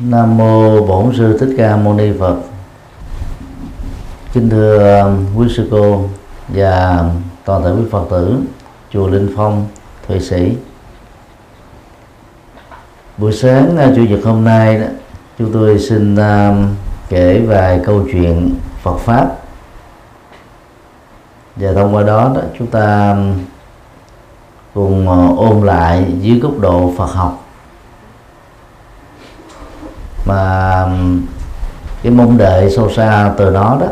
[0.00, 2.36] Nam mô Bổn sư Thích Ca Mâu Ni Phật.
[4.32, 6.04] Kính thưa um, quý sư cô
[6.48, 7.04] và
[7.44, 8.40] toàn thể quý Phật tử
[8.92, 9.66] chùa Linh Phong,
[10.08, 10.56] Thụy Sĩ.
[13.16, 14.86] Buổi sáng uh, chủ nhật hôm nay đó,
[15.38, 16.74] chúng tôi xin um,
[17.08, 19.36] kể vài câu chuyện Phật pháp
[21.56, 23.34] và thông qua đó, đó chúng ta um,
[24.74, 27.47] cùng ôm ôn lại dưới góc độ Phật học
[30.28, 30.84] mà
[32.02, 33.86] cái mong đợi sâu xa từ đó đó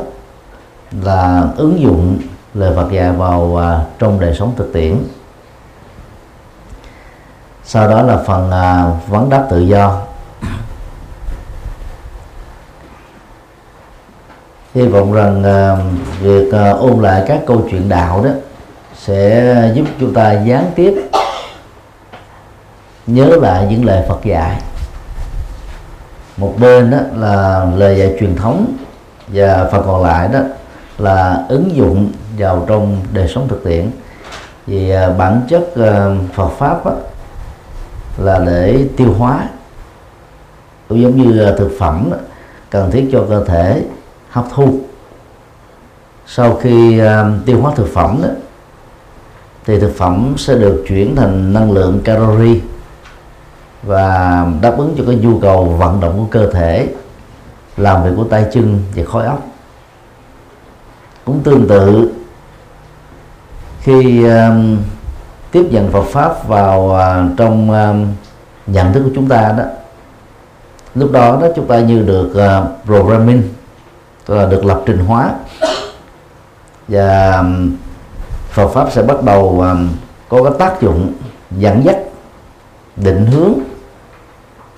[1.02, 2.18] là ứng dụng
[2.54, 4.96] lời Phật dạy vào uh, trong đời sống thực tiễn.
[7.64, 10.02] Sau đó là phần uh, vấn đáp tự do.
[14.74, 15.78] Hy vọng rằng uh,
[16.20, 18.30] việc uh, ôn lại các câu chuyện đạo đó
[18.98, 20.94] sẽ giúp chúng ta gián tiếp
[23.06, 24.60] nhớ lại những lời Phật dạy
[26.36, 28.76] một bên đó là lời dạy truyền thống
[29.28, 30.40] và phần còn lại đó
[30.98, 33.90] là ứng dụng vào trong đời sống thực tiễn.
[34.66, 36.92] Vì à, bản chất à, Phật pháp đó,
[38.18, 39.48] là để tiêu hóa.
[40.88, 42.16] Cũng giống như à, thực phẩm đó,
[42.70, 43.82] cần thiết cho cơ thể
[44.30, 44.80] hấp thu.
[46.26, 47.00] Sau khi
[47.46, 48.28] tiêu hóa thực phẩm đó,
[49.66, 52.60] thì thực phẩm sẽ được chuyển thành năng lượng calorie
[53.86, 56.88] và đáp ứng cho cái nhu cầu vận động của cơ thể
[57.76, 59.46] làm việc của tay chân và khối óc.
[61.24, 62.12] Cũng tương tự
[63.80, 64.78] khi um,
[65.50, 68.06] tiếp nhận Phật pháp vào uh, trong um,
[68.66, 69.64] nhận thức của chúng ta đó
[70.94, 73.42] lúc đó đó chúng ta như được uh, programming
[74.26, 75.30] tức là được lập trình hóa.
[76.88, 77.76] Và um,
[78.50, 79.88] Phật pháp sẽ bắt đầu um,
[80.28, 81.12] có cái tác dụng
[81.50, 81.96] dẫn dắt
[82.96, 83.52] định hướng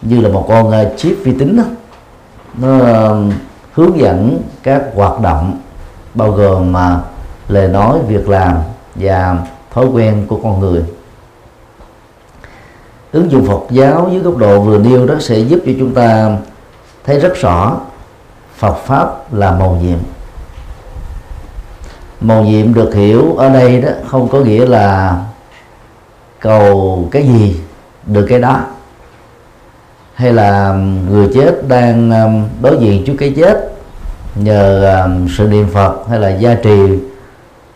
[0.02, 1.64] như là một con ờ, chip vi tính đó.
[2.58, 2.78] nó
[3.72, 5.60] hướng dẫn các hoạt động,
[6.14, 7.00] bao gồm mà
[7.48, 8.56] lời nói, việc làm
[8.94, 9.36] và
[9.70, 10.82] thói quen của con người.
[13.12, 16.36] Ứng dụng Phật giáo dưới góc độ vừa nêu đó sẽ giúp cho chúng ta
[17.04, 17.76] thấy rất rõ
[18.56, 19.98] Phật pháp là màu nhiệm.
[22.20, 25.18] Màu nhiệm được hiểu ở đây đó không có nghĩa là
[26.40, 27.60] cầu cái gì
[28.06, 28.60] được cái đó
[30.18, 33.72] hay là um, người chết đang um, đối diện trước cái chết
[34.34, 36.98] nhờ um, sự niệm Phật hay là gia trì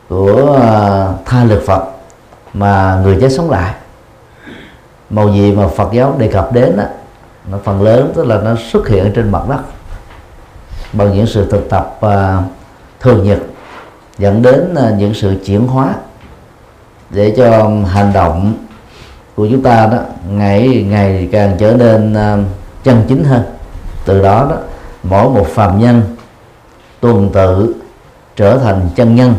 [0.08, 1.84] của uh, tha lực Phật
[2.54, 3.74] mà người chết sống lại.
[5.10, 6.84] Màu gì mà Phật giáo đề cập đến đó,
[7.50, 9.60] nó phần lớn tức là nó xuất hiện trên mặt đất.
[10.92, 12.44] Bằng những sự thực tập uh,
[13.00, 13.38] thường nhật
[14.18, 15.94] dẫn đến uh, những sự chuyển hóa
[17.10, 18.54] để cho hành động
[19.34, 19.98] của chúng ta đó
[20.30, 22.38] ngày ngày càng trở nên ờ,
[22.84, 23.42] chân chính hơn.
[24.04, 24.56] Từ đó đó
[25.02, 26.02] mỗi một phàm nhân
[27.00, 27.74] tuần tự
[28.36, 29.34] trở thành chân nhân.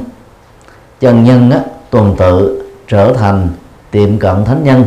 [1.00, 1.60] Chân nhân á,
[1.90, 3.50] tuần tự trở thành
[3.92, 4.86] tiệm cận thánh nhân.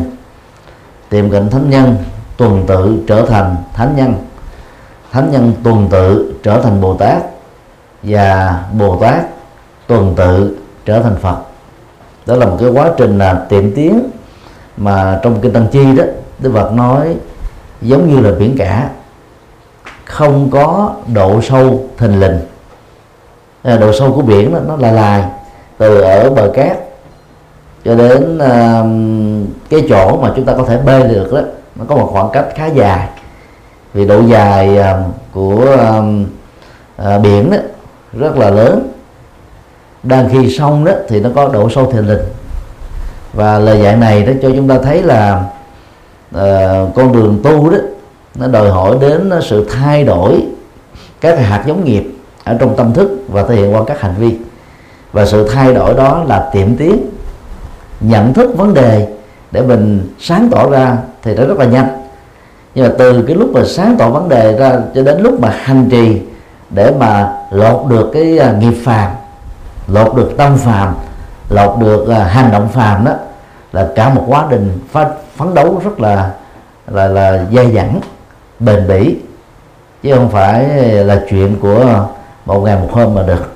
[1.09, 1.95] Tiệm cận thánh nhân
[2.37, 4.13] tuần tự trở thành thánh nhân.
[5.11, 7.17] Thánh nhân tuần tự trở thành bồ tát
[8.03, 9.25] và bồ tát
[9.87, 11.37] tuần tự trở thành phật.
[12.25, 14.03] Đó là một cái quá trình là tiệm tiến
[14.77, 16.03] mà trong kinh tăng chi đó
[16.39, 17.15] đức phật nói
[17.81, 18.89] giống như là biển cả
[20.05, 22.39] không có độ sâu thình lình.
[23.63, 25.23] À, độ sâu của biển đó, nó là lài
[25.77, 26.77] từ ở bờ cát
[27.85, 28.83] cho đến à,
[29.69, 31.41] cái chỗ mà chúng ta có thể bơi được đó
[31.75, 33.09] nó có một khoảng cách khá dài.
[33.93, 36.01] Vì độ dài à, của à,
[36.97, 37.57] à, biển đó
[38.13, 38.91] rất là lớn.
[40.03, 42.19] Đang khi sông đó thì nó có độ sâu thình lình
[43.37, 45.43] và lời dạy này đó cho chúng ta thấy là
[46.35, 47.77] uh, con đường tu đó
[48.35, 50.41] nó đòi hỏi đến sự thay đổi
[51.21, 52.11] các hạt giống nghiệp
[52.43, 54.37] ở trong tâm thức và thể hiện qua các hành vi.
[55.13, 57.09] Và sự thay đổi đó là tiệm tiến
[57.99, 59.07] nhận thức vấn đề
[59.51, 61.87] để mình sáng tỏ ra thì nó rất là nhanh.
[62.75, 65.55] Nhưng mà từ cái lúc mà sáng tỏ vấn đề ra cho đến lúc mà
[65.61, 66.21] hành trì
[66.69, 69.11] để mà lột được cái à, nghiệp phàm
[69.87, 70.95] lột được tâm phàm
[71.49, 73.11] lột được à, hành động phàm đó
[73.77, 74.79] là cả một quá trình
[75.35, 76.31] phấn đấu rất là
[76.87, 77.99] là là dai dẳng,
[78.59, 79.15] bền bỉ,
[80.03, 80.63] chứ không phải
[81.03, 82.07] là chuyện của
[82.45, 83.53] một ngày một hôm mà được.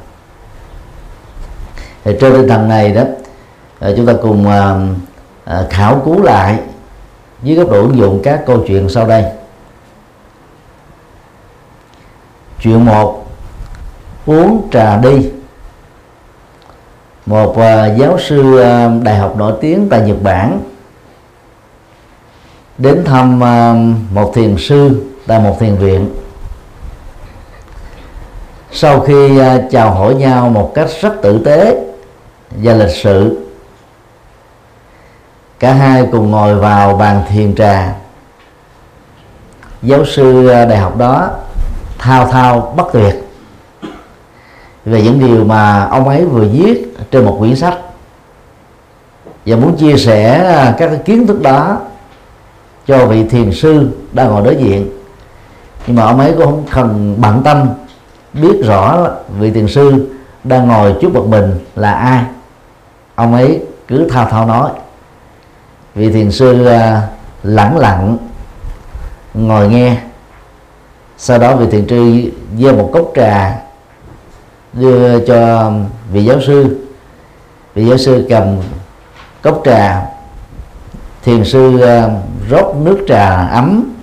[2.04, 3.04] Thì trên tinh thần này đó
[3.80, 4.76] à, chúng ta cùng à,
[5.46, 6.60] à, khảo cứu lại
[7.42, 9.26] với góc độ ứng dụng các câu chuyện sau đây.
[12.60, 13.26] Chuyện một,
[14.26, 15.32] uống trà đi
[17.32, 20.60] một à, giáo sư à, đại học nổi tiếng tại Nhật Bản
[22.78, 23.74] đến thăm à,
[24.14, 26.10] một thiền sư tại một thiền viện.
[28.72, 29.40] Sau khi
[29.72, 31.84] chào hỏi nhau một cách rất tử tế
[32.52, 33.48] và lịch sự,
[35.60, 37.94] cả hai cùng ngồi vào bàn thiền trà.
[39.82, 41.30] Giáo sư đại học đó
[41.98, 43.21] thao thao bất tuyệt
[44.86, 47.78] về những điều mà ông ấy vừa viết trên một quyển sách.
[49.46, 51.78] Và muốn chia sẻ à, các cái kiến thức đó
[52.88, 54.90] cho vị thiền sư đang ngồi đối diện.
[55.88, 57.70] Nhưng mà ông ấy cũng không cần bận tâm
[58.34, 59.08] biết rõ
[59.40, 60.10] vị thiền sư
[60.44, 62.24] đang ngồi trước mặt mình là ai.
[63.16, 64.72] Ông ấy cứ thao thao nói.
[65.96, 67.08] Vị thiền sư à,
[67.44, 68.18] lẳng lặng
[69.34, 69.98] ngồi nghe.
[71.18, 73.62] Sau đó vị thiền sư giơ một cốc trà
[74.74, 75.72] đưa cho
[76.12, 76.78] vị giáo sư.
[77.76, 78.58] Vị giáo sư cầm
[79.42, 80.06] cốc trà
[81.24, 82.12] thiền sư uh,
[82.50, 83.94] rót nước trà ấm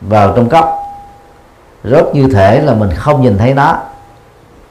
[0.00, 0.78] vào trong cốc.
[1.84, 3.78] Rót như thể là mình không nhìn thấy nó.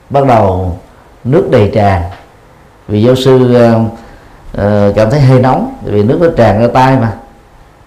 [0.09, 0.77] Bắt đầu
[1.23, 2.01] nước đầy tràn
[2.87, 3.81] vì giáo sư uh,
[4.57, 7.13] uh, cảm thấy hơi nóng vì nước nó tràn ra tay mà.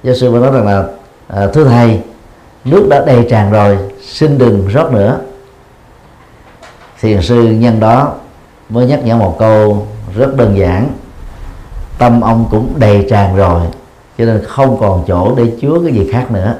[0.02, 0.84] Giáo sư mới nói rằng là
[1.44, 2.00] uh, thưa thầy
[2.64, 5.18] nước đã đầy tràn rồi xin đừng rót nữa
[7.04, 8.14] thiền sư nhân đó
[8.68, 9.86] mới nhắc nhở một câu
[10.16, 10.88] rất đơn giản.
[11.98, 13.60] Tâm ông cũng đầy tràn rồi
[14.18, 16.54] cho nên không còn chỗ để chứa cái gì khác nữa.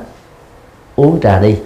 [0.96, 1.56] Uống trà đi.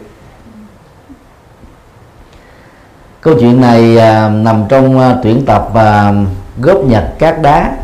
[3.21, 6.15] Câu chuyện này à, nằm trong à, tuyển tập và
[6.59, 7.77] góp nhặt cát đá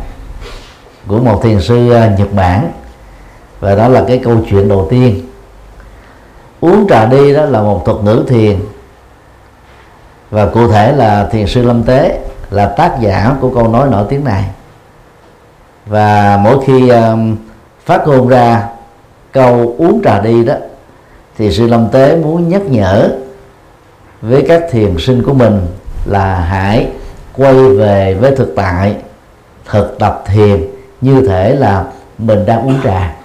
[1.07, 2.71] của một thiền sư à, Nhật Bản.
[3.59, 5.21] Và đó là cái câu chuyện đầu tiên.
[6.59, 8.59] Uống trà đi đó là một thuật ngữ thiền
[10.31, 12.19] và cụ thể là thiền sư Lâm Tế
[12.49, 14.43] là tác giả của câu nói nổi tiếng này.
[15.85, 17.37] Và mỗi khi um,
[17.85, 18.67] phát ngôn ra
[19.31, 20.53] câu uống trà đi đó
[21.37, 23.09] thì sư Lâm Tế muốn nhắc nhở
[24.21, 25.67] với các thiền sinh của mình
[26.05, 26.87] là hãy
[27.37, 28.95] quay về với thực tại
[29.65, 30.65] thực tập thiền
[31.01, 31.83] như thể là
[32.17, 33.15] mình đang uống trà.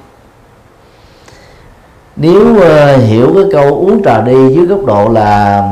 [2.16, 5.62] Nếu uh, hiểu cái câu uống trà đi dưới góc độ là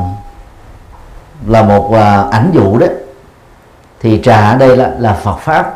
[1.47, 2.87] là một uh, ảnh dụ đó
[4.01, 5.75] thì trà ở đây là, là Phật pháp.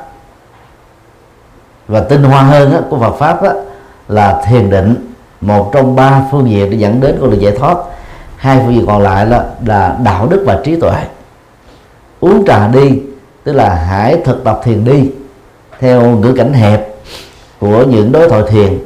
[1.88, 3.52] Và tinh hoa hơn đó, của Phật pháp đó,
[4.08, 7.76] là thiền định một trong ba phương diện để dẫn đến con đường giải thoát.
[8.36, 11.02] Hai phương diện còn lại là là đạo đức và trí tuệ.
[12.20, 13.00] Uống trà đi
[13.44, 15.10] tức là hãy thực tập thiền đi
[15.80, 16.88] theo ngữ cảnh hẹp
[17.60, 18.78] của những đối thoại thiền.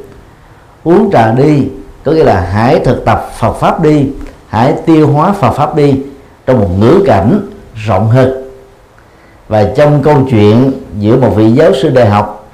[0.85, 1.69] Uống trà đi
[2.05, 4.09] có nghĩa là hãy thực tập Phật pháp đi
[4.49, 6.03] hãy tiêu hóa Phật pháp đi
[6.47, 7.41] trong một ngữ cảnh
[7.75, 8.43] rộng hơn.
[9.49, 12.49] Và trong câu chuyện giữa một vị giáo sư đại học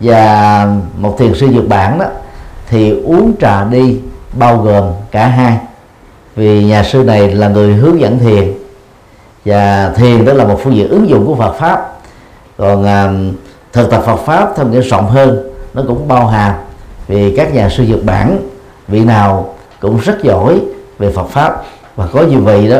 [0.00, 0.66] và
[0.96, 2.06] một thiền sư Nhật Bản đó
[2.68, 3.98] thì uống trà đi
[4.32, 5.58] bao gồm cả hai.
[6.36, 8.52] Vì nhà sư này là người hướng dẫn thiền
[9.44, 11.98] và thiền đó là một phương diện ứng dụng của Phật pháp.
[12.56, 13.12] Còn à,
[13.72, 16.54] thực tập Phật pháp theo nghĩa rộng hơn nó cũng bao hàm
[17.08, 18.38] vì các nhà sư Nhật Bản
[18.88, 20.60] vị nào cũng rất giỏi
[20.98, 21.62] về Phật pháp.
[21.96, 22.78] Và có như vị đó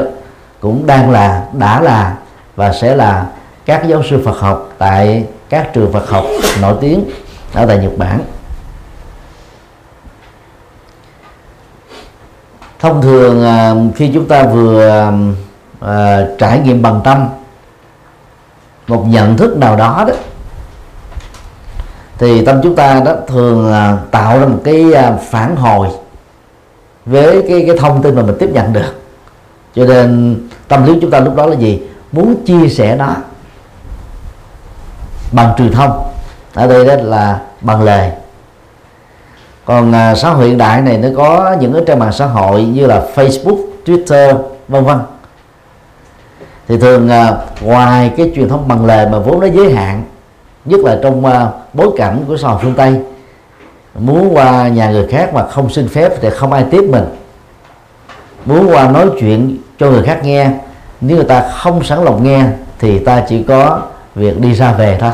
[0.61, 2.17] cũng đang là đã là
[2.57, 3.27] và sẽ là
[3.65, 6.25] các giáo sư Phật học tại các trường Phật học
[6.61, 7.05] nổi tiếng
[7.55, 8.21] ở tại Nhật Bản.
[12.79, 15.13] Thông thường à, khi chúng ta vừa
[15.81, 17.29] à, trải nghiệm bằng tâm
[18.87, 20.15] một nhận thức nào đó đó
[22.19, 25.89] thì tâm chúng ta đó thường à, tạo ra một cái à, phản hồi
[27.07, 29.00] với cái cái thông tin mà mình tiếp nhận được
[29.75, 31.83] cho nên tâm lý chúng ta lúc đó là gì?
[32.13, 33.15] Muốn chia sẻ nó
[35.33, 36.03] bằng truyền thông.
[36.55, 38.11] Ở đây đó là bằng lời.
[39.65, 42.63] Còn à, xã hội hiện đại này nó có những cái trang mạng xã hội
[42.65, 44.99] như là Facebook, Twitter vân vân.
[46.69, 50.03] Thì thường à, ngoài cái truyền thông bằng lời mà vốn nó giới hạn
[50.65, 53.01] nhất là trong à, bối cảnh của xã hội phương Tây
[53.95, 57.05] muốn qua nhà người khác mà không xin phép thì không ai tiếp mình
[58.45, 60.51] muốn qua nói chuyện cho người khác nghe.
[61.01, 62.45] Nếu người ta không sẵn lòng nghe,
[62.79, 63.81] thì ta chỉ có
[64.15, 65.13] việc đi ra về thôi.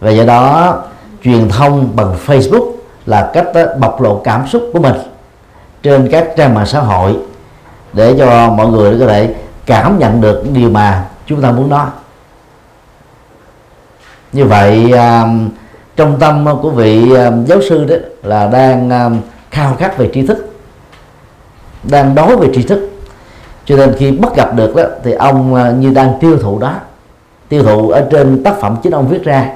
[0.00, 0.78] Và do đó,
[1.24, 2.72] truyền thông bằng Facebook
[3.06, 4.94] là cách ờ, bộc lộ cảm xúc của mình
[5.82, 7.16] trên các trang mạng xã hội
[7.92, 9.34] để cho mọi người có thể
[9.66, 11.86] cảm nhận được điều mà chúng ta muốn nói.
[14.32, 15.24] Như vậy ờ,
[15.96, 20.49] trong tâm của vị ờ, giáo sư đó là đang khao khát về tri thức
[21.82, 22.90] đang đói về tri thức.
[23.64, 26.72] Cho nên khi bắt gặp được đó thì ông à, như đang tiêu thụ đó
[27.48, 29.48] tiêu thụ ở trên tác phẩm chính ông viết ra.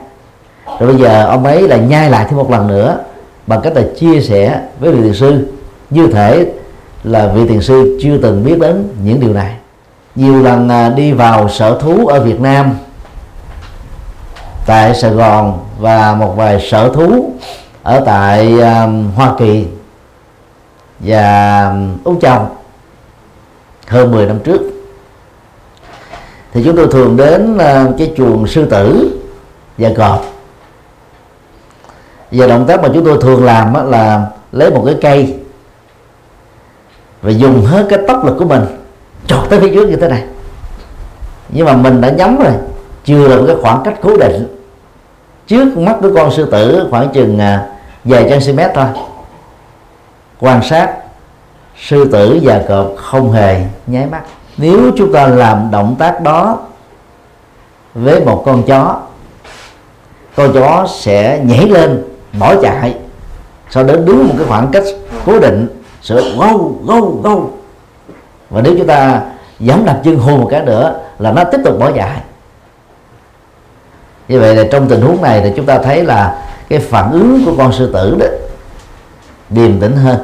[0.81, 2.99] Rồi bây giờ ông ấy là nhai lại thêm một lần nữa
[3.47, 5.47] bằng cách là chia sẻ với vị thiền sư
[5.90, 6.47] như thể
[7.04, 9.54] là vị thiền sư chưa từng biết đến những điều này.
[10.14, 12.75] Nhiều lần à, đi vào sở thú ở Việt Nam
[14.66, 17.33] tại Sài Gòn và một vài sở thú
[17.83, 19.66] ở tại um, Hoa Kỳ
[21.05, 22.49] và Úc Châu
[23.87, 24.61] hơn 10 năm trước.
[26.53, 29.19] Thì chúng tôi thường đến ờ, cái chuồng sư tử
[29.79, 30.25] và cọp
[32.31, 35.37] và động tác mà chúng tôi thường làm là lấy một cái cây
[37.23, 38.63] và dùng hết cái tốc lực của mình
[39.27, 40.23] chọt tới phía trước như thế này.
[41.49, 42.53] Nhưng mà mình đã nhắm rồi,
[43.05, 44.47] chưa là một cái khoảng cách cố định.
[45.47, 47.59] Trước mắt của con sư tử khoảng chừng ờ,
[48.05, 48.87] vài cm thôi
[50.41, 50.95] quan sát,
[51.76, 54.23] sư tử và cọp không hề nháy mắt.
[54.57, 56.59] Nếu chúng ta làm động tác đó
[57.95, 59.00] với một con chó
[60.37, 62.05] con chó sẽ nhảy lên,
[62.38, 62.95] bỏ chạy.
[63.71, 64.83] Sau đó đứng một cái khoảng cách
[65.26, 65.69] cố định
[66.03, 67.50] sửa gâu gâu gâu.
[68.50, 69.21] Và nếu chúng ta
[69.61, 72.21] giẫm đạp chân hô một cái nữa là nó tiếp tục bỏ chạy.
[74.29, 77.43] Như vậy là trong tình huống này thì chúng ta thấy là cái phản ứng
[77.45, 78.26] của con sư tử đó
[79.55, 80.17] điềm tĩnh hơn.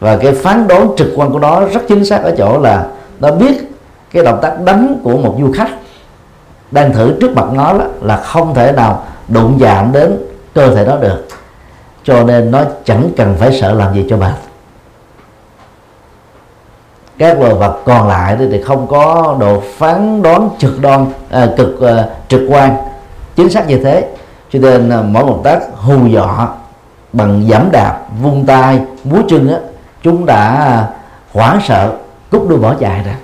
[0.00, 2.86] Và cái phán đoán trực quan của nó rất chính xác ở chỗ là
[3.20, 3.70] nó biết
[4.12, 5.70] cái động tác đánh của một du khách
[6.70, 10.16] đang thử trước mặt nó là không thể nào đụng chạm đến
[10.54, 11.26] cơ thể đó được.
[12.04, 14.34] Cho nên nó chẳng cần phải sợ làm gì cho bạn
[17.18, 21.80] các loài vật còn lại thì không có độ phán đoán trực đoan à, cực
[21.80, 22.76] à, trực quan
[23.36, 24.08] chính xác như thế.
[24.50, 26.48] Cho nên à, mỗi một tác hù dọa
[27.14, 29.58] bằng giảm đạp, vung tay, múa chân á,
[30.02, 30.88] chúng đã à,
[31.32, 31.92] hoảng sợ,
[32.30, 33.16] cút đuôi bỏ chạy ra.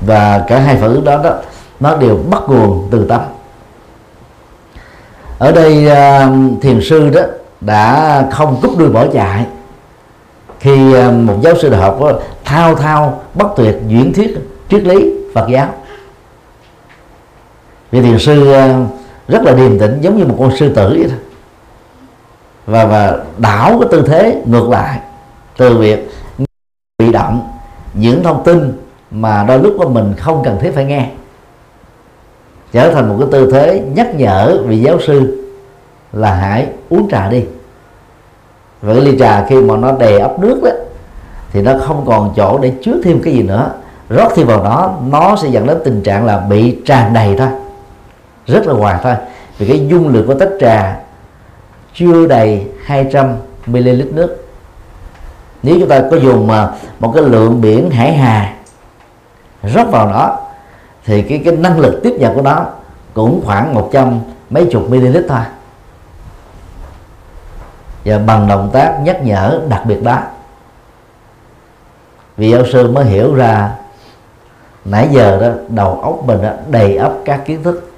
[0.00, 1.30] Và cả hai phản ứng đó đó,
[1.80, 3.20] nó đều bắt nguồn từ tâm.
[5.38, 6.30] Ở đây à,
[6.62, 7.20] thiền sư đó
[7.60, 9.46] đã không cúp đuôi bỏ chạy
[10.60, 11.98] khi à, một giáo sư đại học
[12.44, 14.38] thao thao, bất tuyệt diễn thuyết,
[14.70, 15.68] triết lý Phật giáo.
[17.90, 18.54] Vì thiền sư
[19.28, 21.16] rất là điềm tĩnh, giống như một con sư tử vậy đó.
[22.66, 25.00] Và và đảo cái tư thế ngược lại,
[25.56, 26.10] từ việc
[26.98, 27.48] bị động,
[27.94, 28.72] những thông tin
[29.10, 31.10] mà đôi lúc của mình không cần thiết phải nghe,
[32.72, 35.44] trở thành một cái tư thế nhắc nhở vị giáo sư
[36.12, 37.44] là hãy uống trà đi.
[38.82, 40.70] Và cái ly trà khi mà nó đè ấp nước đó,
[41.52, 43.72] thì nó không còn chỗ để chứa thêm cái gì nữa.
[44.08, 47.48] Rót thêm vào đó, nó sẽ dẫn đến tình trạng là bị tràn đầy thôi
[48.48, 49.14] rất là hoài thôi.
[49.58, 51.00] Vì cái dung lượng của tách trà
[51.94, 53.36] chưa đầy 200
[53.66, 54.44] ml nước.
[55.62, 58.54] Nếu chúng ta có dùng mà một cái lượng biển hải hà
[59.62, 60.40] rót vào đó
[61.04, 62.66] thì cái cái năng lực tiếp nhận của nó
[63.14, 65.40] cũng khoảng một trăm mấy chục ml thôi.
[68.04, 70.18] Và bằng động tác nhắc nhở đặc biệt đó.
[72.36, 73.70] Vì giáo sư mới hiểu ra
[74.84, 77.92] nãy giờ đó đầu óc mình đó, đầy ắp các kiến thức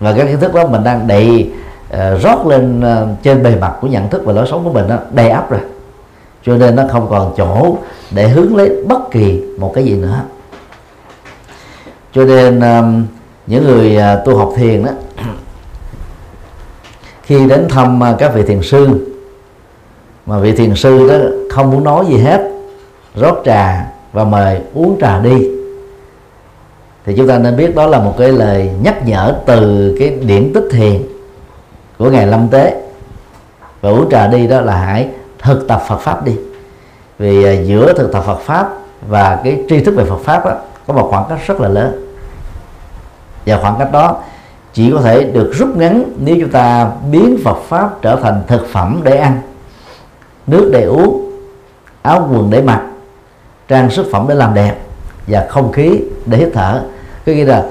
[0.00, 3.56] và các kiến thức đó mình đang đầy uh, ờ, rót lên uh, trên bề
[3.56, 5.60] mặt của nhận thức và lối sống của mình đó, đầy ắp rồi.
[6.42, 7.76] Cho nên nó không còn chỗ
[8.10, 10.20] để hướng lấy bất kỳ một cái gì nữa.
[12.14, 12.84] Cho nên ờ,
[13.46, 14.90] những người uh, tu học thiền đó
[17.22, 19.06] khi đến thăm uh, các vị thiền sư
[20.26, 21.14] mà vị thiền sư đó
[21.50, 22.50] không muốn nói gì hết
[23.14, 25.59] rót trà và mời uống trà đi
[27.04, 30.52] thì chúng ta nên biết đó là một cái lời nhắc nhở từ cái điển
[30.54, 31.02] tích thiền
[31.98, 32.82] của ngài lâm tế.
[33.80, 36.36] Và uống trà đi đó là hãy thực tập Phật pháp đi.
[37.18, 38.68] Vì à, giữa thực tập Phật pháp
[39.08, 42.14] và cái tri thức về Phật pháp đó, có một khoảng cách rất là lớn.
[43.46, 44.16] Và khoảng cách đó
[44.72, 48.66] chỉ có thể được rút ngắn nếu chúng ta biến Phật pháp trở thành thực
[48.68, 49.40] phẩm để ăn
[50.46, 51.30] nước để uống
[52.02, 52.82] áo quần để mặc
[53.68, 54.74] trang sức phẩm để làm đẹp
[55.30, 56.82] và không khí để hít thở.
[57.26, 57.66] Có nghĩa là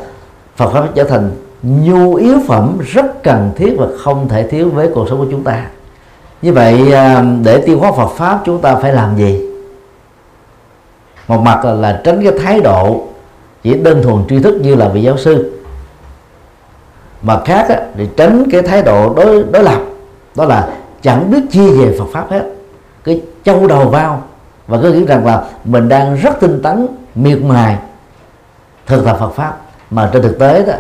[0.56, 1.32] Phật pháp trở thành
[1.64, 5.44] nhu yếu phẩm rất cần thiết và không thể thiếu với cuộc sống của chúng
[5.44, 5.66] ta.
[6.42, 9.46] Như vậy à, để tiêu hóa Phật pháp chúng ta phải làm gì?
[11.28, 13.04] Một mặt là, là tránh cái thái độ
[13.64, 15.62] chỉ đơn thuần tri thức như là vị giáo sư.
[17.22, 19.82] Mà khác á, thì tránh cái thái độ đối đối lập.
[20.36, 20.70] Đó là
[21.02, 22.44] chẳng biết chi về Phật pháp hết.
[23.04, 24.24] Cái châu đầu vào
[24.68, 27.78] và cứ nghĩ rằng là mình đang rất tinh tấn miệt mài
[28.86, 29.58] thực tập Phật pháp.
[29.92, 30.74] Mà trên thực tế đó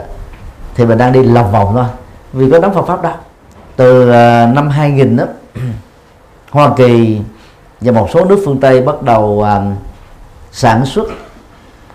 [0.75, 1.85] thì mình đang đi lòng vòng thôi.
[2.33, 3.13] Vì có đóng Phật pháp đâu
[3.75, 5.23] từ à, năm 2000 đó
[6.51, 7.19] Hoa Kỳ
[7.81, 9.61] và một số nước phương Tây bắt đầu à,
[10.51, 11.07] sản xuất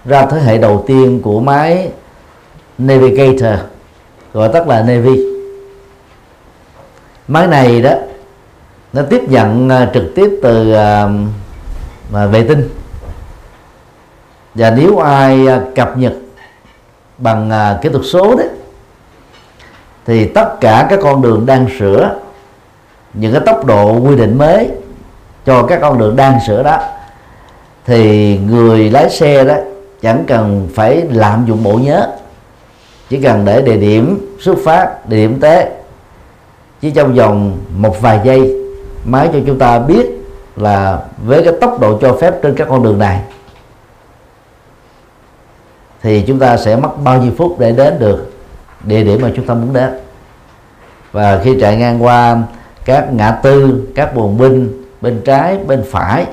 [0.05, 1.91] ra thế hệ đầu tiên của máy
[2.79, 3.61] Navigator
[4.33, 5.25] gọi tắt là Navy.
[7.29, 7.91] Máy này đó
[8.93, 10.73] nó tiếp nhận à, trực tiếp từ
[12.13, 12.69] uh, vệ tinh
[14.55, 16.13] và nếu ai à, cập nhật
[17.19, 18.49] bằng à, kỹ thuật số đấy,
[20.07, 22.15] thì tất cả các con đường đang sửa,
[23.15, 24.71] những cái tốc độ quy định mới
[25.47, 26.79] cho các con đường đang sửa đó,
[27.87, 29.55] thì người lái xe đó
[30.03, 32.09] chẳng cần phải lạm dụng bộ nhớ,
[33.09, 35.71] chỉ cần để địa điểm xuất phát, địa điểm tế,
[36.81, 38.57] chỉ trong vòng một vài giây,
[39.05, 40.07] máy cho chúng ta biết
[40.57, 43.21] là với cái tốc độ cho phép trên các con đường này
[46.05, 48.33] thì chúng ta sẽ mất bao nhiêu phút để đến được
[48.85, 49.91] địa điểm mà chúng ta muốn đến.
[51.13, 52.43] Và khi chạy ngang qua
[52.85, 56.27] các ngã tư, các buồng binh bên trái, bên phải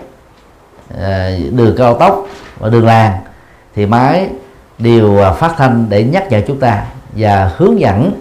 [1.01, 2.27] à, đường cao tốc
[2.59, 3.13] và đường làng,
[3.75, 4.27] thì máy
[4.77, 6.85] đều à, phát thanh để nhắc nhở chúng ta
[7.15, 8.11] và hướng dẫn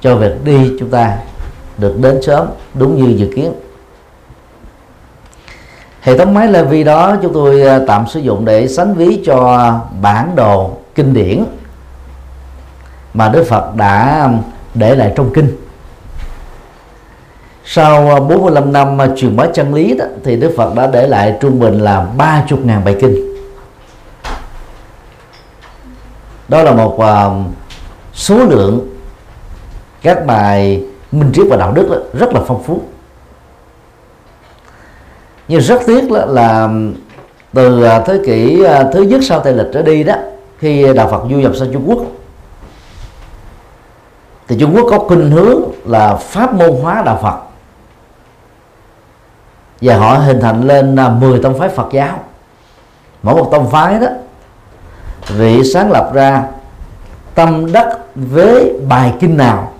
[0.00, 1.18] cho việc đi chúng ta
[1.78, 3.52] được đến sớm, đúng như dự kiến
[6.08, 9.72] hệ thống máy Levi đó chúng tôi à, tạm sử dụng để sánh ví cho
[10.00, 11.44] bản đồ kinh điển
[13.14, 14.28] mà Đức Phật đã
[14.74, 15.56] để lại trong kinh.
[17.64, 21.06] Sau à, 45 năm à, truyền bá chân lý đó, thì Đức Phật đã để
[21.06, 23.14] lại trung bình là 30.000 bài kinh.
[26.48, 27.46] Đó là một uh,
[28.12, 28.88] số lượng
[30.02, 32.82] các bài minh triết và đạo đức đó, rất là phong phú
[35.48, 36.68] nhưng rất tiếc là, là
[37.54, 40.14] từ à, thế kỷ à, thứ nhất sau tây lịch trở đi đó
[40.58, 41.98] khi đạo Phật du nhập sang Trung Quốc
[44.48, 47.38] thì Trung Quốc có khuynh hướng là pháp môn hóa đạo Phật.
[49.80, 52.18] Và họ hình thành lên à, 10 tông phái Phật giáo.
[53.22, 54.06] Mỗi một tông phái đó
[55.28, 56.44] vị sáng lập ra
[57.34, 59.72] tâm đắc với bài kinh nào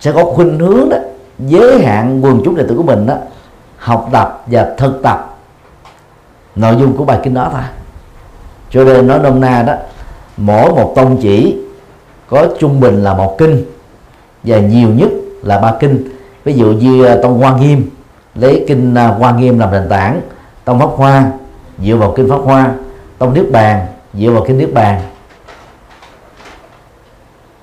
[0.00, 0.96] sẽ có khuynh hướng đó
[1.38, 3.14] giới hạn quần chúng đệ tử của mình đó
[3.86, 5.36] học tập và thực tập.
[6.56, 7.62] Nội dung của bài kinh đó thôi.
[8.70, 9.74] Cho nên nói nôm na đó,
[10.36, 11.56] mỗi một tông chỉ
[12.28, 13.64] có trung bình là một kinh
[14.42, 15.08] và nhiều nhất
[15.42, 16.08] là ba kinh.
[16.44, 17.90] Ví dụ như à, tông hoa nghiêm,
[18.34, 20.20] lấy kinh à, hoa nghiêm làm nền tảng,
[20.64, 21.30] tông pháp hoa,
[21.78, 22.72] dựa vào kinh pháp hoa,
[23.18, 25.00] tông niết bàn, dựa vào kinh niết bàn.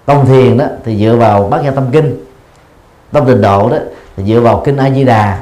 [0.05, 2.25] Tông thiền đó thì dựa vào bát nhã tâm kinh,
[3.11, 3.77] tông tịnh độ đó
[4.15, 5.39] thì dựa vào kinh a di đà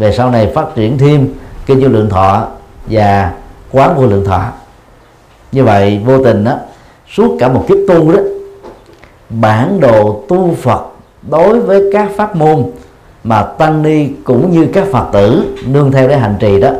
[0.00, 1.28] về sau này phát triển thêm
[1.66, 2.46] kinh vô lượng thọ
[2.86, 3.32] và
[3.72, 4.42] quán vô lượng thọ.
[5.52, 6.54] Như vậy, vô tình đó
[7.10, 8.22] suốt cả một kiếp tu đó,
[9.28, 10.82] bản đồ tu phật
[11.30, 12.64] đối với các pháp môn
[13.24, 16.70] mà tăng ni cũng như các phật tử nương theo để hành trì đó,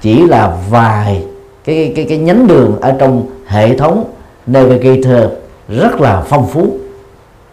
[0.00, 1.24] chỉ là vài
[1.64, 4.04] cái cái cái nhánh đường ở trong hệ thống
[4.46, 5.32] navigator
[5.68, 6.66] rất là phong phú.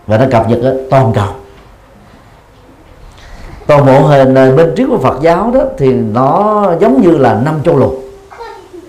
[0.08, 1.28] Và nó cập nhật ở toàn cầu
[3.72, 7.42] còn mộ hình ờ, bên trước của Phật giáo đó thì nó giống như là
[7.46, 8.04] năm châu lục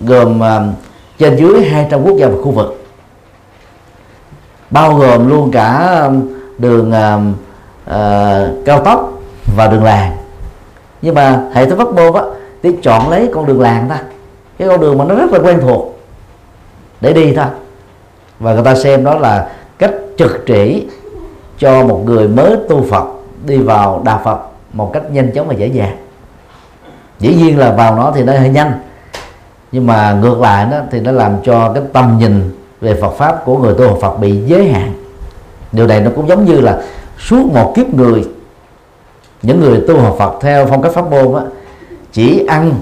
[0.00, 0.74] gồm uh,
[1.18, 2.84] trên dưới 200 quốc gia và khu vực.
[4.70, 6.12] Bao gồm luôn cả ờ,
[6.58, 7.20] đường uh,
[7.90, 9.12] uh, cao tốc
[9.56, 10.16] và đường làng.
[11.02, 12.22] Nhưng mà hệ thống pháp môn á
[12.62, 14.02] thì chọn lấy con đường làng ta
[14.58, 15.98] cái con đường mà nó rất là quen thuộc
[17.00, 17.46] để đi thôi.
[18.38, 20.86] Và người ta xem đó là cách trực chỉ
[21.58, 23.06] cho một người mới tu Phật
[23.46, 25.96] đi vào đạo Phật một cách nhanh chóng và dễ dàng.
[27.18, 28.72] Dĩ nhiên là vào nó thì nó hơi nhanh.
[29.72, 33.44] Nhưng mà ngược lại đó thì nó làm cho cái tầm nhìn về Phật pháp
[33.44, 34.92] của người tu học Phật bị giới hạn.
[35.72, 36.82] Điều này nó cũng giống như là
[37.18, 38.28] suốt một kiếp người,
[39.42, 41.42] những người tu học Phật theo phong cách pháp môn á,
[42.12, 42.74] chỉ ăn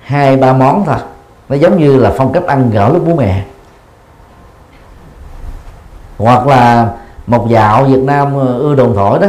[0.00, 0.96] hai, ba món thôi.
[1.48, 3.44] Nó giống như là phong cách ăn gạo lúc bố mẹ
[6.18, 6.90] hoặc là
[7.26, 9.28] một dạo Việt Nam ờ, ưa đồn thổi đó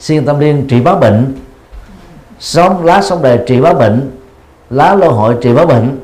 [0.00, 1.34] xuyên tâm liên trị báo bệnh.
[2.38, 4.10] Sống, lá sống đề trị báo bệnh.
[4.70, 6.00] Lá lô hội trị báo bệnh.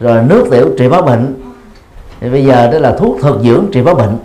[0.00, 1.34] Rồi nước tiểu trị báo bệnh.
[2.20, 4.16] Thì bây giờ đó là thuốc thực dưỡng trị báo bệnh.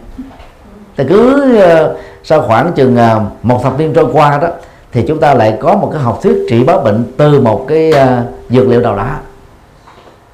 [0.97, 4.47] Thì cứ ờ, sau khoảng chừng ờ, một thập niên trôi qua đó,
[4.91, 7.91] thì chúng ta lại có một cái học thuyết trị báo bệnh từ một cái
[7.91, 9.05] ờ, dược liệu nào đó.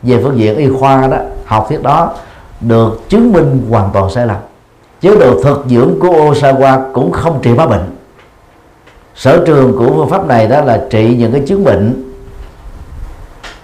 [0.03, 2.13] Về phương diện y khoa đó, học thuyết đó
[2.61, 4.37] được chứng minh hoàn toàn sai lầm.
[5.01, 7.83] Chế độ thực dưỡng của Osawa cũng không trị báo bệnh
[9.15, 12.13] sở trường của phương pháp này đó là trị những cái chứng bệnh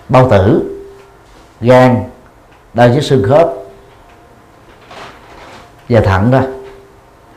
[0.09, 0.63] bao tử,
[1.61, 2.03] gan,
[2.73, 3.53] đau nhức xương khớp
[5.89, 6.41] và thận đó.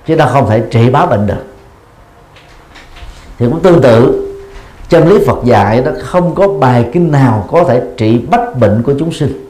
[0.07, 1.45] Chứ ta không thể trị bá bệnh được.
[3.39, 4.27] Thì cũng tương tự,
[4.89, 8.83] chân lý Phật dạy nó không có bài kinh nào có thể trị bách bệnh
[8.83, 9.47] của chúng sinh.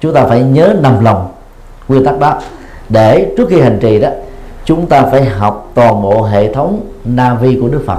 [0.00, 1.32] Chúng ta phải nhớ nằm lòng
[1.88, 2.40] quy tắc đó.
[2.88, 4.08] Để trước khi hành trì đó
[4.70, 7.98] chúng ta phải học toàn bộ hệ thống Navi của Đức Phật.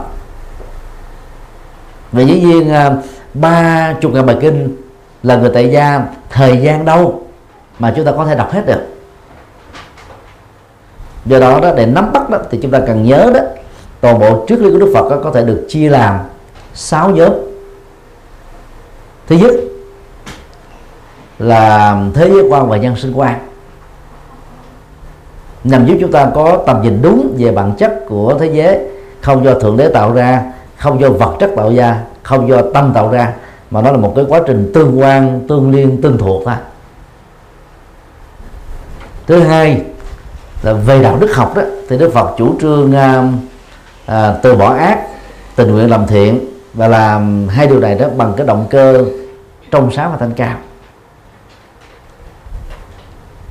[2.11, 2.91] Vì dĩ nhiên à,
[3.33, 4.75] ba chục ngàn bài kinh
[5.23, 7.23] là người tại gia thời gian đâu
[7.79, 8.81] mà chúng ta có thể đọc hết được.
[11.25, 13.39] Do đó đó để nắm bắt đó thì chúng ta cần nhớ đó
[14.01, 16.19] toàn bộ triết lý của Đức Phật đó, có thể được chia làm
[16.73, 17.31] sáu nhóm.
[19.27, 19.51] Thứ nhất
[21.39, 23.50] là thế giới quan và nhân sinh quan
[25.63, 28.79] nhằm giúp chúng ta có tầm nhìn đúng về bản chất của thế giới.
[29.21, 30.43] Không do thượng đế tạo ra
[30.77, 33.33] không do vật chất tạo ra không do tâm tạo ra
[33.71, 36.55] mà nó là một cái quá trình tương quan tương liên tương thuộc thôi.
[39.27, 39.81] Thứ hai
[40.63, 43.23] là về đạo đức học đó thì đức phật chủ trương à,
[44.05, 44.99] à, từ bỏ ác
[45.55, 46.39] tình nguyện làm thiện
[46.73, 49.05] và làm hai điều này đó bằng cái động cơ
[49.71, 50.55] trong sáng và thanh cao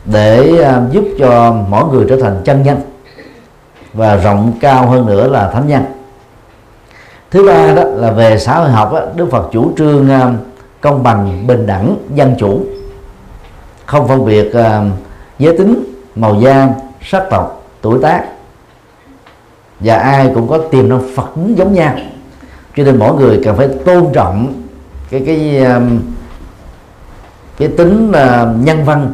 [0.04, 2.80] để à, giúp cho mỗi người trở thành chân nhân
[3.92, 5.84] và rộng cao hơn nữa là thánh nhân.
[7.30, 10.32] Thứ ba đó là về xã hội học đó, đức phật chủ trương à,
[10.80, 12.60] công bằng bình đẳng dân chủ.
[13.86, 14.84] Không phân biệt à,
[15.38, 15.84] giới tính
[16.14, 16.68] màu da
[17.02, 18.24] sắc tộc tuổi tác.
[19.80, 21.94] Và ai cũng có tiềm năng phật tính giống nhau.
[22.76, 24.52] Cho nên mỗi người cần phải tôn trọng
[25.10, 25.66] cái cái
[27.56, 28.12] cái tính
[28.64, 29.12] nhân văn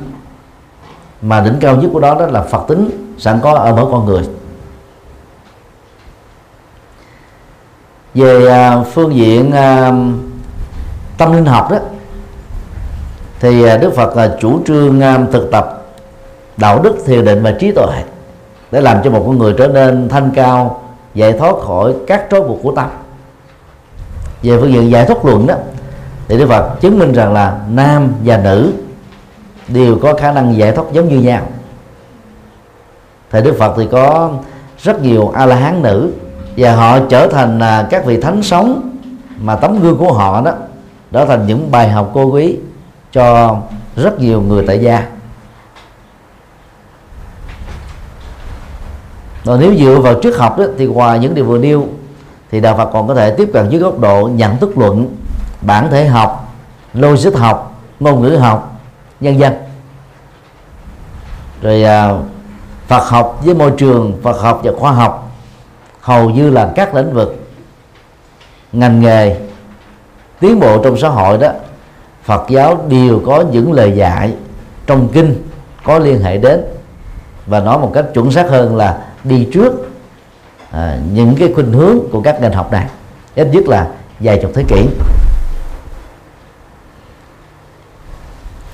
[1.22, 4.07] mà đỉnh cao nhất của đó đó là phật tính, sẵn có ở mỗi con
[4.07, 4.22] người.
[8.14, 9.92] Về à, phương diện à,
[11.18, 11.79] tâm linh học đó,
[13.40, 15.00] thì à, đức phật là chủ trương
[15.33, 15.83] thực tập
[16.57, 18.02] đạo đức, thiền định và trí tuệ
[18.70, 20.83] để làm cho một con người trở nên thanh cao,
[21.14, 22.87] giải thoát khỏi các trói buộc của tâm.
[24.42, 25.55] Về phương diện giải thoát luận đó,
[26.29, 28.72] thì đức phật chứng minh rằng là nam và nữ
[29.68, 31.46] đều có khả năng giải thoát giống như nhau.
[33.31, 34.31] Thời đức phật thì có
[34.79, 36.12] rất nhiều a la hán nữ
[36.57, 38.98] và họ trở thành à, các vị thánh sống
[39.40, 40.52] mà tấm gương của họ đó
[41.11, 42.57] đó thành những bài học cô quý
[43.12, 43.57] cho
[43.96, 45.07] rất nhiều người tại gia.
[49.44, 51.87] Rồi nếu dựa vào triết học đó thì ngoài những điều vừa nêu
[52.50, 55.16] thì đạo Phật còn có thể tiếp cận dưới góc độ nhận thức luận,
[55.61, 56.55] bản thể học,
[56.94, 58.76] logic học, ngôn ngữ học
[59.20, 59.52] nhân dân.
[61.62, 62.12] Rồi à,
[62.87, 65.31] Phật học với môi trường Phật học và khoa học
[66.00, 67.48] hầu như là các lĩnh vực
[68.72, 69.37] ngành nghề
[70.40, 71.50] tiến bộ trong xã hội đó
[72.22, 74.35] Phật giáo đều có những lời dạy
[74.87, 75.42] trong kinh
[75.85, 76.61] có liên hệ đến
[77.46, 79.72] và nói một cách chuẩn xác hơn là đi trước
[80.70, 82.87] à, những cái khuynh hướng của các ngành học này
[83.35, 83.88] ít nhất là
[84.20, 84.87] vài chục thế kỷ.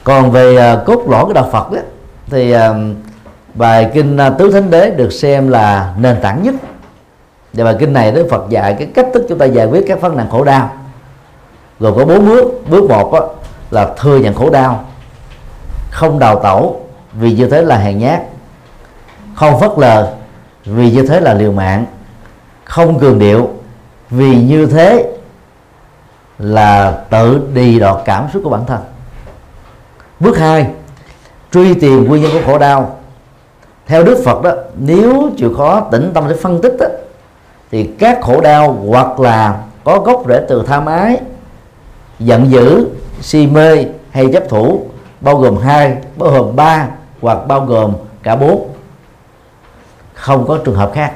[0.05, 1.83] Còn về uh, cốt lõi của đạo Phật ấy,
[2.31, 2.61] thì uh,
[3.55, 6.55] bài kinh uh, tứ thánh đế được xem là nền tảng nhất.
[7.53, 10.01] Và bài kinh này Đức Phật dạy cái cách thức chúng ta giải quyết các
[10.01, 10.73] vấn nạn khổ đau.
[11.81, 12.69] Gồm có bốn bước.
[12.69, 13.29] Bước một đó,
[13.71, 14.85] là thừa nhận khổ đau
[15.91, 18.23] không đào tẩu vì như thế là hèn nhát
[19.35, 20.13] không phất lờ
[20.65, 21.87] vì như thế là liều mạng
[22.65, 23.51] không cường điệu
[24.11, 25.13] vì như thế
[26.39, 28.81] là tự đi đọt cảm xúc của bản thân
[30.23, 30.67] bước hai
[31.53, 32.99] truy tìm nguyên nhân của khổ đau.
[33.87, 36.87] Theo đức phật đó nếu chịu khó tĩnh tâm để phân tích đó,
[37.71, 41.21] thì các khổ đau hoặc là có gốc rễ từ tham ái
[42.19, 42.87] giận dữ
[43.21, 44.87] si mê hay chấp thủ
[45.21, 46.89] bao gồm hai bao gồm ba
[47.21, 48.69] hoặc bao gồm cả bốn
[50.15, 51.13] không có trường hợp khác.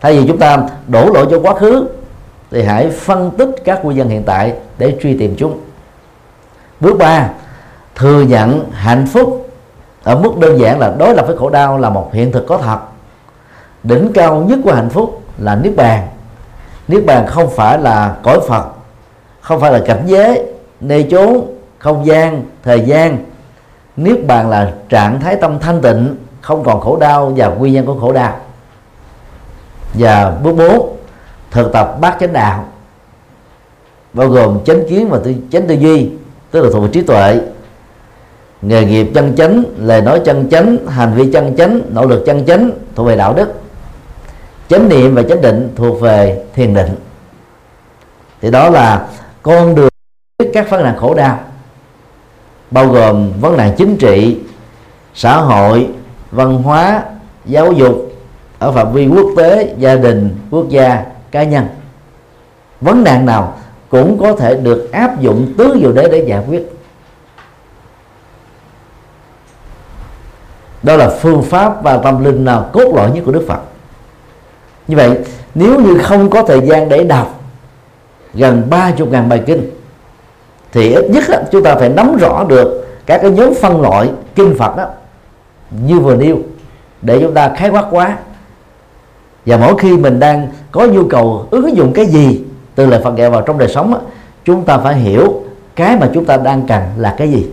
[0.00, 0.56] Thay vì chúng ta
[0.88, 1.88] đổ lỗi cho quá khứ
[2.50, 5.60] thì hãy phân tích các nguyên nhân hiện tại để truy tìm chúng.
[6.80, 7.28] Bước ba
[7.98, 9.50] thừa nhận hạnh phúc
[10.02, 12.58] ở mức đơn giản là đối lập với khổ đau là một hiện thực có
[12.58, 12.78] thật.
[13.82, 16.08] Đỉnh cao nhất của hạnh phúc là niết bàn.
[16.88, 18.64] Niết bàn không phải là cõi phật
[19.40, 20.46] không phải là cảnh giới
[20.80, 21.46] nơi chốn
[21.78, 23.24] không gian thời gian.
[23.96, 27.86] Niết bàn là trạng thái tâm thanh tịnh không còn khổ đau và nguyên nhân
[27.86, 28.36] của khổ đau.
[29.94, 30.96] Và bước bốn
[31.50, 32.64] thực tập bát chánh đạo
[34.12, 36.10] bao gồm chánh kiến và tư, chánh tư duy
[36.50, 37.40] tức là thuộc về trí tuệ
[38.62, 42.46] nghề nghiệp chân chánh, lời nói chân chánh, hành vi chân chánh, nỗ lực chân
[42.46, 43.52] chánh thuộc về đạo đức.
[44.68, 46.94] Chánh niệm và chánh định thuộc về thiền định.
[48.40, 49.06] Thì đó là
[49.42, 49.88] con đường
[50.52, 51.38] các vấn nạn khổ đau,
[52.70, 54.38] bao gồm vấn nạn chính trị,
[55.14, 55.88] xã hội,
[56.30, 57.02] văn hóa,
[57.46, 58.12] giáo dục
[58.58, 61.66] ở phạm vi quốc tế, gia đình, quốc gia, cá nhân.
[62.80, 66.77] Vấn nạn nào cũng có thể được áp dụng tứ diệu đế để giải quyết.
[70.82, 73.60] Đó là phương pháp và tâm linh nào cốt lõi nhất của Đức Phật.
[74.88, 75.18] Như vậy,
[75.54, 77.40] nếu như không có thời gian để đọc
[78.34, 79.70] gần ba chục ngàn bài kinh,
[80.72, 84.54] thì ít nhất chúng ta phải nắm rõ được các cái nhóm phân loại kinh
[84.58, 84.86] Phật đó
[85.70, 86.38] như vừa nêu,
[87.02, 88.16] để chúng ta khái quát quá.
[89.46, 93.16] Và mỗi khi mình đang có nhu cầu ứng dụng cái gì từ lời Phật
[93.16, 93.94] dạy vào trong đời sống
[94.44, 95.42] chúng ta phải hiểu
[95.76, 97.46] cái mà chúng ta đang cần là cái gì.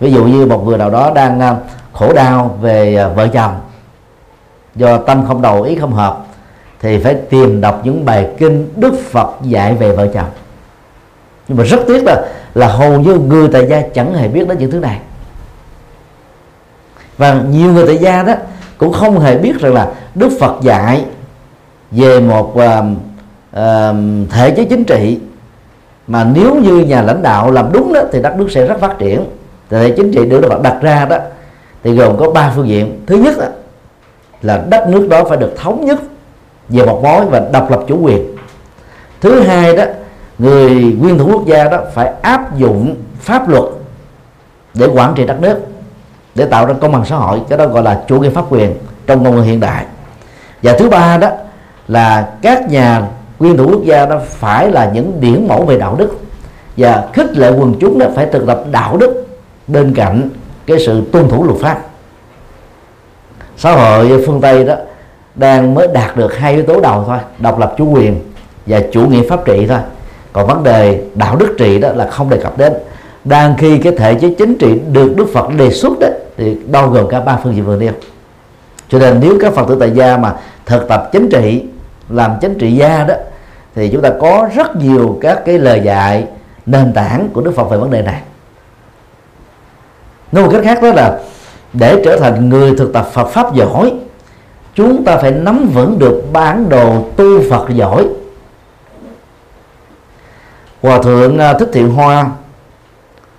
[0.00, 1.56] Ví dụ như một người nào đó đang à,
[1.94, 3.60] khổ đau về à, vợ chồng.
[4.74, 6.24] Do tâm không đầu ý không hợp
[6.80, 10.28] thì phải tìm đọc những bài kinh Đức Phật dạy về vợ chồng.
[11.48, 12.22] Nhưng mà rất tiếc là
[12.54, 14.98] là hầu như người tại gia chẳng hề biết đến những thứ này.
[17.16, 18.34] Và nhiều người tại gia đó
[18.78, 21.04] cũng không hề biết rằng là Đức Phật dạy
[21.90, 22.60] về một uh,
[23.56, 23.94] uh,
[24.30, 25.20] thể chế chính trị.
[26.06, 28.98] Mà nếu như nhà lãnh đạo làm đúng đó thì đất nước sẽ rất phát
[28.98, 29.24] triển.
[29.70, 31.18] Thể chính trị được Đức Phật đặt ra đó
[31.84, 33.02] thì gồm có ba phương diện.
[33.06, 33.46] Thứ nhất đó,
[34.42, 35.98] là đất nước đó phải được thống nhất
[36.68, 38.36] về một mối và độc lập chủ quyền.
[39.20, 39.84] Thứ hai đó
[40.38, 40.70] người
[41.00, 43.64] nguyên thủ quốc gia đó phải áp dụng pháp luật
[44.74, 45.58] để quản trị đất nước
[46.34, 48.74] để tạo ra công bằng xã hội cái đó gọi là chủ nghĩa pháp quyền
[49.06, 49.86] trong ngôn ngữ hiện đại.
[50.62, 51.30] Và thứ ba đó
[51.88, 53.02] là các nhà
[53.38, 56.18] nguyên thủ quốc gia đó phải là những điển mẫu về đạo đức
[56.76, 59.26] và khích lệ quần chúng đó phải thực tập đạo đức
[59.66, 60.28] bên cạnh
[60.66, 61.80] cái sự tuân thủ luật pháp.
[63.56, 64.74] Xã hội phương tây đó
[65.34, 68.20] đang mới đạt được hai yếu tố đầu thôi, độc lập chủ quyền
[68.66, 69.78] và chủ nghĩa pháp trị thôi.
[70.32, 72.72] Còn vấn đề đạo đức trị đó là không đề cập đến.
[73.24, 76.88] Đang khi cái thể chế chính trị được đức phật đề xuất đó, thì bao
[76.88, 77.92] gồm cả ba phương diện vừa nêu.
[78.88, 80.34] Cho nên nếu các phật tử tại gia mà
[80.66, 81.64] thực tập chính trị,
[82.08, 83.14] làm chính trị gia đó,
[83.74, 86.26] thì chúng ta có rất nhiều các cái lời dạy,
[86.66, 88.20] nền tảng của đức phật về vấn đề này
[90.34, 91.20] nói một cách khác đó là
[91.72, 93.92] để trở thành người thực tập Phật, pháp giỏi
[94.74, 98.06] chúng ta phải nắm vững được bản đồ tu Phật giỏi
[100.82, 102.26] Hòa thượng à, Thích Thiện Hoa,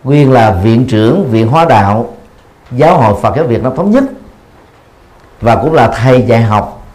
[0.03, 2.13] nguyên là viện trưởng viện hóa đạo,
[2.71, 4.03] giáo hội Phật giáo Việt Nam thống nhất,
[5.41, 6.87] và cũng là thầy dạy học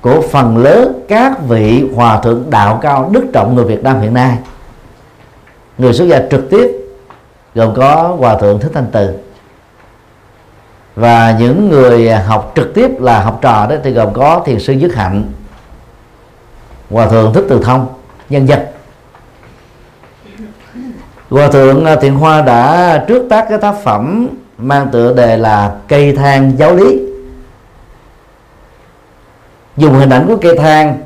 [0.00, 4.14] của phần lớn các vị hòa thượng đạo cao đức trọng người Việt Nam hiện
[4.14, 4.38] nay.
[5.78, 6.72] Người xuất gia trực tiếp
[7.54, 9.23] gồm có hòa thượng Thích Thanh Từ
[10.96, 14.72] và những người học trực tiếp là học trò đó thì gồm có thiền sư
[14.72, 15.24] dứt hạnh,
[16.90, 17.86] hòa thượng thích từ thông,
[18.28, 18.60] nhân dân
[21.30, 24.28] hòa thượng à, thiện hoa đã trước tác cái tác phẩm
[24.58, 27.00] mang tựa đề là cây thang giáo lý.
[29.76, 30.98] Dùng hình ảnh của cây thang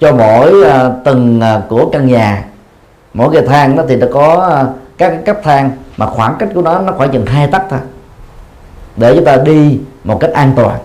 [0.00, 2.44] cho mỗi à, tầng à, của căn nhà.
[3.14, 4.64] Mỗi cây thang đó thì nó có
[4.98, 7.80] các cái cấp thang, mà khoảng cách của nó nó khoảng chừng hai tấc thôi
[8.98, 10.78] để chúng ta đi một cách an toàn.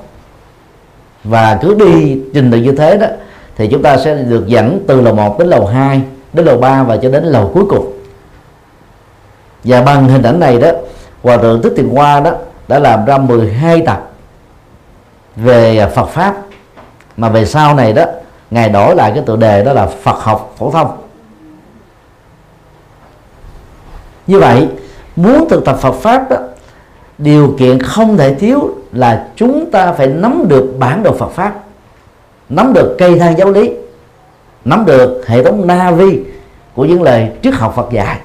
[1.23, 3.07] Và cứ đi trình tự như thế đó,
[3.55, 6.01] thì chúng ta sẽ được dẫn từ lầu 1 đến lầu 2
[6.33, 7.93] đến lầu 3 và cho đến lầu cuối cùng.
[9.63, 10.71] Và bằng hình ảnh này đó,
[11.23, 12.31] hòa thượng thích tiền hoa đó
[12.67, 14.09] đã làm ra 12 tập
[15.35, 16.35] về Phật pháp.
[17.17, 18.05] Mà về sau này đó,
[18.51, 20.97] ngài đổi lại cái tựa đề đó là Phật học phổ thông.
[24.27, 24.67] Như vậy,
[25.15, 26.37] muốn thực tập Phật pháp đó
[27.17, 31.53] điều kiện không thể thiếu là chúng ta phải nắm được bản đồ Phật pháp
[32.49, 33.71] nắm được cây thang giáo lý
[34.65, 36.19] nắm được hệ thống Navi
[36.75, 38.19] của những lời triết học Phật dạy.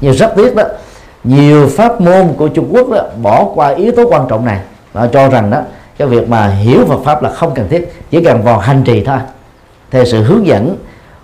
[0.00, 0.64] Nhưng rất tiếc đó
[1.24, 4.60] nhiều pháp môn của Trung Quốc đó, bỏ qua yếu tố quan trọng này
[4.92, 5.60] và cho rằng đó
[5.98, 9.04] cái việc mà hiểu Phật pháp là không cần thiết chỉ cần vào hành trì
[9.04, 9.18] thôi.
[9.90, 10.76] Theo sự hướng dẫn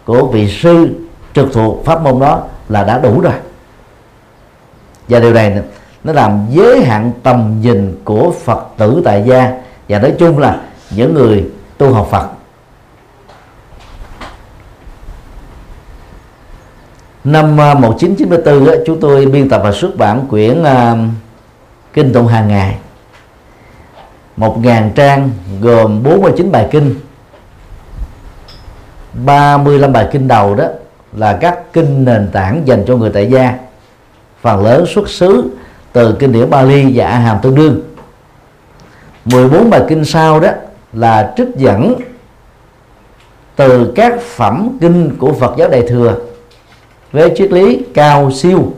[0.04, 0.88] của vị sư
[1.35, 3.35] trực thuộc pháp môn đó là đã đủ rồi.
[5.09, 5.59] Và điều này
[6.04, 9.52] nó làm giới hạn tầm nhìn của Phật tử tại gia.
[9.88, 12.28] Và nói chung là những người tu học Phật.
[17.24, 20.96] Năm à, 1994 chúng tôi biên tập và xuất bản quyển à,
[21.92, 22.78] kinh tụng hàng ngày.
[24.36, 26.94] Một ngàn trang gồm 49 bài kinh.
[29.24, 30.64] 35 bài kinh đầu đó
[31.12, 33.58] là các kinh nền tảng dành cho người tại gia.
[34.40, 35.50] Phần lớn xuất xứ
[35.94, 37.80] từ kinh điển Bali và A Hàm tương đương.
[39.24, 40.48] 14 bài kinh sau đó
[40.92, 41.94] là trích dẫn
[43.57, 46.16] từ các phẩm kinh của Phật giáo Đại thừa
[47.12, 48.72] với triết lý cao siêu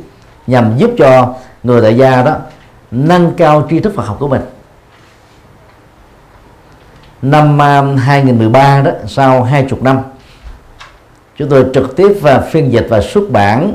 [0.46, 2.36] nhằm giúp cho người tại gia đó
[2.90, 4.42] nâng cao tri thức Phật học của mình.
[7.22, 9.98] Năm um, 2013 đó, sau hai chục năm,
[11.36, 13.72] chúng tôi trực tiếp và phiên dịch và xuất bản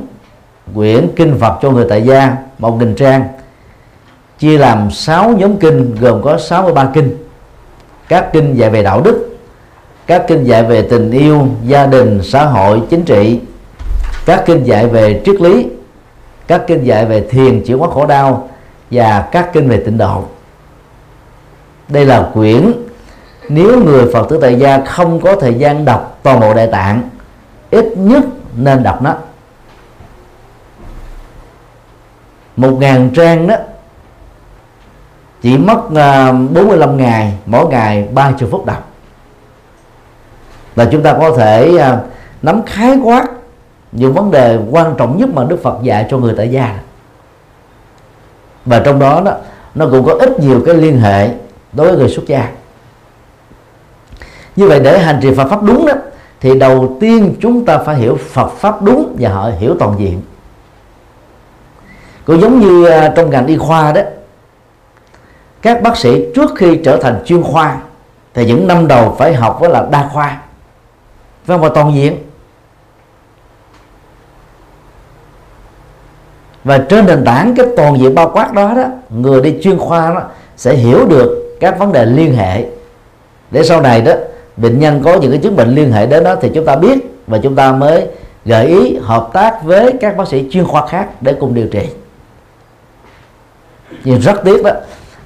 [0.76, 3.24] quyển kinh Phật cho người tại gia một nghìn trang.
[4.40, 7.18] Chia làm 6 nhóm kinh, gồm có 63 kinh.
[8.08, 9.38] Các kinh dạy về đạo đức,
[10.08, 13.40] các kinh dạy về tình yêu, gia đình, xã hội, chính trị.
[14.26, 15.68] Các kinh dạy về triết lý,
[16.48, 18.50] các kinh dạy về thiền, chuyển hóa khổ đau,
[18.92, 20.24] và các kinh về tịnh độ.
[21.88, 22.72] Đây là quyển
[23.50, 27.10] nếu người phật tử tại gia không có thời gian đọc toàn bộ đại tạng,
[27.72, 28.24] ít nhất
[28.58, 29.16] nên đọc nó.
[32.56, 33.56] Một ngàn trang đó,
[35.42, 38.88] chỉ mất à, 45 ngày, mỗi ngày 30 phút đọc.
[40.76, 42.00] Và chúng ta có thể à,
[42.42, 43.26] nắm khái quát
[43.92, 46.80] những vấn đề quan trọng nhất mà Đức Phật dạy cho người tại gia.
[48.66, 49.32] Và trong đó đó,
[49.76, 51.30] nó cũng có ít nhiều cái liên hệ
[51.74, 52.52] đối với người xuất gia.
[54.56, 55.94] Như vậy để hành trì Phật pháp đúng đó,
[56.42, 60.22] thì đầu tiên chúng ta phải hiểu Phật pháp đúng và họ hiểu toàn diện
[62.26, 64.02] cũng giống như à, trong ngành y khoa đó,
[65.62, 67.78] các bác sĩ trước khi trở thành chuyên khoa
[68.34, 70.42] thì những năm đầu phải học với là đa khoa,
[71.46, 72.18] phải không toàn diện.
[76.64, 80.14] Và trên nền tảng cái toàn diện bao quát đó đó, người đi chuyên khoa
[80.14, 80.22] đó
[80.58, 82.66] sẽ hiểu được các vấn đề liên hệ.
[83.52, 84.14] Để sau này đó,
[84.58, 86.98] bệnh nhân có những cái chứng bệnh liên hệ đến đó thì chúng ta biết
[87.28, 88.08] và chúng ta mới
[88.46, 91.88] gợi ý hợp tác với các bác sĩ chuyên khoa khác để cùng điều trị
[94.04, 94.72] nhưng rất tiếc đó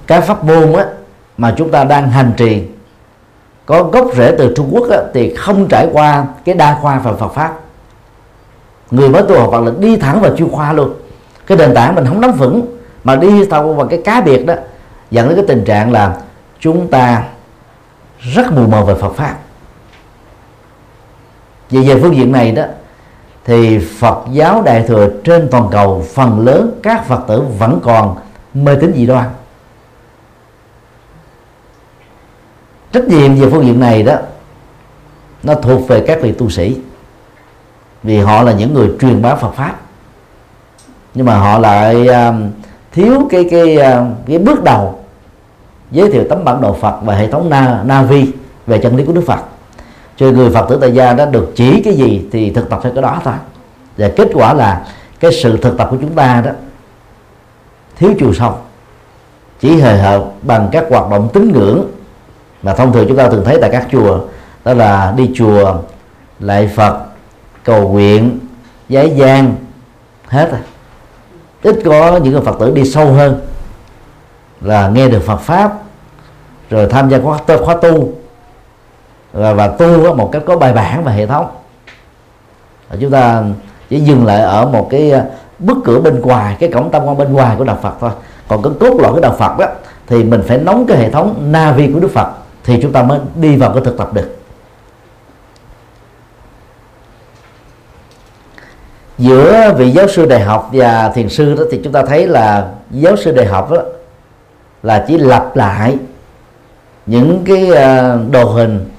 [0.07, 0.85] cái pháp môn á,
[1.37, 2.63] mà chúng ta đang hành trì
[3.65, 7.13] có gốc rễ từ Trung Quốc á, thì không trải qua cái đa khoa và
[7.13, 7.53] Phật pháp.
[8.91, 10.93] Người mới tu học Phật là đi thẳng vào chuyên khoa luôn.
[11.47, 14.53] Cái nền tảng mình không nắm vững mà đi sâu vào cái cá biệt đó
[15.11, 16.17] dẫn đến cái tình trạng là
[16.59, 17.23] chúng ta
[18.19, 19.35] rất mù mờ về Phật pháp.
[21.69, 22.63] Về về phương diện này đó
[23.45, 28.15] thì Phật giáo Đại thừa trên toàn cầu phần lớn các Phật tử vẫn còn
[28.55, 29.29] mê tín dị đoan.
[32.91, 34.15] Trách nhiệm về phương diện này đó
[35.43, 36.77] nó thuộc về các vị tu sĩ.
[38.03, 39.75] Vì họ là những người truyền bá Phật pháp.
[41.13, 42.51] Nhưng mà họ lại um,
[42.91, 44.99] thiếu cái cái à, cái bước đầu
[45.91, 48.31] giới thiệu tấm bản đồ Phật và hệ thống na Navi
[48.67, 49.39] về chân lý của Đức Phật.
[50.17, 52.93] Cho người Phật tử tại gia đã được chỉ cái gì thì thực tập theo
[52.93, 53.33] cái đó thôi.
[53.97, 54.85] Và kết quả là
[55.19, 56.51] cái sự thực tập của chúng ta đó
[57.95, 58.57] thiếu chiều sâu.
[59.59, 61.91] Chỉ hời hợt bằng các hoạt động tín ngưỡng
[62.63, 64.19] mà thông thường chúng ta thường thấy tại các chùa
[64.65, 65.75] đó là đi chùa
[66.39, 66.99] lại Phật
[67.63, 68.39] cầu nguyện
[68.89, 69.55] giấy gian
[70.27, 70.61] hết rồi.
[71.63, 73.41] Ít có những người Phật tử đi sâu hơn
[74.61, 75.73] là nghe được Phật pháp
[76.69, 78.13] rồi tham gia khóa, khóa tu
[79.31, 81.47] và, và tu một cách có bài bản và hệ thống.
[82.89, 83.43] Và chúng ta
[83.89, 85.13] chỉ dừng lại ở một cái
[85.59, 88.11] bức cửa bên ngoài, cái cổng tâm quan bên ngoài của đạo Phật thôi.
[88.47, 89.65] Còn cái cốt lõi của đạo Phật đó
[90.07, 92.27] thì mình phải nóng cái hệ thống Navi của Đức Phật,
[92.63, 94.37] thì chúng ta mới đi vào cái thực tập được.
[99.17, 102.69] Giữa vị giáo sư đại học và thiền sư đó, thì chúng ta thấy là
[102.91, 103.77] giáo sư đại học đó
[104.83, 105.97] là chỉ lặp lại
[107.05, 108.89] những cái ờ, đồ hình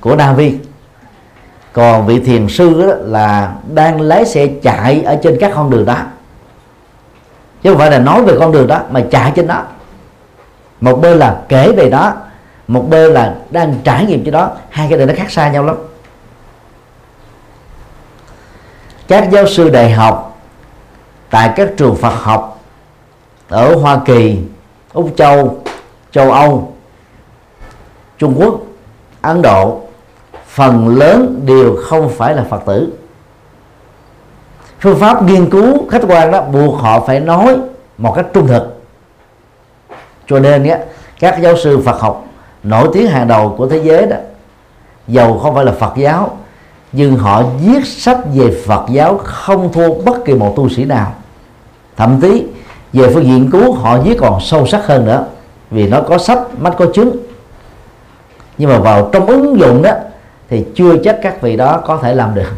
[0.00, 0.58] của Navi
[1.78, 5.84] còn vị thiền sư đó là đang lái xe chạy ở trên các con đường
[5.84, 5.96] đó.
[7.62, 9.62] Chứ không phải là nói về con đường đó mà chạy trên đó.
[10.80, 12.14] Một bên là kể về đó
[12.68, 14.50] một bên là đang trải nghiệm trên đó.
[14.70, 15.76] Hai cái này nó khác xa nhau lắm.
[19.08, 20.38] Các giáo sư đại học
[21.30, 22.60] tại các trường Phật học
[23.48, 24.38] ở Hoa Kỳ,
[24.92, 25.62] Úc Châu,
[26.10, 26.74] châu Âu,
[28.18, 28.60] Trung Quốc,
[29.22, 29.87] Ấn Độ
[30.58, 32.92] phần lớn đều không phải là Phật tử.
[34.80, 37.56] Phương pháp nghiên cứu khách quan đó buộc họ phải nói
[37.98, 38.82] một cách trung thực.
[40.26, 40.78] Cho nên á,
[41.20, 42.24] các giáo sư Phật học
[42.62, 44.16] nổi tiếng hàng đầu của thế giới đó
[45.08, 46.36] dầu không phải là Phật giáo
[46.92, 51.12] nhưng họ viết sách về Phật giáo không thua bất kỳ một tu sĩ nào.
[51.96, 52.46] Thậm chí
[52.92, 55.24] về phương diện cứu họ viết còn sâu sắc hơn nữa
[55.70, 57.16] vì nó có sách mắt có chứng.
[58.58, 59.92] Nhưng mà vào trong ứng dụng đó
[60.50, 62.52] thì chưa chắc các vị đó có thể làm được.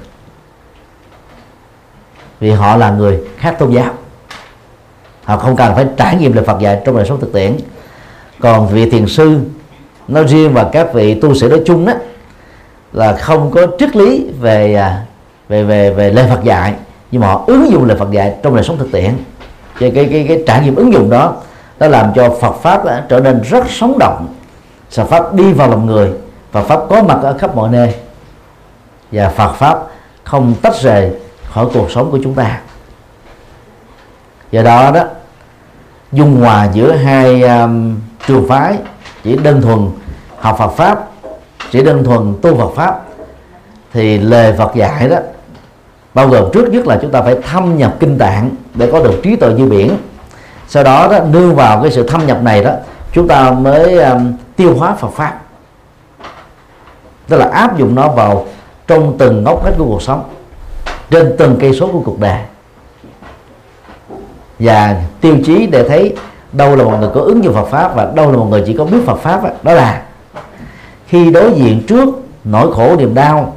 [2.41, 3.95] Vì họ là người khác tôn giáo.
[5.25, 7.57] Họ không cần phải trải nghiệm lời Phật dạy trong đời sống thực tiễn.
[8.41, 9.39] Còn vị thiền sư
[10.09, 11.93] nói riêng và các vị tu sĩ nói chung đó
[12.93, 15.05] là không có triết lý về à,
[15.49, 16.75] về về về lời Phật dạy
[17.11, 19.11] nhưng mà họ ứng dụng lời Phật dạy trong đời sống thực tiễn.
[19.79, 21.37] Thì cái cái cái trải nghiệm ứng dụng đó
[21.79, 24.29] nó làm cho Phật pháp đó, trở nên rất sống động.
[24.91, 26.11] Phật pháp đi vào lòng người
[26.53, 27.95] Phật pháp có mặt ở khắp mọi nơi.
[29.13, 29.79] Và Phật pháp
[30.25, 31.11] không tách rời
[31.45, 32.61] khỏi cuộc sống của chúng ta.
[34.51, 35.05] Do đó đó
[36.13, 38.75] dung hòa giữa hai um, trường phái
[39.25, 39.91] chỉ đơn thuần
[40.39, 41.09] học Phật pháp
[41.71, 43.01] chỉ đơn thuần tu Phật pháp
[43.93, 45.17] thì lời Phật dạy đó
[46.15, 49.21] bao gồm trước nhất là chúng ta phải thâm nhập kinh tạng để có được
[49.23, 49.97] trí tuệ như biển.
[50.69, 52.73] Sau đó đó nương vào cái sự thâm nhập này đó
[53.13, 55.41] chúng ta mới um, tiêu hóa Phật pháp
[57.31, 58.47] tức là áp dụng nó vào
[58.87, 60.25] trong từng ngóc ngách của cuộc sống
[61.11, 62.39] trên từng cây số của cuộc đời.
[64.59, 66.17] Và tiêu chí để thấy
[66.53, 68.75] đâu là một người có ứng dụng Phật pháp và đâu là một người chỉ
[68.79, 70.03] có biết Phật pháp đó, đó là
[71.07, 72.09] khi đối diện trước
[72.45, 73.57] nỗi khổ niềm đau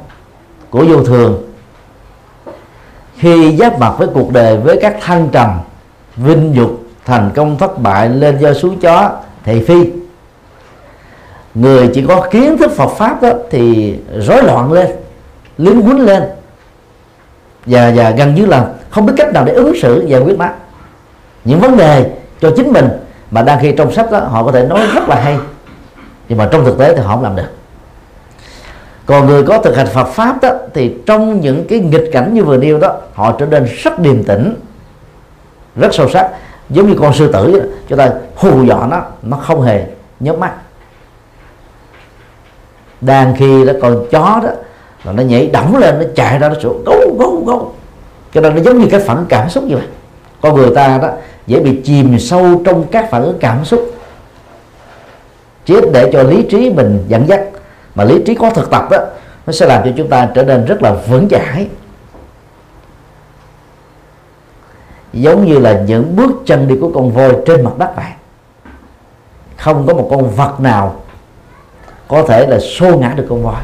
[0.70, 1.42] của vô thường
[3.16, 5.50] khi giáp mặt với cuộc đời với các thăng trầm
[6.16, 6.70] vinh dục
[7.04, 9.10] thành công thất bại lên do xuống chó
[9.44, 10.03] thị phi
[11.54, 14.86] người chỉ có kiến thức Phật pháp đó thì rối loạn lên
[15.58, 16.22] lính quýnh lên.
[17.66, 20.48] Và và gần như là không biết cách nào để ứng xử giải quyết nó
[21.44, 22.88] những vấn đề cho chính mình
[23.30, 25.38] mà đang khi trong sách đó họ có thể nói rất là hay
[26.28, 27.48] nhưng mà trong thực tế thì họ không làm được.
[29.06, 32.44] Còn người có thực hành Phật pháp đó thì trong những cái nghịch cảnh như
[32.44, 34.54] vừa nêu đó họ trở nên rất điềm tĩnh
[35.76, 36.30] rất sâu sắc.
[36.70, 39.84] Giống như con sư tử đó, chúng ta hù dọa nó nó không hề
[40.20, 40.52] nhớ mắt
[43.06, 44.50] đang khi đó con chó đó,
[45.04, 47.72] là nó nhảy đỏng lên, nó chạy ra, nó sủa gấu gấu gấu.
[48.34, 49.86] Cho nên nó giống như cái phản cảm xúc như vậy
[50.40, 51.08] con người ta đó,
[51.46, 53.94] dễ bị chìm sâu trong các phản ứng cảm xúc.
[55.64, 57.40] Chết để cho lý trí mình dẫn dắt,
[57.94, 58.98] mà lý trí có thực tập đó,
[59.46, 61.68] nó sẽ làm cho chúng ta trở nên rất là vững chãi.
[65.12, 68.04] Giống như là những bước chân đi của con voi trên mặt đất vậy.
[69.56, 70.94] Không có một con vật nào
[72.14, 73.62] có thể là xô ngã được con voi.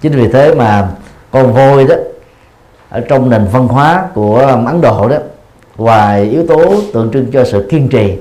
[0.00, 0.88] Chính vì thế mà
[1.30, 1.94] con voi đó,
[2.88, 5.16] ở trong nền văn hóa của Ấn Độ đó,
[5.76, 8.18] ngoài yếu tố tượng trưng cho sự kiên trì,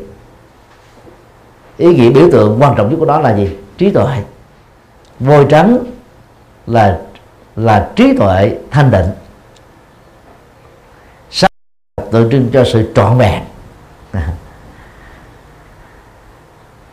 [1.77, 3.49] ý nghĩa biểu tượng quan trọng nhất của đó là gì?
[3.77, 4.23] Trí tuệ.
[5.19, 5.77] Voi trắng
[6.67, 6.99] là
[7.55, 9.09] là trí tuệ thanh định.
[11.31, 11.51] Sắc
[12.11, 13.43] tượng trưng cho sự trọn vẹn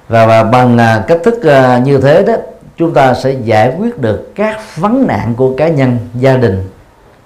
[0.08, 2.34] và, và bằng à, cách thức à, như thế đó
[2.76, 6.68] chúng ta sẽ giải quyết được các vấn nạn của cá nhân gia đình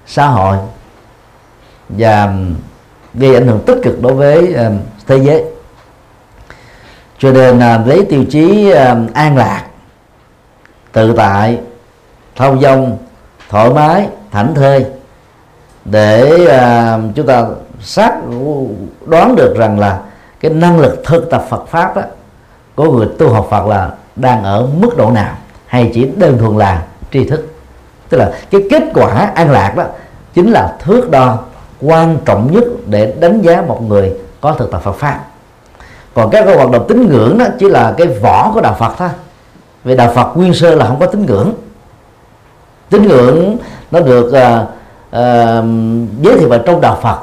[0.06, 0.56] xã hội
[1.88, 2.34] và
[3.14, 4.54] gây ảnh hưởng tích cực đối với
[5.06, 5.44] thế giới.
[7.18, 8.72] Cho nên à, lấy tiêu chí
[9.14, 9.64] an lạc
[10.92, 11.60] tự tại
[12.36, 12.98] thông dong
[13.48, 14.86] thoải mái thảnh thơi
[15.84, 16.30] để
[17.14, 17.46] chúng ta
[17.80, 18.14] xác
[19.06, 20.00] đoán được rằng là
[20.40, 22.02] cái năng lực thực tập Phật pháp đó,
[22.74, 25.36] của người tu học Phật là đang ở mức độ nào?
[25.66, 27.54] Hay chỉ đơn thuần là tri thức?
[28.08, 29.84] Tức là cái kết quả an lạc đó
[30.34, 31.38] chính là thước đo
[31.80, 35.20] quan trọng nhất để đánh giá một người có thực tập Phật pháp.
[36.14, 38.92] Còn các cái hoạt động tín ngưỡng đó chỉ là cái vỏ của đạo Phật
[38.98, 39.08] thôi.
[39.84, 41.52] Vì đạo Phật nguyên sơ là không có tín ngưỡng.
[42.90, 43.56] Tín ngưỡng
[43.90, 44.68] nó được uh,
[45.08, 45.64] uh,
[46.22, 47.18] giới thiệu vào trong đạo Phật.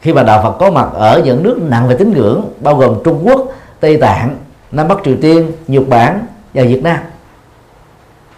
[0.00, 2.94] Khi mà đạo Phật có mặt ở những nước nặng về tín ngưỡng bao gồm
[3.04, 3.46] Trung Quốc,
[3.80, 4.36] Tây Tạng,
[4.72, 6.98] Nam Bắc Triều Tiên, Nhật Bản và Việt Nam.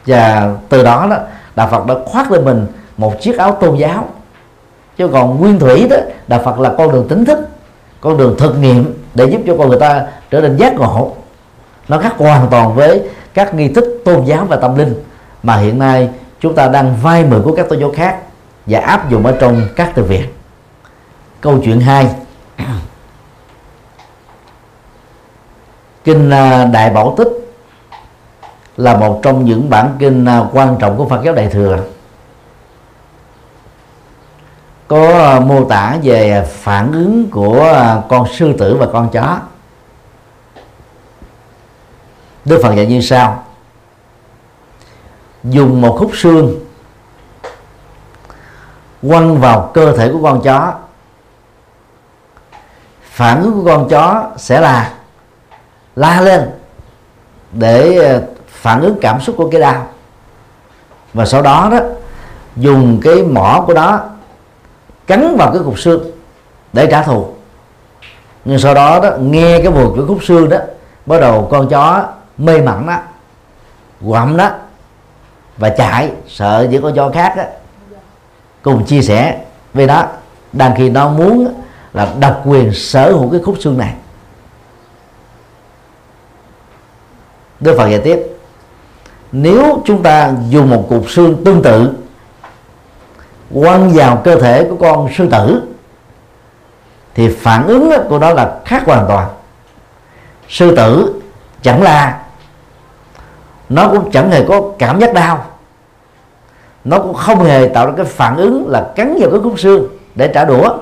[0.07, 1.17] Và từ đó đó
[1.57, 2.67] đạo Phật đã khoác lên mình
[2.97, 4.09] một chiếc áo tôn giáo.
[4.97, 5.97] Chứ còn nguyên thủy đó
[6.29, 7.39] đạo Phật là con đường tính thức
[8.01, 11.13] con đường thực nghiệm để giúp cho con người ta trở nên giác ngộ.
[11.89, 13.03] Nó khác hoàn toàn với
[13.35, 14.95] các nghi thức tôn giáo và tâm linh
[15.43, 16.09] mà hiện nay
[16.41, 18.19] chúng ta đang vay mượn của các tôn giáo khác
[18.67, 20.25] và áp dụng ở trong các từ viện
[21.41, 22.09] câu chuyện 2
[26.05, 27.29] kinh à, đại bảo tích
[28.77, 31.79] là một trong những bản kinh à, quan trọng của Phật giáo Đại thừa.
[34.89, 37.77] Có à, mô tả về phản ứng của
[38.09, 39.39] con sư tử và con chó.
[42.45, 43.45] Đức Phật dạy như sau.
[45.45, 46.61] Dùng một khúc xương
[49.09, 50.75] quăng vào cơ thể của con chó.
[53.03, 54.93] Phản ứng của con chó sẽ là
[56.01, 56.51] la lên
[57.53, 59.87] để ờ, phản ứng cảm xúc của cái đau.
[61.15, 61.79] Và sau đó đó,
[62.57, 64.01] dùng cái mỏ của nó
[65.07, 66.11] cắn vào cái cục xương
[66.73, 67.29] để trả thù.
[68.45, 70.57] Nhưng sau đó đó, nghe cái mùi của khúc xương đó,
[71.07, 72.07] bắt đầu con chó
[72.39, 72.99] mê mẩn đó,
[74.07, 74.51] quặm đó
[75.57, 77.45] và chạy, sợ những con chó khác đó
[78.63, 79.41] cùng chia sẻ
[79.75, 80.05] với đó
[80.53, 81.55] đang khi nó muốn
[81.93, 83.95] là độc quyền sở hữu cái khúc xương này.
[87.61, 88.21] Đức Phật giải tiếp.
[89.33, 91.93] Nếu chúng ta dùng một cục xương tương tự,
[93.55, 95.63] quăng vào cơ thể của con sư tử,
[97.15, 99.29] thì phản ứng của nó là khác hoàn toàn.
[100.49, 101.21] Sư tử
[101.63, 102.23] chẳng là
[103.69, 105.45] nó cũng chẳng hề có cảm giác đau,
[106.85, 109.89] nó cũng không hề tạo ra cái phản ứng là cắn vào cái khúc xương
[110.15, 110.79] để trả đũa.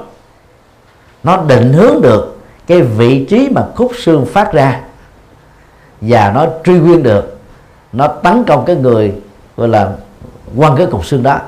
[1.22, 4.80] Nó định hướng được cái vị trí mà khúc xương phát ra
[6.00, 7.38] và nó truy nguyên được.
[7.92, 9.14] Nó tấn công cái người
[9.56, 9.92] gọi là
[10.56, 11.38] quăng cái cục xương đó.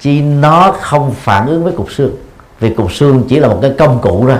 [0.00, 2.16] Chỉ nó không phản ứng với cục xương.
[2.60, 4.38] Vì cục xương chỉ là một cái công cụ ra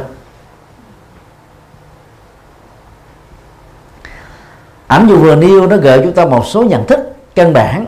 [4.87, 7.01] ảnh dụ vừa nêu nó gợi chúng ta một số nhận thức
[7.35, 7.87] căn bản.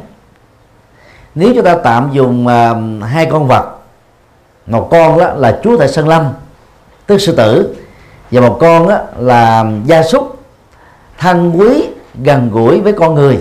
[1.34, 3.72] Nếu chúng ta tạm dùng uh, hai con vật
[4.66, 6.32] một con đó là chúa tại sơn lâm
[7.06, 7.76] tức sư tử
[8.30, 10.41] và một con đó là gia súc
[11.22, 11.88] thân quý,
[12.24, 13.38] gần gũi với con người.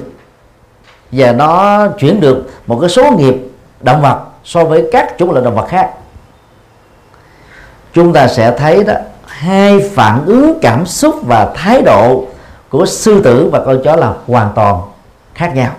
[1.11, 3.35] Và nó chuyển được một cái số nghiệp
[3.81, 5.91] động vật so với các chủng loại động vật khác.
[7.93, 8.93] Chúng ta sẽ thấy đó,
[9.25, 12.25] hai phản ứng cảm xúc và thái độ
[12.69, 14.81] của sư tử và con chó là hoàn toàn
[15.33, 15.71] khác nhau.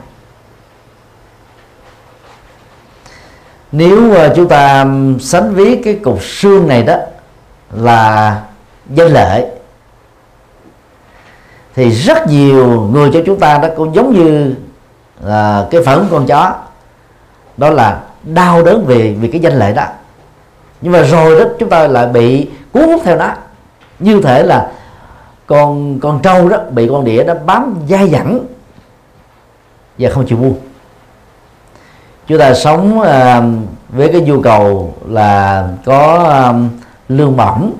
[3.72, 4.86] Nếu ờ, chúng ta
[5.20, 6.96] sánh ví cái cục xương này đó
[7.70, 8.40] là
[8.90, 9.46] danh lợi
[11.74, 14.54] thì rất nhiều người cho chúng ta đó cũng giống như
[15.20, 16.54] là cái phản ứng con chó.
[17.56, 19.84] Đó là đau đớn vì vì cái danh lệ đó.
[20.80, 23.28] Nhưng mà rồi đó chúng ta lại bị cuốn hút theo nó.
[23.98, 24.70] Như thể là
[25.46, 28.40] con con trâu đó bị con đĩa nó bám dai dẳng
[29.98, 30.56] và không chịu buông.
[32.26, 36.14] Chúng ta sống uh, với cái nhu cầu là có
[36.48, 36.68] um,
[37.08, 37.72] lương bổng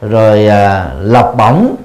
[0.00, 0.52] rồi uh,
[1.00, 1.76] lọc bổng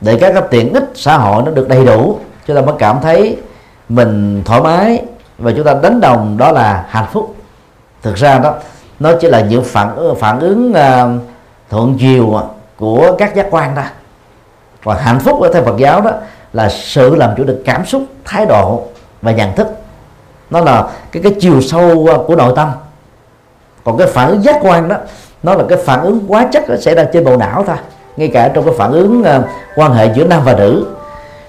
[0.00, 3.00] để các cái tiện ích xã hội nó được đầy đủ chúng ta mới cảm
[3.02, 3.36] thấy
[3.88, 5.02] mình thoải mái
[5.38, 7.34] và chúng ta đánh đồng đó là hạnh phúc.
[8.02, 8.54] Thực ra đó
[9.00, 11.22] nó chỉ là những phản phản ứng uh,
[11.70, 12.40] thuận chiều
[12.76, 13.90] của các giác quan ta
[14.82, 16.10] và hạnh phúc ở theo Phật giáo đó
[16.52, 18.82] là sự làm chủ được cảm xúc thái độ
[19.22, 19.66] và nhận thức.
[20.50, 22.70] Nó là cái cái chiều sâu của nội tâm.
[23.84, 24.96] Còn cái phản ứng giác quan đó
[25.42, 27.76] nó là cái phản ứng quá chất nó xảy ra trên bộ não thôi
[28.16, 29.44] ngay cả trong cái phản ứng uh,
[29.76, 30.86] quan hệ giữa nam và nữ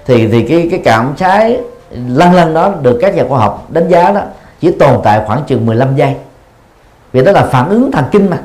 [0.06, 1.60] thì thì cái cái cảm trái
[1.90, 4.20] lăn lăn đó được các nhà khoa học đánh giá đó
[4.60, 6.14] chỉ tồn tại khoảng chừng 15 giây.
[7.12, 8.38] Vì đó là phản ứng thần kinh mà.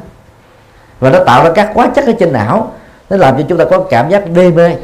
[0.99, 2.71] Và nó tạo ra các hóa chất ở trên não
[3.09, 4.75] nó làm cho chúng ta có cảm giác đê mê.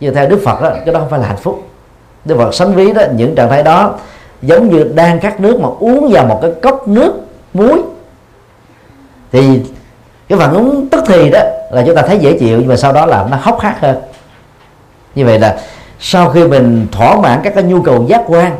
[0.00, 1.62] Như theo Đức Phật đó cái đó không phải là hạnh phúc.
[2.24, 3.94] Đức Phật sánh ví đó những trạng thái đó
[4.42, 7.12] giống như đang khát nước mà uống vào một cái cốc nước
[7.54, 7.82] muối.
[9.32, 9.62] Thì
[10.28, 12.92] cái phản ứng tức thì đó là chúng ta thấy dễ chịu, nhưng mà sau
[12.92, 13.96] đó là nó hốc hác hơn.
[15.14, 15.58] Như vậy là
[16.00, 18.56] sau khi mình thỏa mãn các cái nhu cầu giác quan,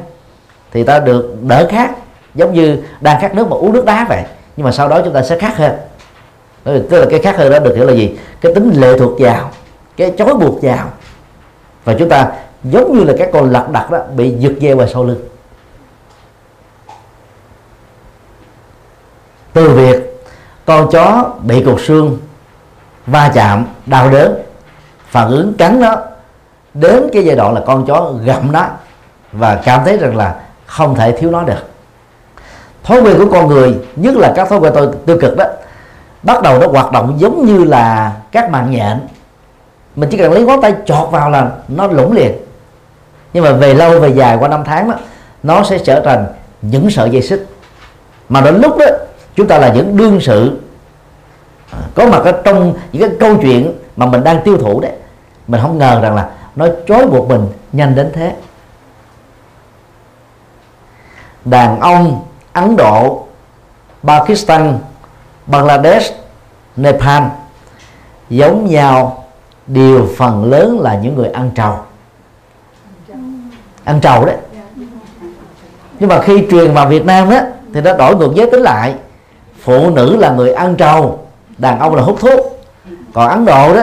[0.73, 1.91] thì ta được đỡ khát,
[2.35, 4.23] giống như đang khát nước mà uống nước đá vậy,
[4.57, 5.73] nhưng mà sau đó chúng ta sẽ khát hơn.
[6.65, 8.19] Tức là cái khát hơn đó được hiểu là gì?
[8.41, 9.51] Cái tính lệ thuộc vào,
[9.97, 10.87] cái chối buộc vào.
[11.85, 12.33] Và chúng ta
[12.65, 15.25] giống như là các con lật đật đó bị giật dây vào sau lưng.
[19.53, 20.08] Từ việc
[20.69, 22.19] con chó bị cột xương
[23.07, 24.35] va chạm đau đớn.
[25.11, 25.97] Phản ứng cắn nó
[26.75, 28.67] đến cái giai đoạn là con chó gặm nó
[29.33, 30.35] và cảm thấy rằng là
[30.67, 31.69] không thể thiếu nó được.
[32.85, 35.45] Thói quen của con người nhất là các thói quen tiêu, tiêu cực đó
[36.23, 38.99] bắt đầu nó hoạt động giống như là các mạng nhện.
[39.97, 42.33] Mình chỉ cần lấy ngón tay chọt vào là nó lủng liền.
[43.33, 44.95] Nhưng mà về lâu về dài qua năm tháng đó
[45.43, 46.27] nó sẽ trở thành
[46.63, 47.47] những sợi dây xích.
[48.29, 48.87] Mà đến lúc đó
[49.39, 50.61] chúng ta là những đương sự.
[51.71, 54.93] À, có mặt ở trong những cái câu chuyện mà mình đang tiêu thụ đấy.
[55.49, 58.37] Mình không ngờ rằng là nó trói buộc mình nhanh đến thế.
[61.45, 63.27] Đàn ông Ấn Độ,
[64.03, 64.79] Pakistan,
[65.47, 66.15] Bangladesh,
[66.77, 67.23] Nepal
[68.31, 69.25] giống nhau,
[69.67, 71.79] đều phần lớn là những người ăn trầu.
[73.85, 74.37] Ăn trầu đấy.
[75.99, 78.95] Nhưng mà khi truyền vào Việt Nam á, thì nó đổi ngược giới tính lại
[79.69, 81.19] phụ nữ là người ăn trầu,
[81.59, 82.61] đàn ông là hút thuốc.
[83.15, 83.83] Còn Ấn Độ đó,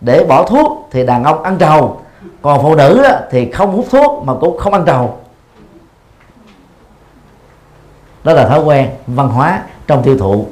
[0.00, 2.00] để bỏ thuốc thì đàn ông ăn trầu.
[2.42, 5.18] Còn phụ nữ đó thì không hút thuốc mà cũng không ăn trầu.
[8.24, 10.46] Đó là thói quen văn hóa trong tiêu thụ.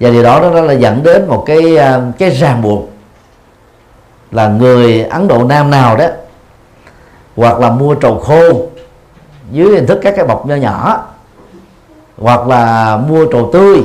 [0.00, 2.88] Và điều đó nó là dẫn đến một cái ờ, cái ràng buộc
[4.30, 6.06] là người Ấn Độ Nam nào đó,
[7.36, 8.66] hoặc là mua trầu khô
[9.50, 11.06] dưới hình thức các cái bọc nho nhỏ
[12.18, 13.82] hoặc là mua trầu tươi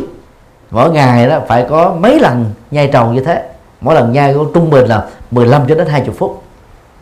[0.72, 3.44] mỗi ngày đó phải có mấy lần nhai trầu như thế.
[3.82, 6.44] Mỗi lần nhai có trung bình là 15 cho đến 20 phút.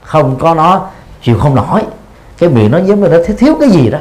[0.03, 0.87] Không có nó
[1.21, 1.81] chịu không nổi.
[2.37, 3.99] Cái miệng nó giống như nó thiếu, thiếu cái gì đó.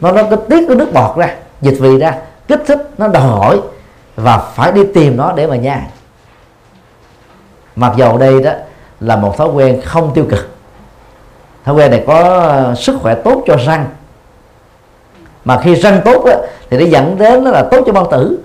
[0.00, 2.14] Nó nó có tiết cái nước bọt ra dịch vị ra
[2.48, 3.60] kích thích nó đòi hỏi
[4.16, 5.82] và phải đi tìm nó để mà nhai.
[7.76, 8.52] Mặc dầu đây đó
[9.00, 10.48] là một thói quen không tiêu cực.
[11.64, 13.86] Thói quen này có sức khỏe tốt cho răng
[15.44, 16.32] mà khi răng tốt đó,
[16.70, 18.38] thì nó dẫn đến nó là tốt cho bao tử.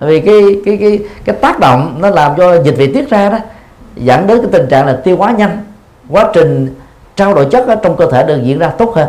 [0.00, 3.38] Vì cái cái cái cái tác động nó làm cho dịch vị tiết ra đó
[3.96, 5.64] dẫn đến cái tình trạng là tiêu hóa nhanh.
[6.08, 6.74] Quá trình
[7.16, 9.08] trao đổi chất ở trong cơ thể được diễn ra tốt hơn.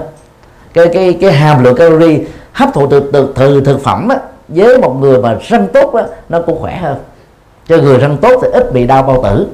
[0.73, 2.19] Cái cái cái hàm lượng calorie
[2.53, 4.15] hấp thụ từ từ, từ thực phẩm đó
[4.47, 6.97] với một người mà răng tốt đó, nó cũng khỏe hơn.
[7.67, 9.47] Cho người răng tốt thì ít bị đau bao tử.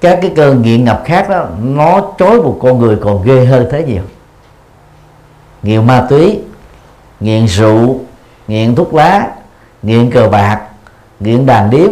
[0.00, 3.66] Các cái cơn nghiện ngập khác đó nó chối một con người còn ghê hơn
[3.70, 4.02] thế nhiều
[5.62, 6.40] nghiện ma túy,
[7.20, 8.00] nghiện rượu,
[8.48, 9.28] nghiện thuốc lá,
[9.82, 10.60] nghiện cờ bạc,
[11.20, 11.90] nghiện đàn điếm,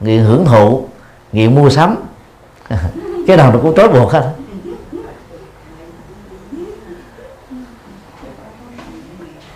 [0.00, 0.86] nghiện hưởng thụ,
[1.32, 1.96] nghiện mua sắm.
[3.26, 4.32] Cái nào nó cũng trói buộc hết.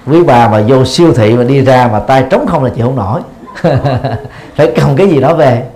[0.07, 2.87] Quý bà mà vô siêu thị mà đi ra mà tay trống không là chịu
[2.87, 3.21] không nổi.
[4.55, 5.67] Phải cầm cái gì đó về.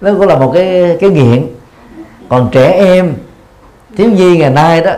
[0.00, 1.46] Nó cũng là một cái cái nghiện.
[2.28, 3.14] Còn trẻ em,
[3.96, 4.92] thiếu nhi ngày nay đó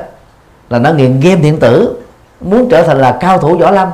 [0.75, 1.97] là nó nghiện game điện tử
[2.41, 3.89] muốn trở thành là cao thủ võ lâm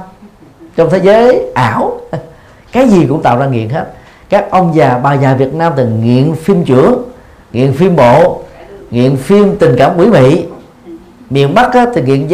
[0.77, 2.01] trong thế giới ảo.
[2.73, 3.87] Cái gì cũng tạo ra nghiện hết.
[4.29, 7.03] Các ông già bà già Việt Nam thì nghiện phim trưởng
[7.53, 8.43] nghiện phim bộ
[8.91, 10.45] nghiện phim tình cảm quỷ mị.
[11.31, 12.31] Miền Bắc á, thì nghiện uh,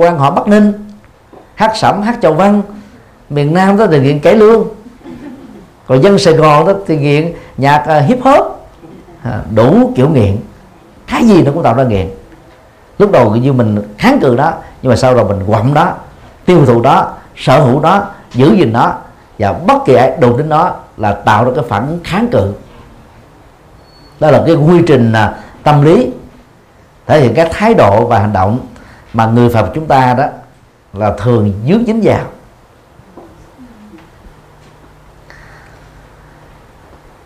[0.00, 0.72] quan họ Bắc Ninh
[1.54, 2.62] hát sẩm hát chầu văn.
[3.30, 4.68] Miền Nam đó thì nghiện cải lương.
[5.86, 8.66] Còn dân Sài Gòn đó thì nghiện nhạc uh, hip hop.
[9.22, 10.36] À, đủ kiểu nghiện.
[11.06, 12.08] Cái gì nó cũng tạo ra nghiện
[13.02, 15.92] lúc đầu như mình kháng cự đó, nhưng mà sau rồi mình quặm đó,
[16.44, 18.94] tiêu thụ đó, sở hữu đó, giữ gìn nó
[19.38, 22.52] và bất kỳ ai đụng đến nó là tạo ra cái phản kháng cự.
[24.20, 26.10] Đó là cái quy trình à, tâm lý,
[27.06, 28.58] thể hiện các thái độ và hành động
[29.12, 30.24] mà người Phật chúng ta đó
[30.92, 32.24] là thường dướng dính vào.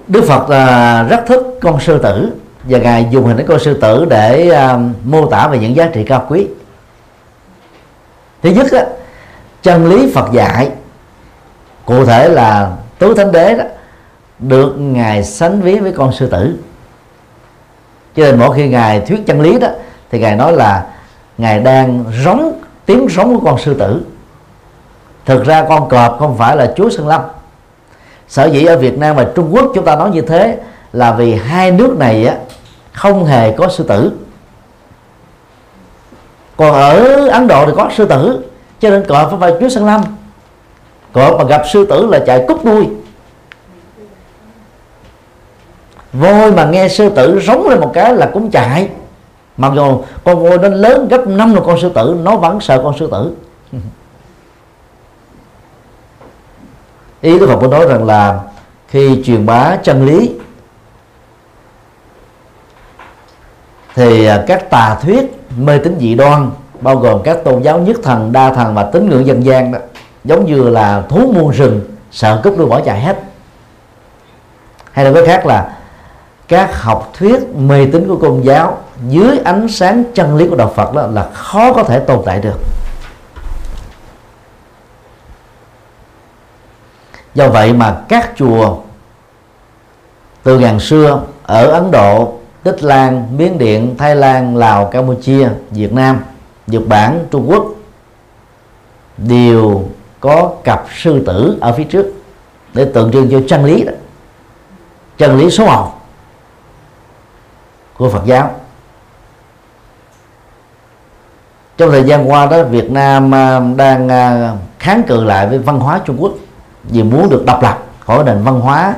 [0.08, 2.32] Đức Phật à, rất thích con sư tử
[2.68, 5.88] và ngài dùng hình ảnh con sư tử để uh, mô tả về những giá
[5.92, 6.46] trị cao quý.
[8.42, 8.84] Thứ nhất á,
[9.62, 10.70] chân lý Phật dạy
[11.84, 13.64] cụ thể là tứ thánh đế đó
[14.38, 16.56] được ngài sánh ví với con sư tử.
[18.16, 19.68] Cho nên mỗi khi ngài thuyết chân lý đó
[20.10, 20.86] thì ngài nói là
[21.38, 22.52] ngài đang rống
[22.86, 24.00] tiếng rống của con sư tử.
[25.24, 27.20] Thực ra con cọp không phải là chúa sơn lâm.
[28.28, 30.58] Sở dĩ ở Việt Nam và Trung Quốc chúng ta nói như thế
[30.92, 32.36] là vì hai nước này á,
[32.96, 34.12] không hề có sư tử.
[36.56, 38.44] Còn ở Ấn Độ thì có sư tử,
[38.80, 40.00] cho nên cọp phải phải chúa sơn lâm.
[41.12, 42.88] Cọp mà gặp sư tử là chạy cút đuôi.
[46.12, 48.88] Voi mà nghe sư tử rống lên một cái là cũng chạy.
[49.56, 52.80] Mặc dù con voi nó lớn gấp năm lần con sư tử, nó vẫn sợ
[52.82, 53.32] con sư tử.
[57.20, 58.40] Ý đức Phật muốn nói rằng là
[58.88, 60.30] khi truyền bá chân lý
[63.96, 67.96] thì à, các tà thuyết mê tín dị đoan, bao gồm các tôn giáo nhất
[68.02, 69.78] thần, đa thần và tín ngưỡng dân gian đó,
[70.24, 71.80] giống như là thú muôn rừng,
[72.10, 73.18] sợ cướp đuôi bỏ chạy hết.
[74.92, 75.76] Hay là cái khác là,
[76.48, 78.78] các học thuyết mê tín của công giáo
[79.08, 82.40] dưới ánh sáng chân lý của đạo Phật đó là khó có thể tồn tại
[82.40, 82.58] được.
[87.34, 88.76] Do vậy mà các chùa
[90.42, 92.32] từ ngàn xưa ở Ấn Độ
[92.66, 96.20] Tích Lan, Miến Điện, Thái Lan, Lào, Campuchia, Việt Nam,
[96.66, 97.66] Nhật Bản, Trung Quốc.
[99.16, 99.84] Đều
[100.20, 102.12] có cặp sư tử ở phía trước.
[102.74, 103.92] Để tượng trưng cho chân lý đó.
[105.18, 105.92] Chân lý số một
[107.96, 108.50] của Phật giáo.
[111.76, 115.80] Trong thời gian qua đó, Việt Nam à, đang à, kháng cự lại với văn
[115.80, 116.32] hóa Trung Quốc.
[116.84, 118.94] Vì muốn được độc lập khỏi nền văn hóa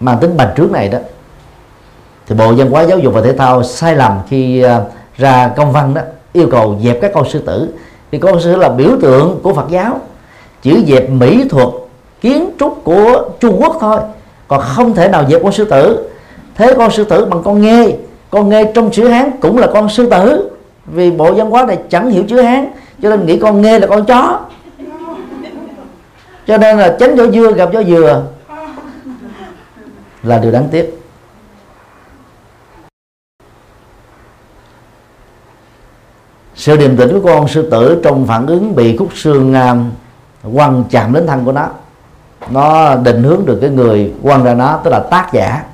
[0.00, 0.98] mang tính bành trướng này đó
[2.26, 4.80] thì Bộ Văn hóa Giáo dục và Thể thao sai lầm khi à,
[5.16, 6.00] ra công văn đó
[6.32, 7.68] yêu cầu dẹp các con sư tử.
[8.12, 10.00] Thì con sư tử là biểu tượng của Phật giáo.
[10.62, 11.68] Chỉ dẹp mỹ thuật,
[12.20, 13.98] kiến trúc của Trung Quốc thôi,
[14.48, 16.08] còn không thể nào dẹp con sư tử.
[16.54, 17.86] Thế con sư tử bằng con nghe
[18.30, 20.50] con nghe trong chữ hán cũng là con sư tử,
[20.86, 22.68] vì bộ văn hóa này chẳng hiểu chữ hán,
[23.02, 24.40] cho nên nghĩ con nghe là con chó.
[26.46, 28.22] Cho nên là tránh chỗ dưa gặp chỗ dừa
[30.22, 31.01] là điều đáng tiếc.
[36.62, 40.84] Sự điềm tĩnh của con sư tử trong phản ứng bị khúc xương uh, quăng
[40.90, 41.66] chạm đến thân của nó.
[42.50, 45.64] Nó định hướng được cái người quăng ra nó tức là tác giả.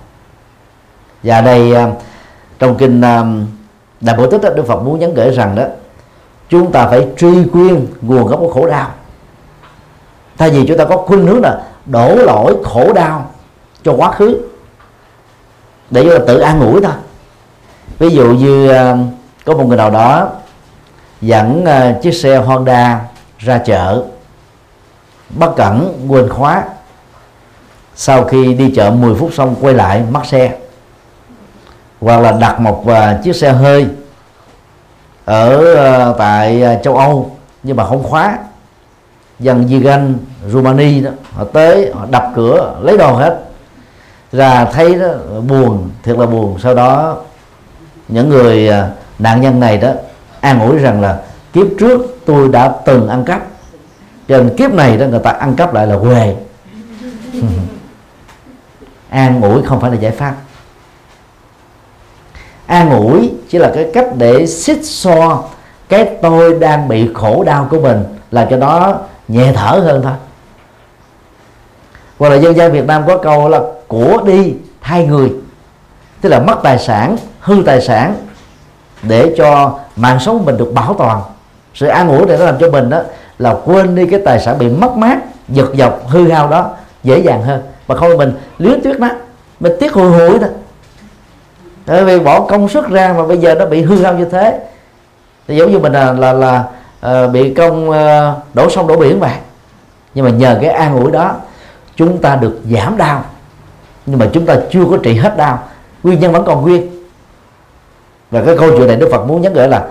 [1.22, 1.98] Và đây uh,
[2.58, 3.48] trong kinh uh,
[4.00, 5.62] đại bổ tích đức phật muốn nhấn gửi rằng đó
[6.48, 8.90] chúng ta phải truy quyên nguồn gốc của khổ đau.
[10.38, 13.30] Thay vì chúng ta có khuynh hướng là đổ lỗi khổ đau
[13.84, 14.40] cho quá khứ
[15.90, 16.94] để chúng ta tự an ủi thôi.
[17.98, 18.98] Ví dụ như uh,
[19.44, 20.28] có một người nào đó
[21.20, 23.00] dẫn uh, chiếc xe Honda
[23.38, 24.04] ra chợ.
[25.30, 26.64] Bất cẩn quên khóa.
[27.94, 30.56] Sau khi đi chợ 10 phút xong quay lại mất xe.
[32.00, 33.86] Hoặc là đặt một uh, chiếc xe hơi
[35.24, 35.56] ở
[36.10, 38.38] uh, tại uh, châu Âu nhưng mà không khóa.
[39.38, 40.14] Dân Gigan
[40.46, 43.38] Rumani đó họ tới họ đập cửa lấy đồ hết.
[44.32, 45.08] Ra thấy đó
[45.48, 46.58] buồn thiệt là buồn.
[46.62, 47.16] Sau đó
[48.08, 48.70] những người
[49.18, 49.92] nạn nhân này đó
[50.40, 51.20] an ủi rằng là
[51.52, 53.42] kiếp trước tôi đã từng ăn cắp.
[54.28, 56.36] Cho nên kiếp này đó người ta ăn cắp lại là quê
[59.08, 60.34] an ủi không phải là giải pháp.
[62.66, 65.44] An ủi chỉ là cái cách để xích so
[65.88, 70.12] cái tôi đang bị khổ đau của mình là cho nó nhẹ thở hơn thôi.
[72.18, 75.32] Hoặc là dân gian Việt Nam có câu là của đi thay người
[76.20, 78.14] tức là mất tài sản, hư tài sản
[79.02, 81.20] để cho mạng sống mình được bảo toàn.
[81.74, 83.00] Sự an ủi để nó làm cho mình đó
[83.38, 85.18] là quên đi cái tài sản bị mất mát
[85.48, 86.70] giật dọc hư hao đó
[87.02, 87.62] dễ dàng hơn.
[87.88, 89.08] Mà không mình luyến tuyết nó
[89.60, 90.48] mình tiếc hùi hụi thôi
[91.86, 94.58] bởi vì bỏ công sức ra mà bây giờ nó bị hư hao như thế.
[95.48, 96.64] Thì giống như mình là là, là
[97.06, 99.34] uh, bị công uh, đổ sông đổ biển vậy.
[100.14, 101.34] Nhưng mà nhờ cái an ủi đó
[101.96, 103.24] chúng ta được giảm đau.
[104.06, 105.58] Nhưng mà chúng ta chưa có trị hết đau.
[106.02, 106.97] Nguyên nhân vẫn còn nguyên
[108.30, 109.86] và cái câu chuyện này Đức Phật muốn nhắc gửi là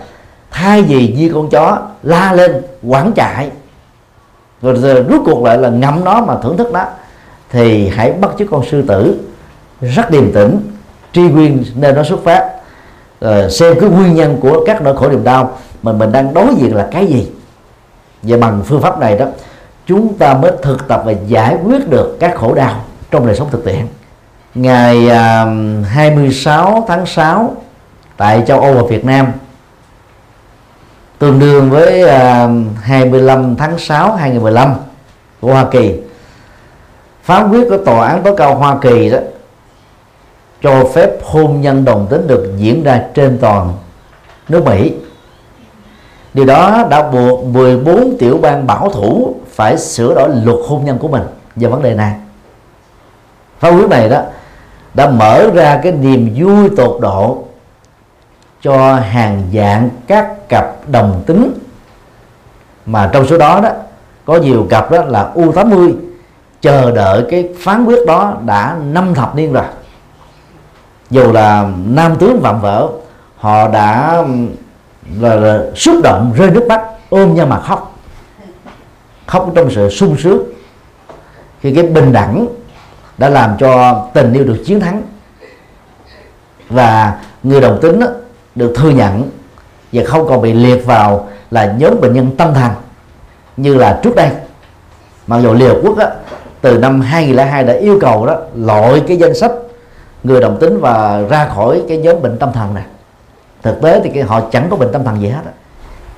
[0.52, 3.50] thay vì như con chó la lên quảng chạy
[4.62, 6.84] rồi, rồi rút cuộc lại là ngậm nó mà thưởng thức nó
[7.50, 9.20] thì hãy bắt chước con sư tử
[9.82, 10.60] rất điềm tĩnh
[11.14, 12.52] tri nguyên nơi nó xuất phát.
[13.22, 16.56] Rồi xem cái nguyên nhân của các nỗi khổ niềm đau mà mình đang đối
[16.56, 17.32] diện là cái gì.
[18.24, 19.26] Và bằng phương pháp này đó
[19.86, 23.48] chúng ta mới thực tập và giải quyết được các khổ đau trong đời sống
[23.52, 23.88] thực tiễn.
[24.56, 27.56] Ngày à, uh, 26 tháng 6
[28.18, 29.32] tại châu Âu và Việt Nam.
[31.20, 32.52] Tương đương với à, uh,
[32.84, 34.74] 25 tháng 6 2015
[35.42, 35.94] của Hoa Kỳ.
[37.24, 39.18] Phán quyết của tòa án tối cao Hoa Kỳ đó
[40.62, 43.74] cho phép hôn nhân đồng tính được diễn ra trên toàn
[44.50, 44.94] nước Mỹ.
[46.34, 50.98] Điều đó đã buộc 14 tiểu bang bảo thủ phải sửa đổi luật hôn nhân
[50.98, 51.24] của mình
[51.56, 52.16] về vấn đề này.
[53.60, 54.22] Phán quyết này đó
[54.94, 57.47] đã mở ra cái niềm vui tột độ
[58.62, 61.54] cho hàng dạng các cặp đồng tính.
[62.86, 63.70] Mà trong số đó đó
[64.26, 65.94] có nhiều cặp đó là U80
[66.62, 69.64] chờ đợi cái phán quyết đó đã năm thập niên rồi.
[71.10, 72.90] Dù là nam tướng vạm vỡ
[73.38, 74.24] họ đã
[75.20, 77.98] là, là xúc động rơi nước mắt ôm nhau mà khóc.
[79.26, 80.44] Khóc trong sự sung sướng.
[81.62, 82.48] Khi cái bình đẳng
[83.18, 85.02] đã làm cho tình yêu được chiến thắng.
[86.70, 88.08] Và người đồng tính đó,
[88.58, 89.30] được thừa nhận
[89.94, 92.72] và không còn bị liệt vào là nhóm bệnh nhân tâm thần
[93.58, 94.30] như là trước đây.
[95.28, 96.08] Mặc dù Liên Hợp Quốc á,
[96.62, 99.52] từ năm 2002 đã yêu cầu đó loại cái danh sách
[100.24, 102.84] người đồng tính và ra khỏi cái nhóm bệnh tâm thần này.
[103.64, 105.52] Thực tế thì cái họ chẳng có bệnh tâm thần gì hết đó.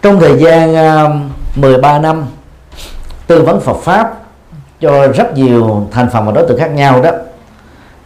[0.02, 2.26] trong thời gian à, uh, 13 năm
[3.28, 4.18] tư vấn Phật pháp
[4.80, 7.12] cho rất nhiều thành phần và đối tượng khác nhau đó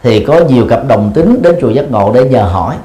[0.02, 2.76] thì có nhiều cặp đồng tính đến chùa giác ngộ để nhờ hỏi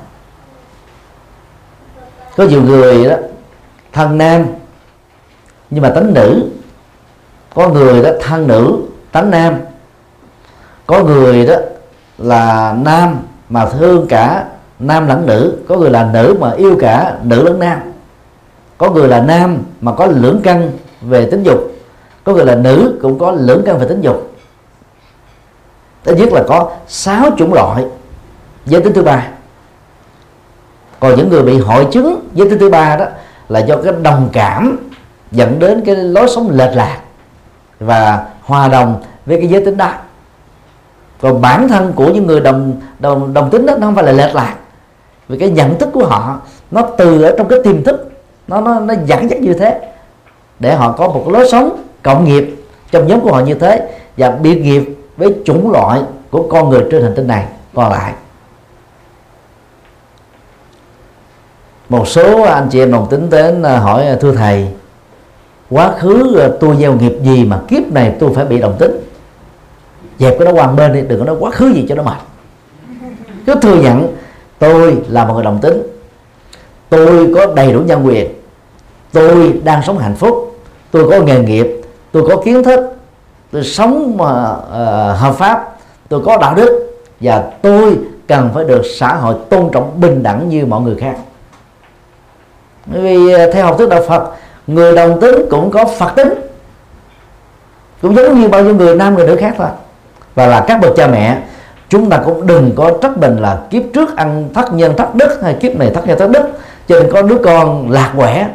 [2.40, 3.16] có nhiều người đó,
[3.94, 4.46] thân nam,
[5.70, 6.50] nhưng mà tánh nữ.
[7.54, 8.78] Có người đó, thân nữ,
[9.12, 9.60] tánh nam.
[10.86, 11.56] Có người đó
[12.18, 13.18] là nam
[13.50, 14.46] mà thương cả
[14.80, 15.58] nam lẫn nữ.
[15.68, 17.80] Có người là nữ mà yêu cả nữ lẫn nam.
[18.78, 20.72] Có người là nam mà có lưỡng căn
[21.02, 21.72] về tính dục.
[22.24, 24.32] Có người là nữ cũng có lưỡng căn về tính dục.
[26.06, 27.86] Ít nhất là có sáu chủng loại.
[28.66, 29.28] Giới tính thứ ba
[31.00, 33.06] còn những người bị hội chứng giới tính thứ ba đó
[33.50, 34.78] là do cái đồng cảm
[35.32, 37.00] dẫn đến cái lối sống lệch lạc
[37.80, 39.92] và hòa đồng với cái giới tính đó.
[41.22, 44.12] Còn bản thân của những người đồng đồng đồng tính đó, nó không phải là
[44.12, 44.56] lệch lạc.
[45.28, 46.40] Vì cái nhận thức của họ,
[46.72, 48.12] nó từ ở trong cái tiềm thức,
[48.48, 49.80] nó nó nó dẫn dắt như thế
[50.60, 52.56] để họ có một lối sống cộng nghiệp
[52.92, 56.84] trong nhóm của họ như thế và biệt nghiệp với chủng loại của con người
[56.92, 58.14] trên hành tinh này còn lại.
[61.90, 64.68] Một số anh chị em đồng tính đến à, hỏi à, thưa thầy
[65.70, 68.92] quá khứ à, tôi gieo nghiệp gì mà kiếp này tôi phải bị đồng tính?
[70.20, 72.18] Dẹp cái đó qua bên đi đừng có nói quá khứ gì cho nó mệt.
[73.46, 74.16] Cứ thừa nhận
[74.60, 75.82] tôi là một người đồng tính.
[76.90, 78.28] Tôi có đầy đủ nhân quyền.
[79.12, 80.60] Tôi đang sống hạnh phúc.
[80.92, 81.82] Tôi có nghề nghiệp.
[82.12, 82.80] Tôi có kiến thức.
[83.52, 85.78] Tôi sống mà uh, hợp pháp.
[86.10, 87.02] Tôi có đạo đức.
[87.20, 91.18] Và tôi cần phải được xã hội tôn trọng bình đẳng như mọi người khác
[92.92, 94.24] vì à, theo học thuyết đạo Phật,
[94.68, 96.34] người đồng tính cũng có Phật tính.
[98.02, 99.68] Cũng giống như bao nhiêu người nam người nữ khác thôi.
[100.36, 101.38] Và là các bậc cha mẹ,
[101.90, 105.40] chúng ta cũng đừng có trách mình là kiếp trước ăn thất nhân thất đức
[105.44, 106.44] hay kiếp này thất nhân thất đức.
[106.88, 108.48] Cho nên có đứa con lạc quẻ,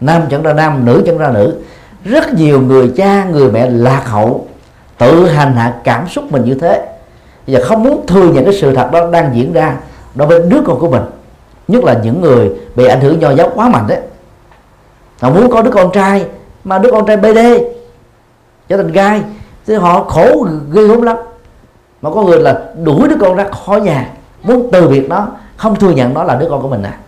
[0.00, 1.54] nam chẳng ra nam, nữ chẳng ra nữ.
[2.04, 4.46] Rất nhiều người cha, người mẹ lạc hậu,
[4.98, 6.86] tự hành hạ cảm xúc mình như thế.
[7.46, 9.76] Và không muốn thừa nhận cái sự thật đó đang diễn ra
[10.14, 11.02] đối với đứa con của mình
[11.68, 14.00] nhất là những người bị ảnh hưởng do giáo quá mạnh đấy.
[15.20, 16.26] Họ muốn có đứa con trai,
[16.64, 17.38] mà đứa con trai bd
[18.68, 19.22] trở thành gai,
[19.66, 21.16] thì họ khổ ghê gớm lắm.
[22.02, 24.10] Mà có người là đuổi đứa con ra khỏi nhà,
[24.42, 26.98] muốn từ biệt nó, không thừa nhận nó là đứa con của mình à.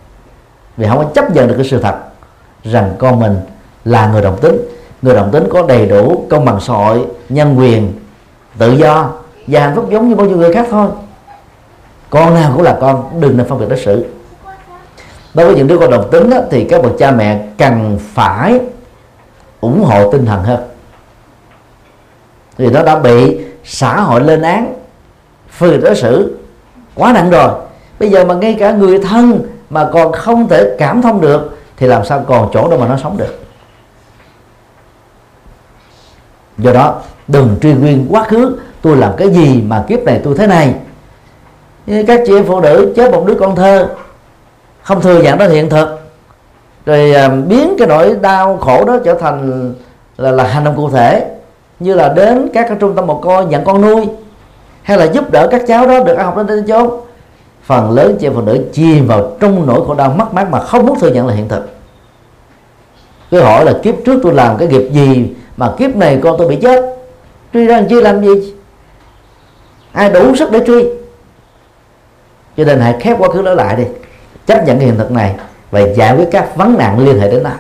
[0.76, 1.94] Vì không có chấp nhận được cái sự thật
[2.64, 3.36] rằng con mình
[3.84, 4.56] là người đồng tính.
[5.02, 7.92] Người đồng tính có đầy đủ công bằng xã hội, nhân quyền,
[8.58, 9.10] tự do
[9.46, 10.88] và hạnh phúc giống như bao nhiêu người khác thôi.
[12.10, 14.04] Con nào cũng là con đừng nên phân biệt đối xử
[15.34, 18.60] đối với những đứa con độc tính đó, thì các bậc cha mẹ cần phải
[19.60, 20.60] ủng hộ tinh thần hơn.
[22.56, 24.74] Vì nó đã bị xã hội lên án
[25.50, 26.38] phân đối xử
[26.94, 27.50] quá nặng rồi.
[27.98, 31.86] Bây giờ mà ngay cả người thân mà còn không thể cảm thông được thì
[31.86, 33.44] làm sao còn chỗ đâu mà nó sống được?
[36.58, 40.34] Do đó đừng truy nguyên quá khứ tôi làm cái gì mà kiếp này tôi
[40.38, 40.74] thế này.
[42.06, 43.88] Các chị em phụ nữ chết một đứa con thơ
[44.90, 46.00] không thừa nhận đó hiện thực.
[46.86, 49.72] Rồi à, biến cái nỗi đau khổ đó trở thành
[50.16, 51.26] là, là hành động cụ thể.
[51.80, 54.06] Như là đến các cái trung tâm một coi nhận con nuôi
[54.82, 56.90] hay là giúp đỡ các cháu đó được ăn học đến đến chốn
[57.62, 60.60] phần lớn chị em phụ nữ chìm vào trong nỗi khổ đau mất mát mà
[60.60, 61.62] không muốn thừa nhận là hiện thực.
[63.30, 66.48] Cứ hỏi là kiếp trước tôi làm cái nghiệp gì mà kiếp này con tôi
[66.48, 66.96] bị chết.
[67.52, 68.54] Truy ra chưa chi làm gì?
[69.92, 70.84] Ai đủ sức để truy?
[72.56, 73.84] Cho nên hãy khép quá khứ đó lại đi
[74.50, 75.34] chấp nhận cái hiện thực này
[75.70, 77.50] và giải quyết các vấn nạn liên hệ đến nó.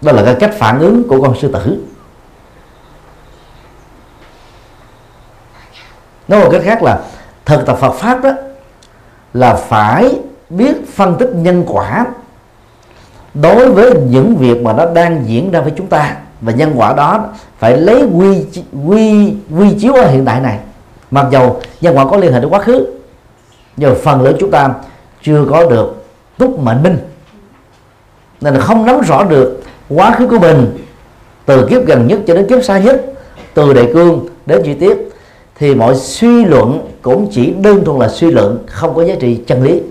[0.00, 1.84] Đó là cái cách phản ứng của con sư tử.
[6.28, 7.00] Nói một cách khác là
[7.44, 8.30] thực tập Phật pháp đó
[9.34, 10.18] là phải
[10.50, 12.06] biết phân tích nhân quả
[13.34, 16.16] đối với những việc mà nó đang diễn ra với chúng ta.
[16.40, 17.24] Và nhân quả đó
[17.58, 18.46] phải lấy quy
[18.86, 20.58] quy quy chiếu ở hiện tại này.
[21.10, 22.86] Mặc dầu nhân quả có liên hệ đến quá khứ,
[23.76, 24.68] nhưng phần lớn chúng ta
[25.24, 26.04] chưa có được
[26.38, 26.98] túc mệnh minh.
[28.40, 30.86] Nên là không nắm rõ được quá khứ của mình,
[31.46, 33.04] từ kiếp gần nhất cho đến kiếp xa nhất,
[33.54, 34.96] từ đại cương đến chi tiết,
[35.54, 39.40] thì mọi suy luận cũng chỉ đơn thuần là suy luận, không có giá trị
[39.46, 39.82] chân lý.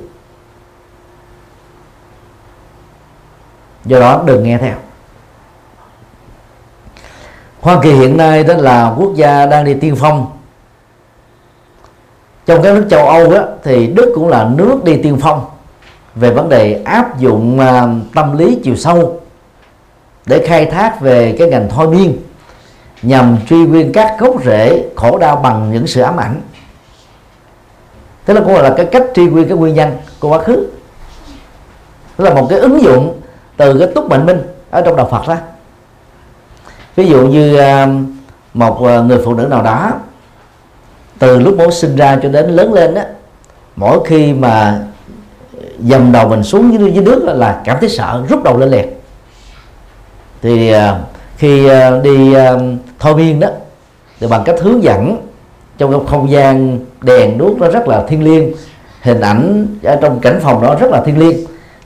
[3.86, 4.76] Do đó đừng nghe theo.
[7.62, 10.32] Hoa Kỳ hiện nay đó là quốc gia đang đi tiên phong
[12.46, 15.46] trong các nước châu Âu đó, thì Đức cũng là nước đi tiên phong
[16.16, 19.20] về vấn đề áp dụng à, tâm lý chiều sâu
[20.26, 22.18] để khai thác về cái ngành thôi miên
[23.02, 26.42] nhằm truy nguyên các gốc rễ khổ đau bằng những sự ám ảnh.
[28.26, 30.68] Tức là cũng là cái cách truy nguyên cái nguyên nhân của quá khứ.
[32.18, 33.22] Đó là một cái ứng dụng
[33.58, 35.36] từ cái túc mệnh minh ở trong đạo Phật đó.
[36.96, 37.88] Ví dụ như à,
[38.54, 39.92] một à, người phụ nữ nào đó
[41.24, 43.02] từ lúc bố sinh ra cho đến lớn lên đó
[43.76, 44.80] mỗi khi mà
[45.80, 48.86] dầm đầu mình xuống dưới, dưới nước là cảm thấy sợ rút đầu lên liền.
[50.42, 51.00] Thì à,
[51.38, 52.54] khi à, đi à,
[53.00, 53.48] thôi miên đó
[54.20, 55.18] thì bằng cách hướng dẫn
[55.78, 58.54] trong không gian đèn đuốc nó rất là thiêng liêng
[59.02, 61.38] hình ảnh ở trong cảnh phòng đó rất là thiêng liêng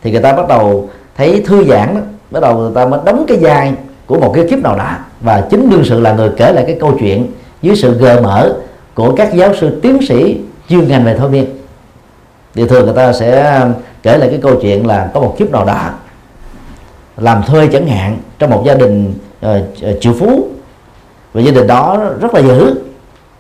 [0.03, 3.25] thì người ta bắt đầu thấy thư giãn đó bắt đầu người ta mới đóng
[3.27, 3.73] cái vai
[4.05, 4.91] của một cái kiếp nào đó.
[5.21, 7.27] Và chính đương sự là người kể lại cái câu chuyện
[7.61, 8.53] dưới sự gợi mở
[8.97, 10.39] của các giáo sư tiến sĩ
[10.69, 11.45] chuyên ngành về thôi miên.
[12.53, 13.73] Thì thường người ta sẽ um,
[14.03, 15.89] kể lại cái câu chuyện là có một kiếp nào đó
[17.17, 19.13] làm thuê chẳng hạn trong một gia đình
[19.45, 19.49] uh,
[20.01, 20.47] triệu phú
[21.33, 22.75] và gia đình đó rất là dữ.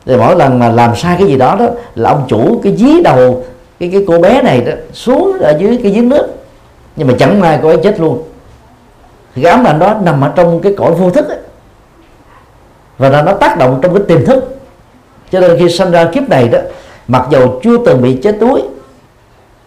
[0.05, 3.01] Thì mỗi lần mà làm sai cái gì đó đó là ông chủ cái dí
[3.01, 3.45] đầu
[3.79, 6.27] cái cái cô bé này đó xuống ở dưới cái giếng nước.
[6.95, 8.23] Nhưng mà chẳng may cô ấy chết luôn.
[9.35, 11.39] Thì cái ám ảnh đó nằm ở trong cái cõi vô thức ấy.
[12.97, 14.56] và nó, nó tác động trong cái tiềm thức
[15.31, 16.59] cho nên khi sinh ra kiếp này đó
[17.07, 18.61] mặc dầu chưa từng bị chết đuối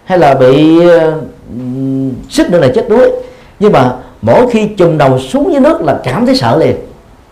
[0.05, 3.11] hay là bị uh, nữa là chết đuối
[3.61, 3.93] nhưng mà
[4.23, 6.77] mỗi khi chùm đầu xuống dưới nước là cảm thấy sợ liền.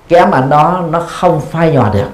[0.09, 2.09] Cái ám ảnh đó nó không phai nhòa được.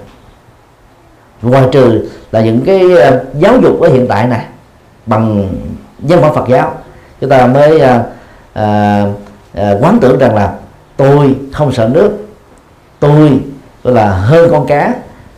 [1.42, 4.44] Ngoài trừ là những cái uh, giáo dục ở hiện tại này
[5.06, 5.48] bằng
[5.98, 6.74] dân văn Phật giáo
[7.20, 7.82] chúng ta mới uh,
[8.58, 9.08] uh,
[9.60, 10.54] uh, quán tưởng rằng là
[10.96, 12.10] tôi không sợ nước
[13.00, 13.40] tôi
[13.84, 14.94] gọi là hơn con cá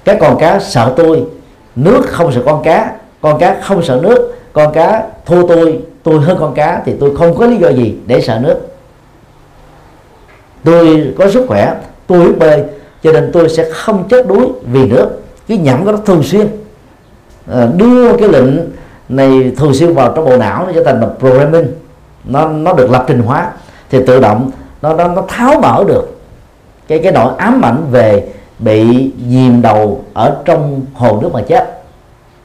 [0.07, 1.25] các con cá sợ tôi
[1.77, 6.21] nước không sợ con cá con cá không sợ nước con cá thua tôi tôi
[6.21, 8.61] hơn con cá thì tôi không có lý do gì để sợ nước.
[10.65, 11.75] Tôi có sức khỏe
[12.07, 12.63] tôi biết bơi
[13.03, 15.09] cho nên tôi sẽ không chết đuối vì nước.
[15.49, 16.49] Cái nhẩm của nó thường xuyên.
[17.53, 18.47] À, đưa cái lệnh
[19.09, 21.67] này thường xuyên vào trong bộ não nó trở thành là programming.
[22.25, 23.51] Nó nó được lập trình hóa
[23.91, 24.51] thì tự động
[24.83, 26.19] nó nó, nó tháo mở được
[26.89, 28.29] cái cái nỗi ám ảnh về
[28.59, 31.83] bị chìm đầu ở trong hồ nước mà chết.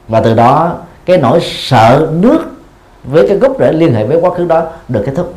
[0.08, 2.40] Và từ đó, cái nỗi sợ nước
[3.04, 5.34] với cái gốc rễ liên hệ với quá khứ đó được kết thúc.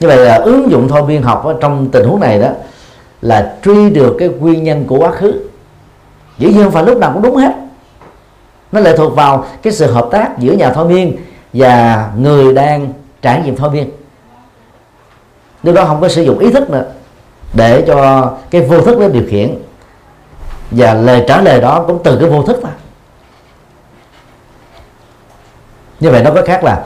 [0.00, 2.48] Như vậy là ứng dụng thôi biên học ở trong tình huống này đó,
[3.22, 5.48] là truy được cái nguyên nhân của quá khứ.
[6.38, 7.52] Dĩ nhiên phải lúc nào cũng đúng hết.
[8.72, 11.16] Nó lệ thuộc vào cái sự hợp tác giữa nhà thôi miên
[11.52, 12.92] và người đang
[13.22, 13.90] trải nghiệm thôi miên
[15.62, 16.84] lúc đó không có sử dụng ý thức nữa,
[17.52, 19.54] để cho cái vô thức nó điều khiển.
[20.70, 22.70] Và lời trả lời đó cũng từ cái vô thức mà.
[26.00, 26.84] Như vậy nó có khác là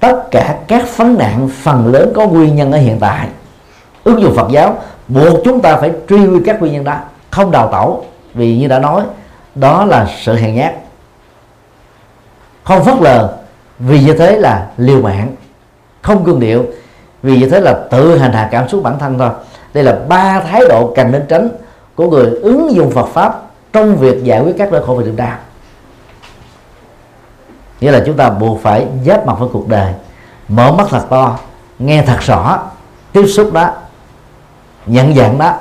[0.00, 3.28] tất cả các vấn nạn phần lớn có nguyên nhân ở hiện tại.
[4.04, 6.98] Ứng dụng Phật giáo, buộc chúng ta phải truy nguyên các nguyên nhân đó,
[7.30, 8.04] không đào tẩu.
[8.34, 9.02] Vì như đã nói,
[9.54, 10.74] đó là sự hèn nhát.
[12.64, 13.36] Không phớt lờ,
[13.78, 15.36] vì như thế là liều mạng,
[16.02, 16.64] không cương điệu
[17.26, 19.30] vì như thế là tự hành hạ cảm xúc bản thân thôi.
[19.74, 21.48] Đây là ba thái độ cần nên tránh
[21.94, 25.16] của người ứng dụng Phật pháp trong việc giải quyết các nỗi khổ và niềm
[25.16, 25.38] đau
[27.80, 29.92] nghĩa là chúng ta buộc phải giáp mặt với cuộc đời,
[30.48, 31.38] mở mắt thật to,
[31.78, 32.62] nghe thật rõ,
[33.12, 33.70] tiếp xúc đó,
[34.86, 35.54] nhận dạng đó,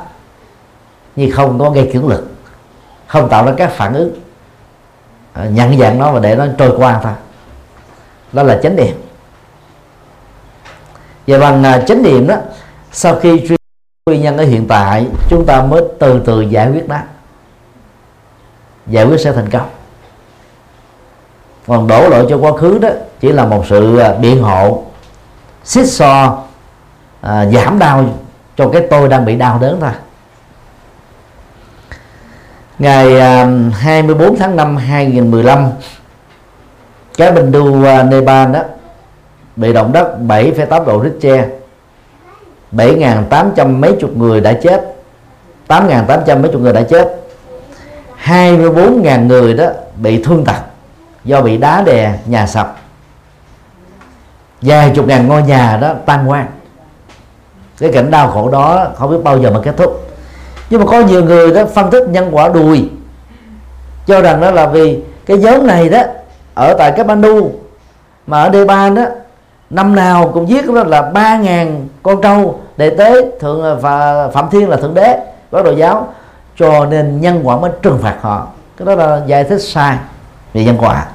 [1.16, 2.32] nhưng không có gây cưỡng lực,
[3.07, 4.16] không tạo ra các phản ứng.
[5.34, 7.13] Ờ, nhận dạng nó và để nó trôi qua thôi.
[8.34, 9.05] Đó là chánh niệm
[11.28, 12.36] và bằng à, chánh niệm đó
[12.91, 13.55] sau khi truy
[14.05, 16.97] nguyên nhân ở hiện tại chúng ta mới từ từ giải quyết nó
[18.88, 19.69] giải quyết sẽ thành công.
[21.67, 24.84] Còn đổ lỗi cho quá khứ đó chỉ là một sự à, biện hộ
[25.63, 26.43] xích so
[27.21, 28.05] à, giảm đau
[28.57, 29.91] cho cái tôi đang bị đau đớn thôi.
[32.80, 35.69] Ngày à, 24 tháng 5 2015
[37.17, 38.61] cái bình đu à, Nepal đó
[39.56, 41.45] bị động đất 7,8 độ Richter.
[42.72, 44.95] 7.800 mấy chục người đã chết.
[45.68, 47.20] 8.800 mấy chục người đã chết.
[48.26, 50.62] 24.000 người đó bị thương tật
[51.24, 52.78] do bị đá đè nhà sập.
[54.62, 56.47] Vài chục ngàn ngôi nhà đó tan hoang.
[57.80, 60.10] Cái cảnh đau khổ đó không biết bao giờ mà kết thúc.
[60.70, 62.89] Nhưng mà có nhiều người đó phân tích nhân quả đùi.
[64.08, 66.03] Cho rằng đó là vì cái nhóm này đó
[66.53, 67.51] ở tại cái Bandu
[68.28, 69.06] mà ở Nepal đó
[69.76, 74.28] năm nào cũng giết đó là ba ngàn con trâu đệ tế thượng à, và
[74.30, 75.19] phạm thiên là thượng đế
[75.51, 76.07] có đồ giáo.
[76.59, 78.47] Cho nên nhân quả mới trừng phạt họ.
[78.78, 79.97] Cái đó là giải thích sai
[80.53, 81.05] về nhân quả.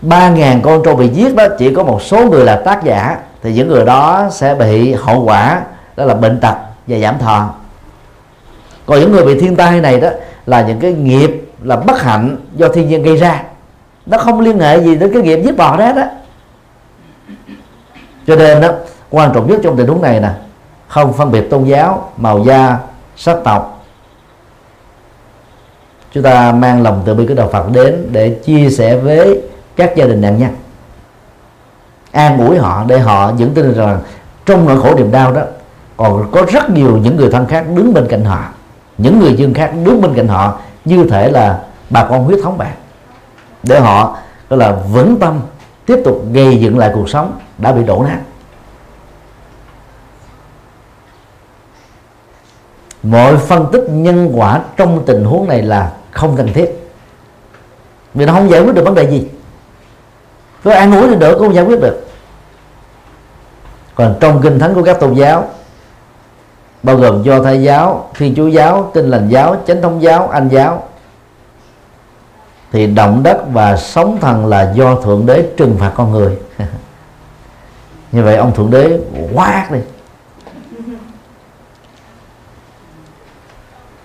[0.00, 3.18] Ba ngàn con trâu bị giết đó, chỉ có một số người là tác giả,
[3.42, 5.62] thì những người đó sẽ bị hậu quả
[5.96, 6.54] đó là bệnh tật
[6.86, 7.50] và giảm thọ.
[8.86, 10.08] Còn những người bị thiên tai này đó
[10.46, 13.42] là những cái nghiệp là bất hạnh do thiên nhiên gây ra
[14.06, 16.02] nó không liên hệ gì đến cái nghiệp giết bò đó đó
[18.26, 18.68] cho nên đó
[19.10, 20.30] quan trọng nhất trong tình huống này nè,
[20.88, 22.78] không phân biệt tôn giáo, màu da,
[23.16, 23.84] sắc tộc.
[26.12, 29.42] Chúng ta mang lòng từ bi của đạo Phật đến để chia sẻ với
[29.76, 30.50] các gia đình nạn nhân.
[32.12, 34.00] An ủi họ để họ vững tin rằng
[34.46, 35.42] trong nỗi khổ niềm đau đó,
[35.96, 38.44] còn có rất nhiều những người thân khác đứng bên cạnh họ.
[38.98, 41.58] Những người dân khác đứng bên cạnh họ, như thể là
[41.90, 42.72] bà con huyết thống bạn
[43.62, 44.18] để họ,
[44.50, 45.40] đó là vững tâm,
[45.86, 48.18] tiếp tục gây dựng lại cuộc sống đã bị đổ nát.
[53.02, 56.90] Mọi phân tích nhân quả trong tình huống này là không cần thiết.
[58.14, 59.28] Vì nó không giải quyết được vấn đề gì.
[60.64, 62.06] Cứ ăn uống thì được cũng không giải quyết được.
[63.94, 65.48] Còn trong kinh thánh của các tôn giáo,
[66.82, 70.48] bao gồm do thái giáo thiên chúa giáo, tin lành giáo, chánh thống giáo, anh
[70.48, 70.88] giáo
[72.72, 76.36] thì động đất và sóng thần là do thượng đế trừng phạt con người.
[78.12, 78.98] Như vậy ông thượng đế
[79.32, 79.78] quát đi.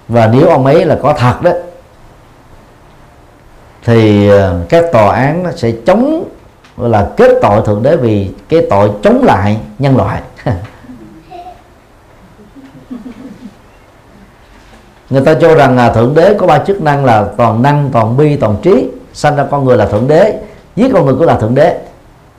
[0.08, 1.52] Và nếu ông ấy là có thật đó,
[3.84, 6.30] thì ờ, các tòa án nó sẽ chống
[6.78, 10.22] là kết tội thượng đế vì cái tội chống lại nhân loại.
[15.10, 18.18] người ta cho rằng là thượng đế có ba chức năng là toàn năng, toàn
[18.18, 18.90] bi, toàn trí.
[19.14, 20.40] Sanh ra con người là thượng đế,
[20.76, 21.82] giết con người cũng là thượng đế.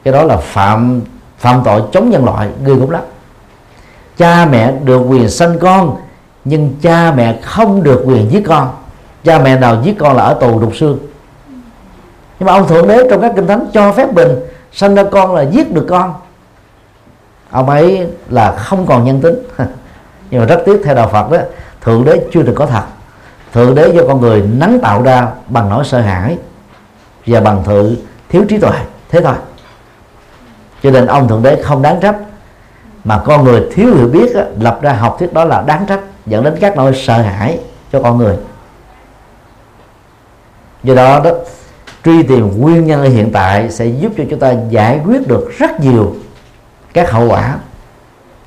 [0.05, 1.01] Cái đó là phạm
[1.39, 3.03] phạm tội chống nhân loại, ghê gớm lắm.
[4.17, 5.97] Cha mẹ được quyền sanh con,
[6.45, 8.69] nhưng cha mẹ không được quyền giết con.
[9.25, 10.99] Cha mẹ nào giết con là ở tù đục xương.
[12.39, 14.29] Nhưng mà ông thượng đế trong các kinh thánh cho phép mình
[14.73, 16.15] sanh ra con là giết được con.
[17.51, 19.35] Ông ấy là không còn nhân tính.
[20.31, 21.39] Nhưng mà rất tiếc theo đạo Phật đó
[21.81, 22.83] thượng đế chưa được có thật.
[23.53, 26.39] Thượng đế do con người nắng tạo ra bằng nỗi sợ hãi
[27.27, 27.97] và bằng sự
[28.29, 28.79] thiếu trí tuệ.
[29.09, 29.35] Thế thôi.
[30.83, 32.17] Cho nên ông thượng đế không đáng trách
[33.05, 36.01] mà con người thiếu hiểu biết á, lập ra học thuyết đó là đáng trách
[36.27, 37.59] dẫn đến các nỗi sợ hãi
[37.93, 38.37] cho con người.
[40.83, 41.31] Do đó đó
[42.05, 45.51] truy tìm nguyên nhân ở hiện tại sẽ giúp cho chúng ta giải quyết được
[45.59, 46.15] rất nhiều
[46.93, 47.57] các hậu quả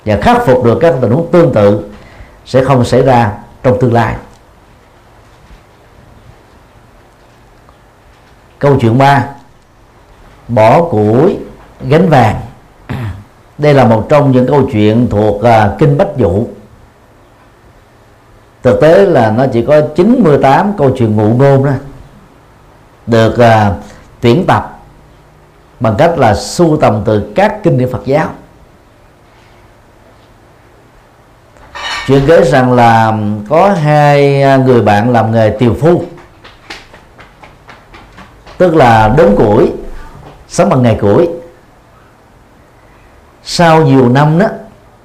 [0.06, 1.91] và khắc phục được các tình huống tương tự
[2.52, 3.32] sẽ không xảy ra
[3.64, 4.16] trong tương lai.
[8.60, 9.26] Câu chuyện 3
[10.48, 11.38] bỏ củi
[11.82, 12.42] gánh vàng.
[13.58, 16.48] Đây là một trong những câu chuyện thuộc uh, kinh bách dụ.
[18.64, 21.72] Thực tế là nó chỉ có 98 câu chuyện ngụ ngôn đó
[23.08, 23.84] được uh,
[24.22, 24.80] tuyển tập
[25.80, 28.30] bằng cách là sưu tầm từ các kinh điển Phật giáo.
[32.12, 33.14] Chuyện kể rằng là
[33.50, 36.04] có hai à, người bạn làm nghề tiều phu,
[38.58, 39.72] tức là đốn củi,
[40.48, 41.30] sống bằng nghề củi.
[43.44, 44.46] Sau nhiều năm đó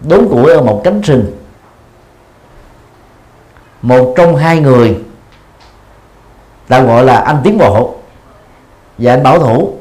[0.00, 1.24] đốn củi ở một cánh rừng.
[3.82, 4.98] Một trong hai người
[6.68, 7.94] ta gọi là anh tiến bộ.
[8.98, 9.74] Và anh bảo thủ.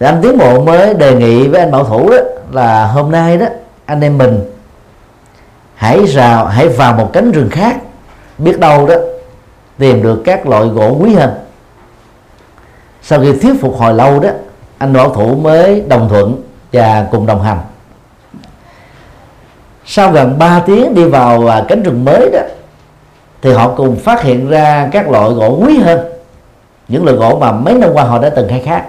[0.00, 2.18] Thì anh tiến bộ mới đề nghị với anh bảo thủ đó
[2.50, 3.46] là hôm nay đó,
[3.86, 4.53] anh em mình
[5.74, 7.76] hãy rào, hãy vào một cánh rừng khác.
[8.38, 8.94] Biết đâu đó,
[9.78, 11.30] tìm được các loại gỗ quý hơn.
[13.02, 14.28] Sau khi thuyết phục hồi lâu đó,
[14.78, 17.58] anh bảo thủ mới đồng thuận và cùng đồng hành.
[19.86, 22.40] Sau gần 3 tiếng đi vào à, cánh rừng mới đó,
[23.42, 26.00] thì họ cùng phát hiện ra các loại gỗ quý hơn.
[26.88, 28.84] Những loại gỗ mà mấy năm qua họ đã từng khai thác.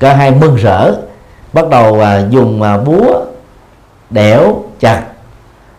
[0.00, 0.92] Cả hai mừng rỡ,
[1.52, 3.20] bắt đầu à, dùng à, búa,
[4.10, 5.02] đẽo, chặt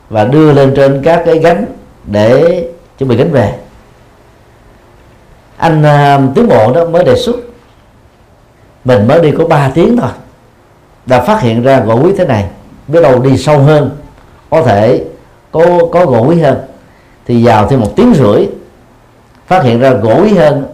[0.09, 1.65] và đưa lên trên các cái gánh
[2.05, 2.63] để
[2.97, 3.53] chuẩn bị gánh về.
[5.57, 7.35] Anh uh, tiến bộ đó mới đề xuất.
[8.85, 10.11] Mình mới đi có 3 tiếng thôi.
[11.05, 12.45] Đã phát hiện ra gỗ quý thế này
[12.87, 13.89] biết đâu đi sâu hơn
[14.49, 15.03] có thể
[15.51, 16.57] có có gỗ quý hơn.
[17.25, 18.47] Thì vào thêm một tiếng rưỡi
[19.47, 20.65] phát hiện ra gỗ quý hơn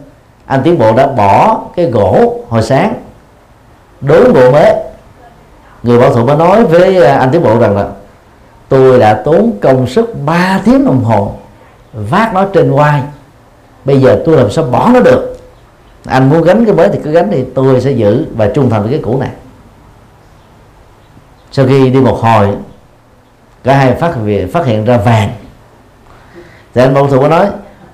[0.46, 2.94] anh tiến bộ đã bỏ cái gỗ hồi sáng.
[4.02, 4.74] Đối bộ mới
[5.84, 7.88] người bảo thủ mới nói với à, anh tiến bộ rằng là
[8.70, 11.34] tôi đã tốn công sức 3 tiếng đồng hồ
[11.94, 13.02] vác nó trên vai
[13.86, 15.38] bây giờ tôi làm sao bỏ nó được?
[16.06, 18.82] Anh muốn gánh cái mới thì cứ gánh thì tôi sẽ giữ và trung thành
[18.82, 19.30] với cái cũ này.
[21.52, 22.48] Sau khi đi một hồi
[23.64, 25.30] cả hai phát hiện, phát hiện ra vàng.
[26.74, 27.48] Thì anh bảo thủ có nói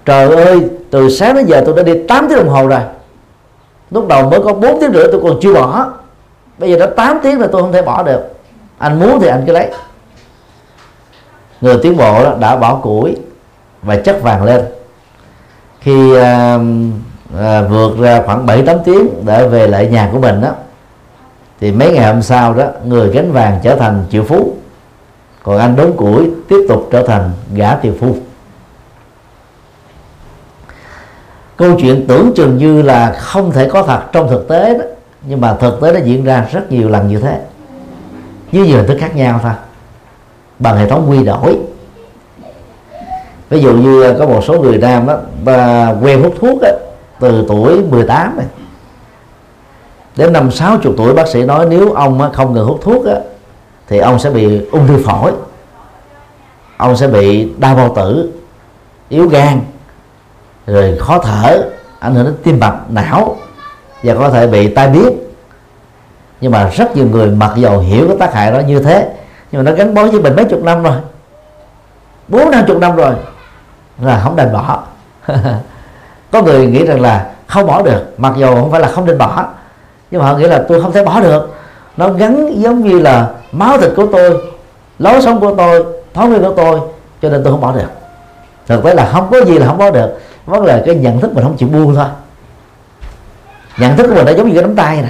[0.05, 2.79] trời ơi từ sáng đến giờ tôi đã đi 8 tiếng đồng hồ rồi.
[3.91, 5.85] Lúc đầu mới có 4 tiếng rưỡi tôi còn chưa bỏ.
[6.57, 8.21] Bây giờ đã 8 tiếng rồi tôi không thể bỏ được.
[8.77, 9.71] Anh muốn thì anh cứ lấy
[11.61, 13.15] người tiến bộ đã bỏ củi
[13.81, 14.61] và chất vàng lên.
[15.79, 16.59] Khi à,
[17.37, 20.49] à, vượt ra khoảng 7 8 tiếng để về lại nhà của mình đó
[21.59, 24.53] thì mấy ngày hôm sau đó người gánh vàng trở thành triệu phú.
[25.43, 28.15] Còn anh đốn củi tiếp tục trở thành gã tiều phu.
[31.57, 34.85] Câu chuyện tưởng chừng như là không thể có thật trong thực tế đó
[35.21, 37.41] nhưng mà thực tế nó diễn ra rất nhiều lần như thế.
[38.51, 39.51] Với nhiều hình thức khác nhau thôi
[40.61, 41.57] bằng hệ thống quy đổi.
[43.49, 45.15] Ví dụ như có một số người nam đó
[46.01, 46.69] quen hút thuốc đó,
[47.19, 48.45] từ tuổi 18 này
[50.15, 53.15] đến năm 60 tuổi bác sĩ nói nếu ông không ngừng hút thuốc á,
[53.87, 55.31] thì ông sẽ bị ung thư phổi
[56.77, 58.31] ông sẽ bị đau bao tử
[59.09, 59.61] yếu gan
[60.67, 61.69] rồi khó thở
[61.99, 63.35] ảnh hưởng đến tim mạch não
[64.03, 65.09] và có thể bị tai biến.
[66.41, 69.09] Nhưng mà rất nhiều người mặc dầu hiểu cái tác hại đó như thế
[69.51, 70.95] nhưng mà nó gắn bó với mình mấy chục năm rồi.
[72.27, 73.13] Bốn năm chục năm rồi
[74.01, 74.83] là không đành bỏ.
[76.31, 79.17] Có người nghĩ rằng là không bỏ được, mặc dù không phải là không nên
[79.17, 79.45] bỏ,
[80.11, 81.55] nhưng mà họ nghĩ là tôi không thể bỏ được.
[81.97, 84.37] Nó gắn giống như là máu thịt của tôi,
[84.99, 86.79] lối sống của tôi, thói quen của tôi,
[87.21, 87.87] cho nên tôi không bỏ được.
[88.67, 90.19] Thực tế là không có gì là không bỏ được.
[90.45, 92.05] Vấn là cái nhận thức mình không chịu buông thôi.
[93.77, 95.09] Nhận thức của mình đã giống như cái nắm tay nè.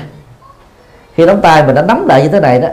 [1.16, 2.68] Khi nắm tay mình đã nắm lại như thế này đó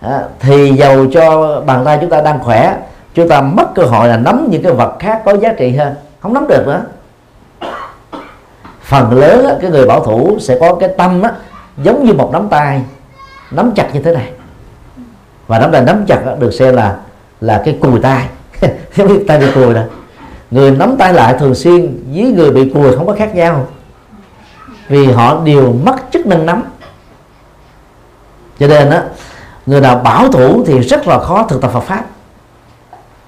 [0.00, 2.76] à, thì dầu cho bàn tay chúng ta đang khỏe
[3.14, 5.94] chúng ta mất cơ hội là nắm những cái vật khác có giá trị hơn.
[6.20, 6.82] Không nắm được nữa.
[8.82, 11.32] Phần lớn á, cái người bảo thủ sẽ có cái tâm á,
[11.76, 12.82] giống như một nắm tay
[13.50, 14.32] nắm chặt như thế này.
[15.46, 16.96] Và nắm tay nắm chặt được xem là
[17.40, 18.28] là cái cùi tay.
[18.94, 19.82] Giống như tay bị cùi đó.
[20.50, 23.66] Người nắm tay lại thường xuyên với người bị cùi không có khác nhau.
[24.88, 26.64] Vì họ đều mất chức năng nắm.
[28.58, 28.98] Cho nên đó
[29.68, 32.04] người nào bảo thủ thì rất là khó thực tập Phật pháp.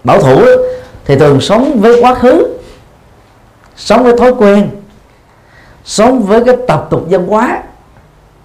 [0.04, 0.44] Bảo thủ
[1.04, 2.58] thì thường sống với quá khứ,
[3.76, 4.70] sống với thói quen,
[5.84, 7.62] sống với cái tập tục văn hóa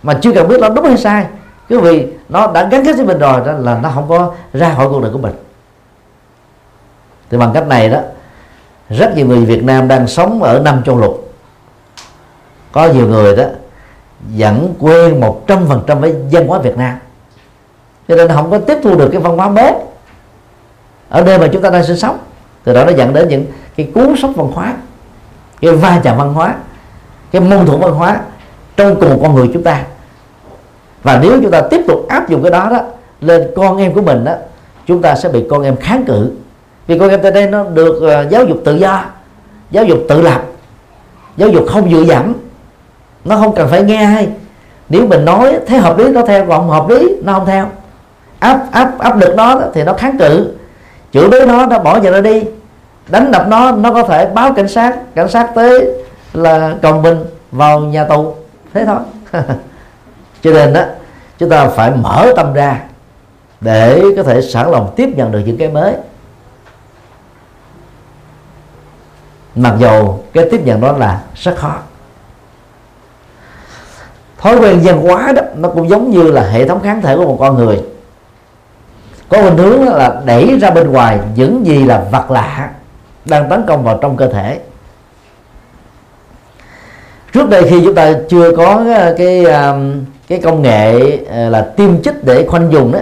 [0.04, 1.26] mà chưa cần biết nó đúng hay sai.
[1.70, 4.74] Cứ vì nó đã gắn kết với mình rồi, đó là nó không có ra
[4.76, 5.34] khỏi cuộc đời của mình.
[7.30, 8.00] Thì bằng cách này đó,
[8.90, 11.34] rất nhiều người Việt Nam đang sống ở năm châu lục.
[12.72, 13.44] Có nhiều người đó
[14.38, 16.98] vẫn quen một trăm phần trăm với văn hóa Việt Nam
[18.08, 19.74] cho nên không có tiếp thu được cái văn hóa mới.
[21.10, 22.18] Ở nơi mà chúng ta đang sinh sống.
[22.64, 23.46] Từ đó nó dẫn đến những
[23.76, 24.74] cái cuốn sốc văn hóa
[25.62, 26.56] cái va chạm văn hóa
[27.32, 28.22] cái mâu thuẫn văn hóa
[28.76, 29.84] trong cùng một con người chúng ta.
[31.04, 32.80] Và nếu chúng ta tiếp tục áp dụng cái đó đó
[33.22, 34.34] lên con em của mình đó
[34.88, 36.32] chúng ta sẽ bị con em kháng cự.
[36.88, 39.06] Vì con em tại đây nó được uh, giáo dục tự do
[39.72, 40.42] giáo dục tự lập
[41.38, 42.34] giáo dục không dựa dẫm.
[43.26, 44.30] Nó không cần phải nghe hay.
[44.90, 47.66] Nếu mình nói thấy hợp lý nó theo còn không hợp lý nó không theo
[48.40, 50.54] áp áp áp lực nó thì nó kháng cự.
[51.14, 52.44] Chửi bới nó nó bỏ giờ nó đi.
[53.08, 54.98] Đánh đập nó nó có thể báo cảnh sát.
[55.16, 56.04] Cảnh sát tới
[56.34, 58.36] là còn mình vào nhà tù.
[58.74, 59.00] Thế thôi.
[60.42, 60.82] Cho nên đó
[61.38, 62.80] chúng ta phải mở tâm ra
[63.62, 65.94] để có thể sẵn lòng tiếp nhận được những cái mới.
[69.56, 71.76] Mặc dù cái tiếp nhận đó là rất khó.
[74.38, 77.26] Thói quen văn hóa đó, nó cũng giống như là hệ thống kháng thể của
[77.26, 77.84] một con người
[79.30, 82.70] có khuynh hướng là đẩy ra bên ngoài những gì là vật lạ
[83.26, 84.60] đang tấn công vào trong cơ thể.
[87.34, 89.80] Trước đây khi chúng ta chưa có ờ, cái ờ,
[90.28, 93.00] cái công nghệ ờ, là tiêm chích để khoanh dùng đó,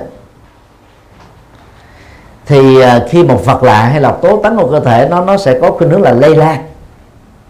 [2.45, 2.77] thì
[3.09, 5.71] khi một vật lạ hay độc tố tấn vào cơ thể nó nó sẽ có
[5.71, 6.63] khuynh hướng là lây lan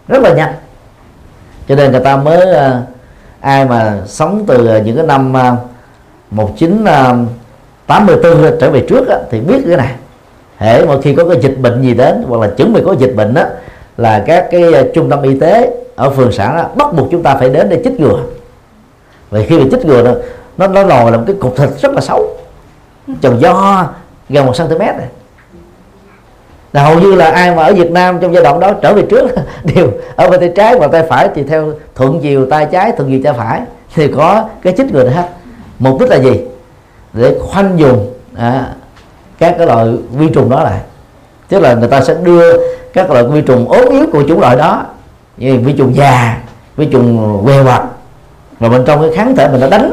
[0.08, 0.54] rất là nhanh.
[1.68, 2.56] Cho nên người ta mới
[3.40, 5.32] ai mà sống từ những cái năm
[7.88, 9.94] 1984 trở về trước á, thì biết cái này.
[10.56, 13.14] Hệ mà khi có cái dịch bệnh gì đến hoặc là chuẩn bị có dịch
[13.16, 13.42] bệnh đó
[13.96, 17.22] là các cái ờ, trung tâm y tế ở phường xã đó, bắt buộc chúng
[17.22, 18.18] ta phải đến để chích ngừa.
[19.30, 20.12] Vậy khi mà chích ngừa đó,
[20.56, 22.36] nó nó lòi là một cái cục thịt rất là xấu.
[23.22, 23.86] Chồng do
[24.28, 25.08] gần một cm này.
[26.72, 29.02] Là hầu như là ai mà ở Việt Nam trong giai đoạn đó trở về
[29.10, 29.30] trước
[29.74, 33.10] đều ở bên tay trái và tay phải thì theo thuận chiều tay trái thuận
[33.10, 33.60] chiều tay phải
[33.94, 35.28] thì có cái chích ngừa hết.
[35.78, 36.40] Mục đích là gì?
[37.14, 38.74] Để khoanh dùng à,
[39.38, 40.80] các cái loại vi trùng đó lại.
[41.48, 42.52] Tức là người ta sẽ đưa
[42.92, 44.84] các loại vi trùng ốm yếu của chủng loại đó
[45.36, 46.42] như vi trùng già
[46.76, 47.82] vi trùng què quặt
[48.58, 49.92] và bên trong cái kháng thể mình nó đánh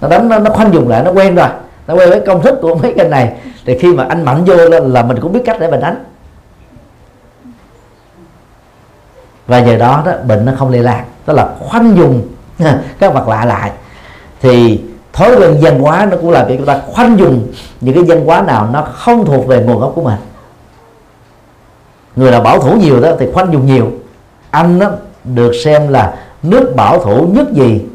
[0.00, 1.48] nó đánh nó, nó khoanh dùng lại nó quen rồi
[1.86, 3.32] nó quen với công thức của mấy cái này.
[3.64, 6.04] Thì khi mà anh mạnh vô lên là mình cũng biết cách để mình đánh.
[9.46, 12.22] Và nhờ đó đó bệnh nó không lây lan đó là khoanh dùng
[12.98, 13.70] các vật lạ lại.
[14.40, 14.80] Thì
[15.12, 18.26] thói quen văn hóa nó cũng là việc chúng ta khoanh dùng những cái văn
[18.26, 20.18] hóa nào nó không thuộc về nguồn gốc của mình.
[22.16, 23.90] Người nào bảo thủ nhiều đó thì khoanh dùng nhiều.
[24.50, 24.90] Anh đó
[25.24, 27.86] được xem là nước bảo thủ nhất gì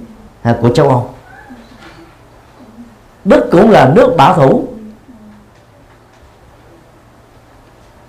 [0.41, 1.09] à, của châu Âu.
[3.25, 4.67] Đức cũng là nước bảo thủ.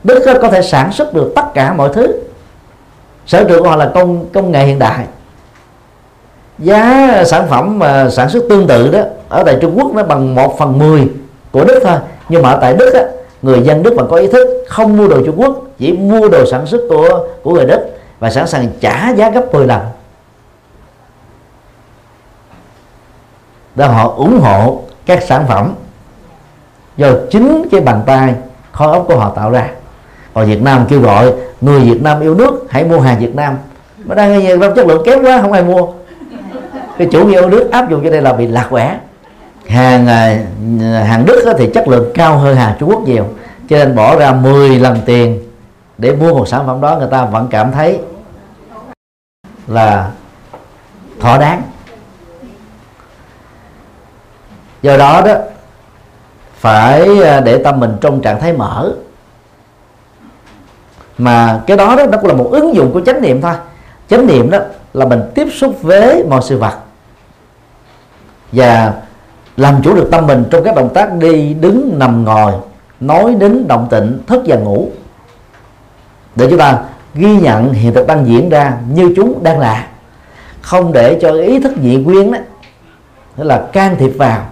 [0.04, 2.22] Đức có thể sản xuất được tất cả mọi thứ.
[3.26, 5.06] Sở trường của họ là công công nghệ hiện đại
[6.58, 10.34] giá sản phẩm mà sản xuất tương tự đó ở tại Trung Quốc nó bằng
[10.34, 11.08] 1 phần 10
[11.50, 11.96] của Đức thôi.
[12.28, 13.02] Nhưng mà ở tại Đức á,
[13.42, 16.46] người dân Đức mà có ý thức không mua đồ Trung Quốc chỉ mua đồ
[16.46, 17.80] sản xuất của của người Đức
[18.18, 19.80] và sẵn sàng trả giá gấp 10 lần.
[23.74, 25.74] Để họ ủng hộ các sản phẩm
[26.96, 28.34] do chính cái bàn tay
[28.72, 29.68] kho ốc của họ tạo ra.
[30.34, 33.58] Còn Việt Nam kêu gọi người Việt Nam yêu nước hãy mua hàng Việt Nam.
[34.04, 35.86] Mà đang nghe chất lượng kém quá không ai mua
[36.98, 38.98] cái chủ nghĩa yêu nước áp dụng cho đây là bị lạc quẻ.
[39.68, 40.38] Hàng à,
[41.04, 43.24] hàng Đức thì chất lượng cao hơn hàng Trung Quốc nhiều,
[43.68, 45.42] cho nên bỏ ra 10 lần tiền
[45.98, 47.98] để mua một sản phẩm đó, người ta vẫn cảm thấy
[49.66, 50.10] là
[51.20, 51.62] thỏa đáng.
[54.82, 55.34] Do đó đó,
[56.54, 58.92] phải à, để tâm mình trong trạng thái mở.
[61.18, 63.54] Mà cái đó đó, nó cũng là một ứng dụng của chánh niệm thôi.
[64.08, 64.58] Chánh niệm đó
[64.92, 66.74] là mình tiếp xúc với mọi sự vật
[68.52, 68.92] và
[69.56, 72.52] làm chủ được tâm mình trong các động tác đi đứng nằm ngồi
[73.00, 74.88] nói đến động tịnh thức và ngủ.
[76.36, 76.78] Để chúng ta
[77.14, 79.86] ghi nhận hiện thực đang diễn ra như chúng đang là.
[80.60, 82.32] Không để cho ý thức nhị quyến
[83.36, 84.42] đó là can thiệp vào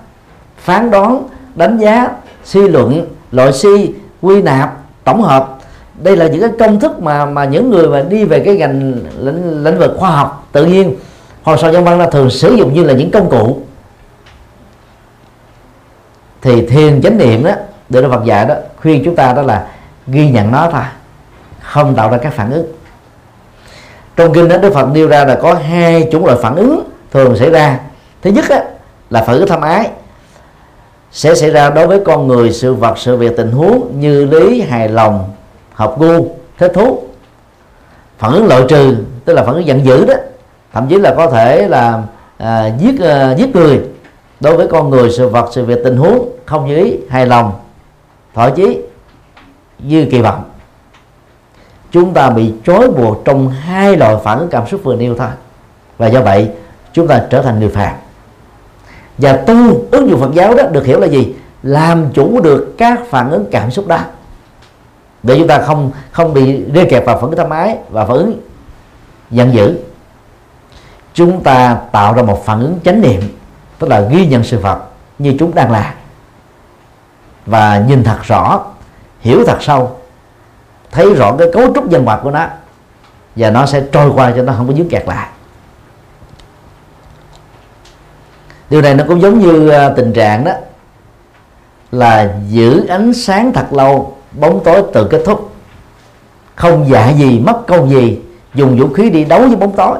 [0.56, 2.10] phán đoán đánh giá
[2.44, 3.92] suy luận loại suy
[4.22, 5.58] quy nạp tổng hợp.
[6.02, 8.92] Đây là những cái công thức mà mà những người mà đi về cái ngành
[9.18, 10.94] lĩnh, lĩnh vực khoa học tự nhiên
[11.42, 13.58] hoặc sau nhân văn là thường sử dụng như là những công cụ
[16.46, 17.50] thì thiền chánh niệm đó
[17.88, 19.66] được Đức Phật dạy đó khuyên chúng ta đó là
[20.06, 20.82] ghi nhận nó thôi
[21.60, 22.66] không tạo ra các phản ứng.
[24.16, 27.36] Trong kinh đó Đức Phật nêu ra là có hai chủng loại phản ứng thường
[27.36, 27.80] xảy ra.
[28.22, 28.62] Thứ nhất á,
[29.10, 29.90] là phản ứng tham ái
[31.12, 34.60] sẽ xảy ra đối với con người sự vật sự việc tình huống như lý
[34.60, 35.30] hài lòng
[35.74, 36.28] hợp gu
[36.58, 37.02] thích thú.
[38.18, 40.14] Phản ứng loại trừ tức là phản ứng giận dữ đó
[40.72, 42.02] thậm chí là có thể là
[42.38, 43.80] à, giết à, giết người
[44.40, 47.52] đối với con người, sự vật, sự việc, tình huống, không như ý, hài lòng,
[48.34, 48.80] thỏa chí,
[49.78, 50.44] như kỳ vọng.
[51.90, 55.28] Chúng ta bị trói buộc trong hai loại phản ứng cảm xúc vừa nêu thôi.
[55.98, 56.50] Và do vậy,
[56.92, 57.94] chúng ta trở thành người phàm.
[59.18, 59.54] Và tu
[59.90, 61.34] ứng dụng Phật giáo đó được hiểu là gì?
[61.62, 63.98] Làm chủ được các phản ứng cảm xúc đó.
[65.22, 68.16] Để chúng ta không không bị rê kẹp vào phản ứng tham ái và phản
[68.16, 68.40] ứng
[69.30, 69.78] giận dữ.
[71.14, 73.20] Chúng ta tạo ra một phản ứng chánh niệm
[73.78, 74.78] tức là ghi nhận sự vật
[75.18, 75.94] như chúng đang là
[77.46, 78.64] và nhìn thật rõ,
[79.20, 80.00] hiểu thật sâu,
[80.90, 82.46] thấy rõ cái cấu trúc dân hoạt của nó,
[83.36, 85.28] và nó sẽ trôi qua cho nó không có dứt kẹt lại.
[88.70, 90.52] Điều này nó cũng giống như à, tình trạng đó,
[91.92, 95.52] là giữ ánh sáng thật lâu, bóng tối tự kết thúc.
[96.54, 98.20] Không dạ gì, mất công gì,
[98.54, 99.98] dùng vũ khí đi đấu với bóng tối.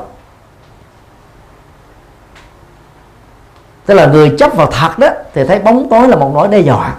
[3.86, 6.58] Tức là người chấp vào thật đó, thì thấy bóng tối là một nỗi đe
[6.58, 6.94] dọa.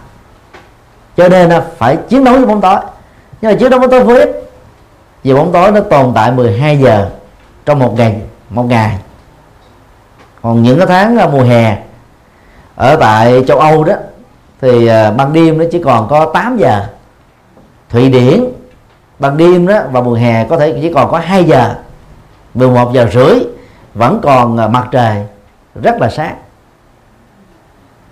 [1.18, 2.77] Cho nên là phải chiến đấu với bóng tối.
[3.41, 4.34] Nhưng mà chiến đấu với bóng tối với
[5.23, 7.09] vì bóng tối nó tồn tại 12 giờ
[7.65, 8.97] trong một ngày một ngày.
[10.41, 11.77] Còn những cái tháng à, mùa hè,
[12.76, 13.93] ở tại châu Âu đó,
[14.61, 16.85] thì à, ban đêm nó chỉ còn có 8 giờ.
[17.89, 18.43] Thụy Điển,
[19.19, 21.76] ban đêm đó và mùa hè có thể chỉ còn có 2 giờ.
[22.53, 23.39] 11 giờ rưỡi
[23.93, 25.26] vẫn còn à, mặt trời
[25.81, 26.35] rất là sáng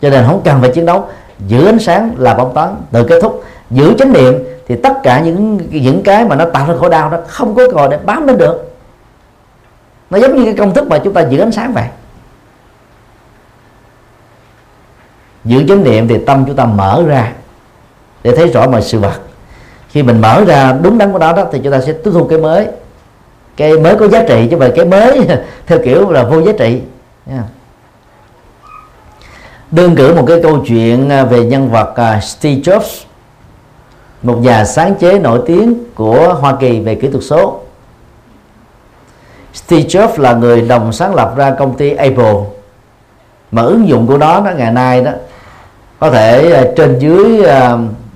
[0.02, 1.08] cho nên không cần phải chiến đấu.
[1.48, 5.20] Giữ ánh sáng là bóng toán tự kết thúc, giữ chánh niệm thì tất cả
[5.20, 8.28] những những cái mà nó tạo ra khổ đau đó không có còn để bám
[8.28, 8.76] lên được.
[10.10, 11.86] Nó giống như cái công thức mà chúng ta giữ ánh sáng vậy.
[15.46, 17.32] Giữ chánh niệm thì tâm chúng ta mở ra
[18.24, 19.20] để thấy rõ mọi sự vật.
[19.90, 22.28] Khi mình mở ra đúng đắn của đó đó thì chúng ta sẽ tiếp thu
[22.28, 22.68] cái mới.
[23.58, 25.28] Cái mới có giá trị chứ mà cái mới
[25.68, 26.82] theo kiểu là vô giá trị.
[27.30, 27.44] Yeah
[29.72, 33.06] đơn cử một cái câu chuyện à, về nhân vật à, Steve Jobs,
[34.24, 37.60] một nhà sáng chế nổi tiếng của Hoa Kỳ về kỹ thuật số.
[39.54, 42.36] Steve Jobs là người đồng sáng lập ra công ty Apple,
[43.52, 45.12] mà ứng dụng của nó đó ngày nay đó,
[46.00, 47.44] có thể à, trên dưới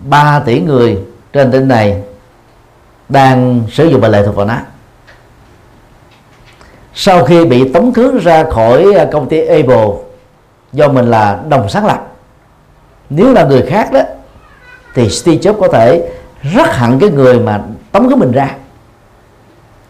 [0.03, 0.97] 3 tỷ người
[1.33, 2.01] trên tỉnh này
[3.09, 4.57] đang sử dụng và lệ thuộc vào nó.
[6.93, 10.08] Sau khi bị tống khứ ra khỏi công ty Apple
[10.73, 12.07] do mình là đồng sáng lập.
[13.09, 14.01] Nếu là người khác đó,
[14.95, 18.55] thì Steve Jobs có thể rất hận cái người mà tống cái mình ra.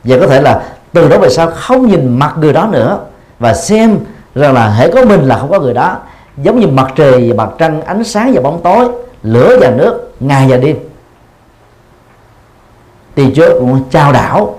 [0.04, 3.00] Và có thể là từ đó về sau không nhìn mặt người đó nữa
[3.40, 4.00] và xem
[4.36, 5.98] rằng là hãy có mình là không có người đó.
[6.38, 8.88] Giống như mặt trời và mặt trăng, ánh sáng và bóng tối,
[9.24, 10.78] lửa và nước, ngày và đêm.
[13.14, 14.56] Steve Jobs cũng trao đảo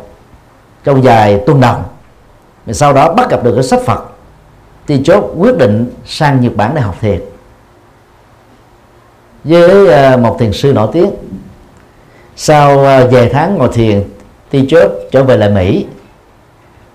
[0.85, 1.83] trong vài tuần đồng
[2.73, 4.10] sau đó bắt gặp được cái sách Phật
[4.91, 7.21] thì chốt quyết định sang Nhật Bản để học thiền
[9.45, 11.11] với à, một thiền sư nổi tiếng.
[12.37, 14.03] Sau à, vài tháng ngồi thiền,
[14.51, 15.87] thì chốt trở về lại Mỹ.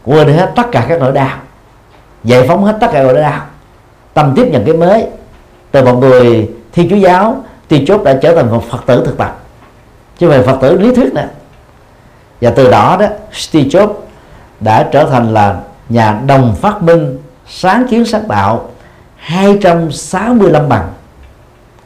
[0.03, 1.37] Quên hết tất cả các nỗi đau.
[2.23, 3.41] Giải phóng hết tất cả nỗi đau.
[4.13, 5.07] Tâm tiếp nhận cái mới.
[5.71, 9.17] Từ một người thi chúa giáo, thì chốt đã trở thành một phật tử thực
[9.17, 9.39] tập.
[10.17, 11.27] Chứ về phật tử lý thuyết nữa.
[12.41, 13.93] Và từ đó đó Steve Jobs
[14.59, 15.59] đã trở thành là
[15.89, 17.17] nhà đồng phát minh
[17.47, 18.69] sáng kiến sáng tạo
[19.15, 20.93] 265 bằng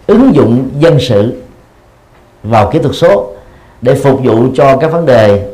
[0.07, 1.41] ứng dụng dân sự
[2.44, 3.34] vào kỹ thuật số
[3.81, 5.52] để phục vụ cho các vấn đề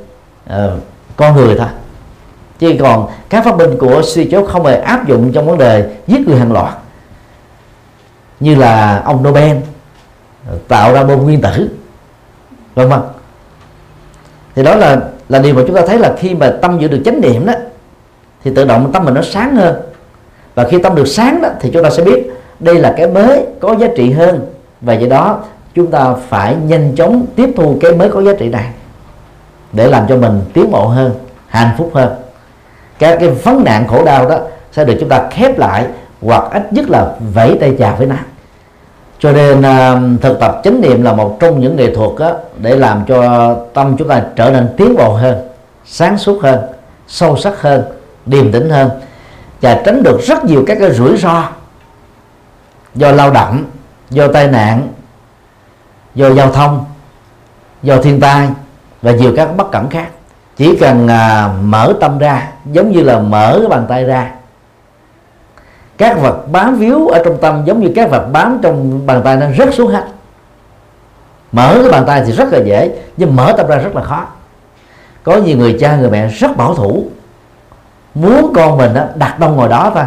[0.50, 0.54] uh,
[1.16, 1.68] con người thôi.
[2.60, 5.90] Chứ còn các phát minh của suy chốt không hề áp dụng trong vấn đề
[6.08, 6.74] giết người hàng loạt
[8.40, 9.58] như là ông Nobel
[10.48, 11.70] ờ, tạo ra bom nguyên tử
[12.76, 13.00] vân vân.
[14.56, 14.98] Thì đó là
[15.30, 17.54] là điều mà chúng ta thấy là khi mà tâm giữ được chánh niệm đó
[18.44, 19.76] thì tự động tâm mình nó sáng hơn
[20.56, 23.46] và khi tâm được sáng đó thì chúng ta sẽ biết đây là cái mới
[23.60, 24.46] có giá trị hơn.
[24.82, 25.44] Và do đó
[25.76, 28.70] chúng ta phải nhanh chóng tiếp thu cái mới có giá trị này
[29.74, 31.12] để làm cho mình tiến bộ hơn
[31.48, 32.16] hạnh phúc hơn.
[33.00, 34.40] Các cái vấn nạn khổ đau đó
[34.72, 35.86] sẽ được chúng ta khép lại
[36.22, 38.16] hoặc ít nhất là vẫy tay chào với nó.
[39.20, 42.76] Cho nên à, thực tập chánh niệm là một trong những nghệ thuật đó, để
[42.76, 45.48] làm cho tâm chúng ta trở nên tiến bộ hơn
[45.86, 46.60] sáng suốt hơn
[47.08, 47.84] sâu sắc hơn
[48.26, 48.90] điềm tĩnh hơn
[49.66, 51.50] và tránh được rất nhiều các cái rủi ro
[52.96, 53.64] do lao động
[54.10, 54.88] do tai nạn
[56.16, 56.86] do giao thông
[57.84, 58.48] do thiên tai
[59.02, 60.08] và nhiều các bất cẩn khác.
[60.58, 64.32] Chỉ cần à, mở tâm ra giống như là mở cái bàn tay ra
[65.98, 69.36] các vật bám víu ở trong tâm giống như các vật bám trong bàn tay
[69.36, 70.04] nó rất xuống hết.
[71.52, 74.26] Mở cái bàn tay thì rất là dễ nhưng mở tâm ra rất là khó.
[75.24, 77.06] Có nhiều người cha người mẹ rất bảo thủ
[78.16, 80.04] muốn con mình đó, đặt đông ngồi đó thôi.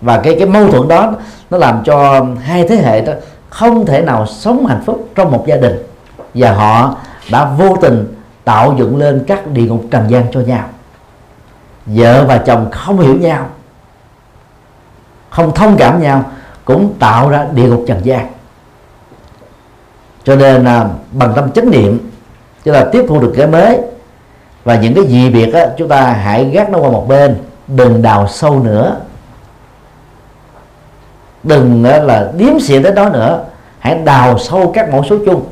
[0.00, 1.12] Và cái cái mâu thuẫn đó
[1.50, 3.12] nó làm cho hai thế hệ đó
[3.50, 5.82] không thể nào sống hạnh phúc trong một gia đình.
[6.34, 6.96] Và họ
[7.30, 8.14] đã vô tình
[8.44, 10.64] tạo dựng lên các địa ngục trần gian cho nhau.
[11.86, 13.46] Vợ và chồng không hiểu nhau
[15.30, 16.24] không thông cảm nhau
[16.64, 18.26] cũng tạo ra địa ngục trần gian.
[20.24, 22.10] Cho nên là bằng tâm chánh niệm
[22.62, 23.80] tức là tiếp thu được cái mới
[24.64, 27.36] và những cái gì biệt á, chúng ta hãy gác nó qua một bên.
[27.68, 28.96] Đừng đào sâu nữa.
[31.42, 33.44] Đừng là điếm xịn tới đó nữa.
[33.78, 35.44] Hãy đào sâu các mẫu số chung.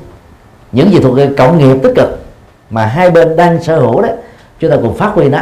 [0.72, 2.24] Những gì thuộc về cộng nghiệp tích cực
[2.70, 4.12] mà hai bên đang sở hữu đấy
[4.58, 5.38] chúng ta cùng phát huy nó.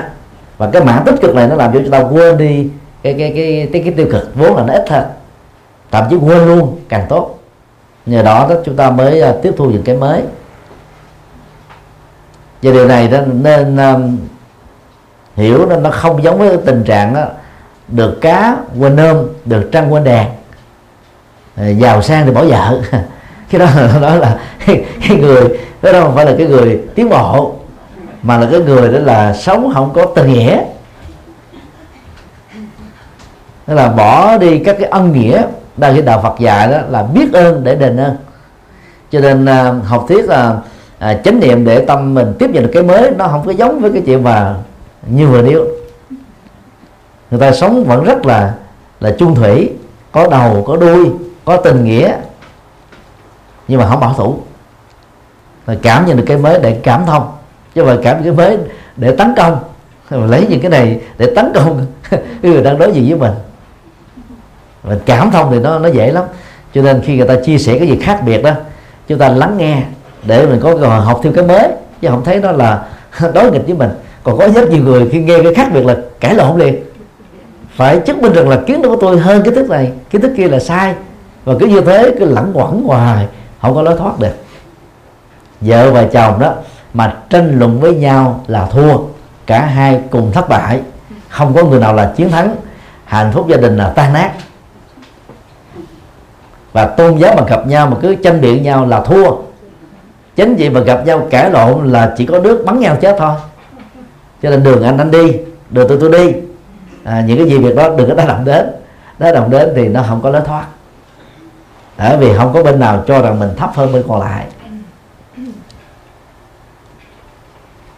[0.58, 2.68] Và cái mảng tích cực này nó làm cho chúng ta quên đi
[3.02, 4.34] cái cái cái cái, cái tiêu cực.
[4.34, 5.04] Vốn là nó ít hơn.
[5.90, 7.38] Thậm chí quên luôn càng tốt.
[8.06, 10.22] Nhờ đó đó chúng ta mới à, tiếp thu những cái mới
[12.62, 14.18] và điều này đó nên um,
[15.36, 17.24] hiểu nên nó không giống với tình trạng đó,
[17.88, 20.26] được cá quên nôm được trăng quên đèn
[21.56, 22.80] à, giàu sang thì bỏ vợ.
[23.50, 27.08] Cái đó là nói là cái, cái người đó không phải là cái người tiến
[27.08, 27.54] bộ
[28.22, 30.62] mà là cái người đó là sống không có tình nghĩa.
[33.66, 35.42] Tức là bỏ đi các cái ân nghĩa
[35.76, 38.16] đang cái đạo Phật dạy đó là biết ơn để đền ơn.
[39.10, 40.56] Cho nên um, học thuyết là
[41.00, 43.80] à, chánh niệm để tâm mình tiếp nhận được cái mới nó không có giống
[43.80, 44.54] với cái chuyện mà
[45.06, 45.66] như vừa nêu.
[47.30, 48.54] Người ta sống vẫn rất là
[49.00, 49.70] là chung thủy
[50.12, 51.10] có đầu có đuôi
[51.44, 52.16] có tình nghĩa
[53.68, 54.38] nhưng mà không bảo thủ.
[55.66, 57.32] Mà cảm nhận được cái mới để cảm thông
[57.74, 58.58] chứ mà cảm nhận cái mới
[58.96, 59.58] để tấn công.
[60.10, 63.38] Lấy những cái này để tấn công cái người đang đối diện với mình.
[64.82, 66.24] Và cảm thông thì nó nó dễ lắm.
[66.74, 68.52] Cho nên khi người ta chia sẻ cái gì khác biệt đó
[69.08, 69.82] chúng ta lắng nghe
[70.24, 71.68] để mình có cơ hội học thêm cái mới.
[72.00, 72.84] Chứ không thấy đó là
[73.34, 73.90] đối nghịch với mình.
[74.22, 76.84] Còn có rất nhiều người khi nghe cái khác biệt là cãi lộn liền.
[77.76, 79.92] Phải chứng minh rằng là kiến thức của tôi hơn kiến thức này.
[80.10, 80.94] Kiến thức kia là sai.
[81.44, 83.26] Và cứ như thế, cứ lẳng quẩn hoài.
[83.60, 84.34] Không có lối thoát được.
[85.60, 86.54] Vợ và chồng đó,
[86.94, 88.96] mà tranh luận với nhau là thua.
[89.46, 90.80] Cả hai cùng thất bại.
[91.28, 92.56] Không có người nào là chiến thắng.
[93.04, 94.30] Hạnh phúc gia đình là tan nát.
[96.72, 99.30] Và tôn giáo mà gặp nhau mà cứ tranh biện nhau là thua
[100.40, 103.34] chính vì mà gặp nhau cãi lộn là chỉ có nước bắn nhau chết thôi.
[104.42, 105.36] Cho nên đường anh anh đi
[105.70, 106.34] đường tôi tôi đi.
[107.04, 108.70] À, những cái gì việc đó đừng có tác động đến.
[109.18, 110.66] Tác động đến thì nó không có lối thoát.
[111.98, 114.46] Bởi vì không có bên nào cho rằng mình thấp hơn bên còn lại.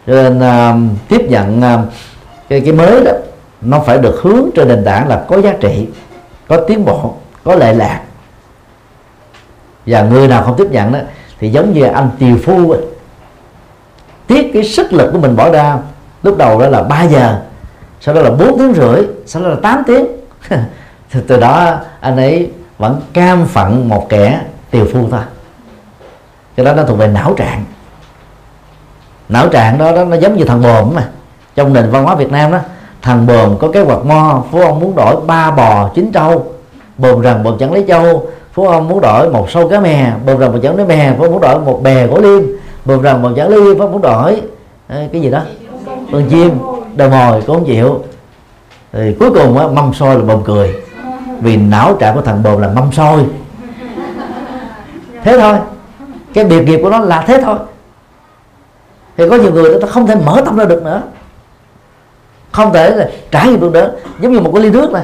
[0.07, 1.93] Cho nên uh, tiếp nhận uh,
[2.49, 3.11] cái cái mới đó
[3.61, 5.87] nó phải được hướng trên nền tảng là có giá trị
[6.47, 8.01] có tiến bộ có lệ lạc.
[9.85, 10.99] Và người nào không tiếp nhận đó
[11.43, 12.81] thì giống như anh tiều phu ấy.
[14.53, 15.77] cái sức lực của mình bỏ ra.
[16.23, 17.41] Lúc đầu đó là 3 giờ
[18.01, 20.05] sau đó là 4 tiếng rưỡi sau đó là 8 tiếng.
[21.11, 24.41] Thì từ đó anh ấy vẫn cam phận một kẻ
[24.71, 25.19] tiều phu thôi.
[26.55, 27.65] Cái đó nó thuộc về não trạng.
[29.29, 31.09] Não trạng đó, đó nó giống như thằng bồm mà.
[31.55, 32.59] Trong nền văn hóa Việt Nam đó
[33.01, 36.53] thằng bồm có cái quạt mo phú ông muốn đổi ba bò chín trâu.
[36.97, 40.37] Bồm rằng bồm chẳng lấy trâu phú ông muốn đổi một sâu cá mè bồm
[40.37, 42.43] rằng một chẳng lấy mè phú ông muốn đổi một bè gỗ liêm
[42.85, 44.41] bồm rằng một chẳng lấy phú ông muốn đổi
[44.87, 45.41] cái gì đó?
[46.11, 46.59] Con chim
[46.95, 48.03] đầu mồi cũng không chịu.
[48.91, 50.75] Thì cuối cùng á, mâm soi là bồm cười.
[51.41, 53.25] Vì não trạng của thằng bồm là mâm soi
[55.23, 55.57] thế thôi.
[56.33, 57.57] Cái biệt nghiệp của nó là thế thôi.
[59.17, 61.01] Thì có nhiều người ta không thể mở tâm ra được nữa.
[62.51, 63.91] Không thể là trải nghiệm được nữa.
[64.19, 65.03] Giống như một cái ly nước này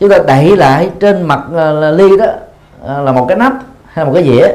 [0.00, 2.26] chúng ta đẩy lại trên mặt ờ, ly đó
[2.82, 3.52] ờ, là một cái nắp
[3.86, 4.48] hay là một cái dĩa.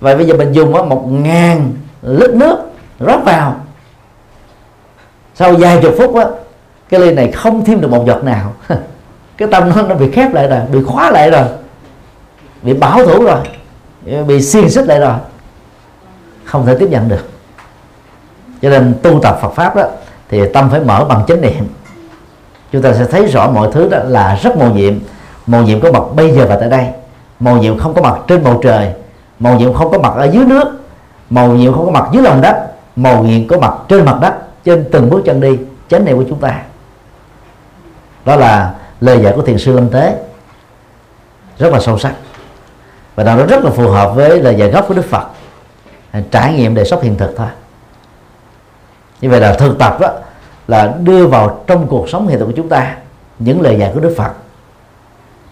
[0.00, 1.72] Và bây giờ mình dùng một ngàn
[2.02, 2.56] lít nước
[3.00, 3.56] rót vào.
[5.34, 6.24] Sau vài chục phút á
[6.88, 8.52] cái ly này không thêm được một giọt nào.
[9.36, 11.44] Cái tâm nó, nó bị khép lại rồi bị khóa lại rồi.
[12.62, 13.40] Bị bảo thủ rồi
[14.24, 15.14] bị xiên xích lại rồi.
[16.44, 17.30] Không thể tiếp nhận được.
[18.62, 19.82] Cho nên tu tập Phật pháp đó
[20.28, 21.64] thì tâm phải mở bằng chánh niệm
[22.72, 24.94] chúng ta sẽ thấy rõ mọi thứ đó là rất màu nhiệm.
[25.46, 26.86] Màu nhiệm có mặt bây giờ và tại đây.
[27.40, 28.92] Màu nhiệm không có mặt trên bầu trời.
[29.38, 30.64] Màu nhiệm không có mặt ở dưới nước.
[31.30, 32.66] Màu nhiệm không có mặt dưới lòng đất.
[32.96, 34.34] Màu nhiệm có mặt trên mặt đất,
[34.64, 36.62] trên từng bước chân đi, chánh niệm của chúng ta.
[38.24, 40.16] Đó là lời dạy của thiền sư lâm tế
[41.58, 42.12] rất là sâu sắc.
[43.14, 45.24] Và nó rất là phù hợp với lời dạy gốc của đức phật.
[46.30, 47.46] Trải nghiệm để sống hiện thực thôi.
[49.20, 50.08] Như vậy là thực tập đó
[50.70, 52.96] là đưa vào trong cuộc sống hiện tại của chúng ta
[53.38, 54.30] những lời dạy của đức phật.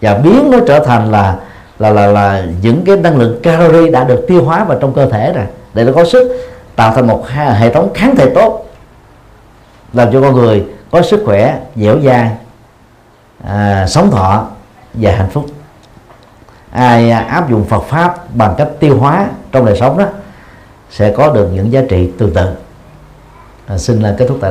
[0.01, 1.35] Và biến nó trở thành là
[1.79, 5.09] là là là những cái năng lượng calorie đã được tiêu hóa vào trong cơ
[5.09, 8.65] thể rồi để nó có sức tạo thành một hệ thống kháng thể tốt
[9.93, 12.31] làm cho con người có sức khỏe dẻo dai
[13.43, 14.47] à, sống thọ
[14.93, 15.45] và hạnh phúc.
[16.71, 20.05] Ai áp dụng Phật pháp bằng cách tiêu hóa trong đời sống đó
[20.91, 22.49] sẽ có được những giá trị tương tự.
[23.67, 24.47] À, xin là kết thúc tại đây.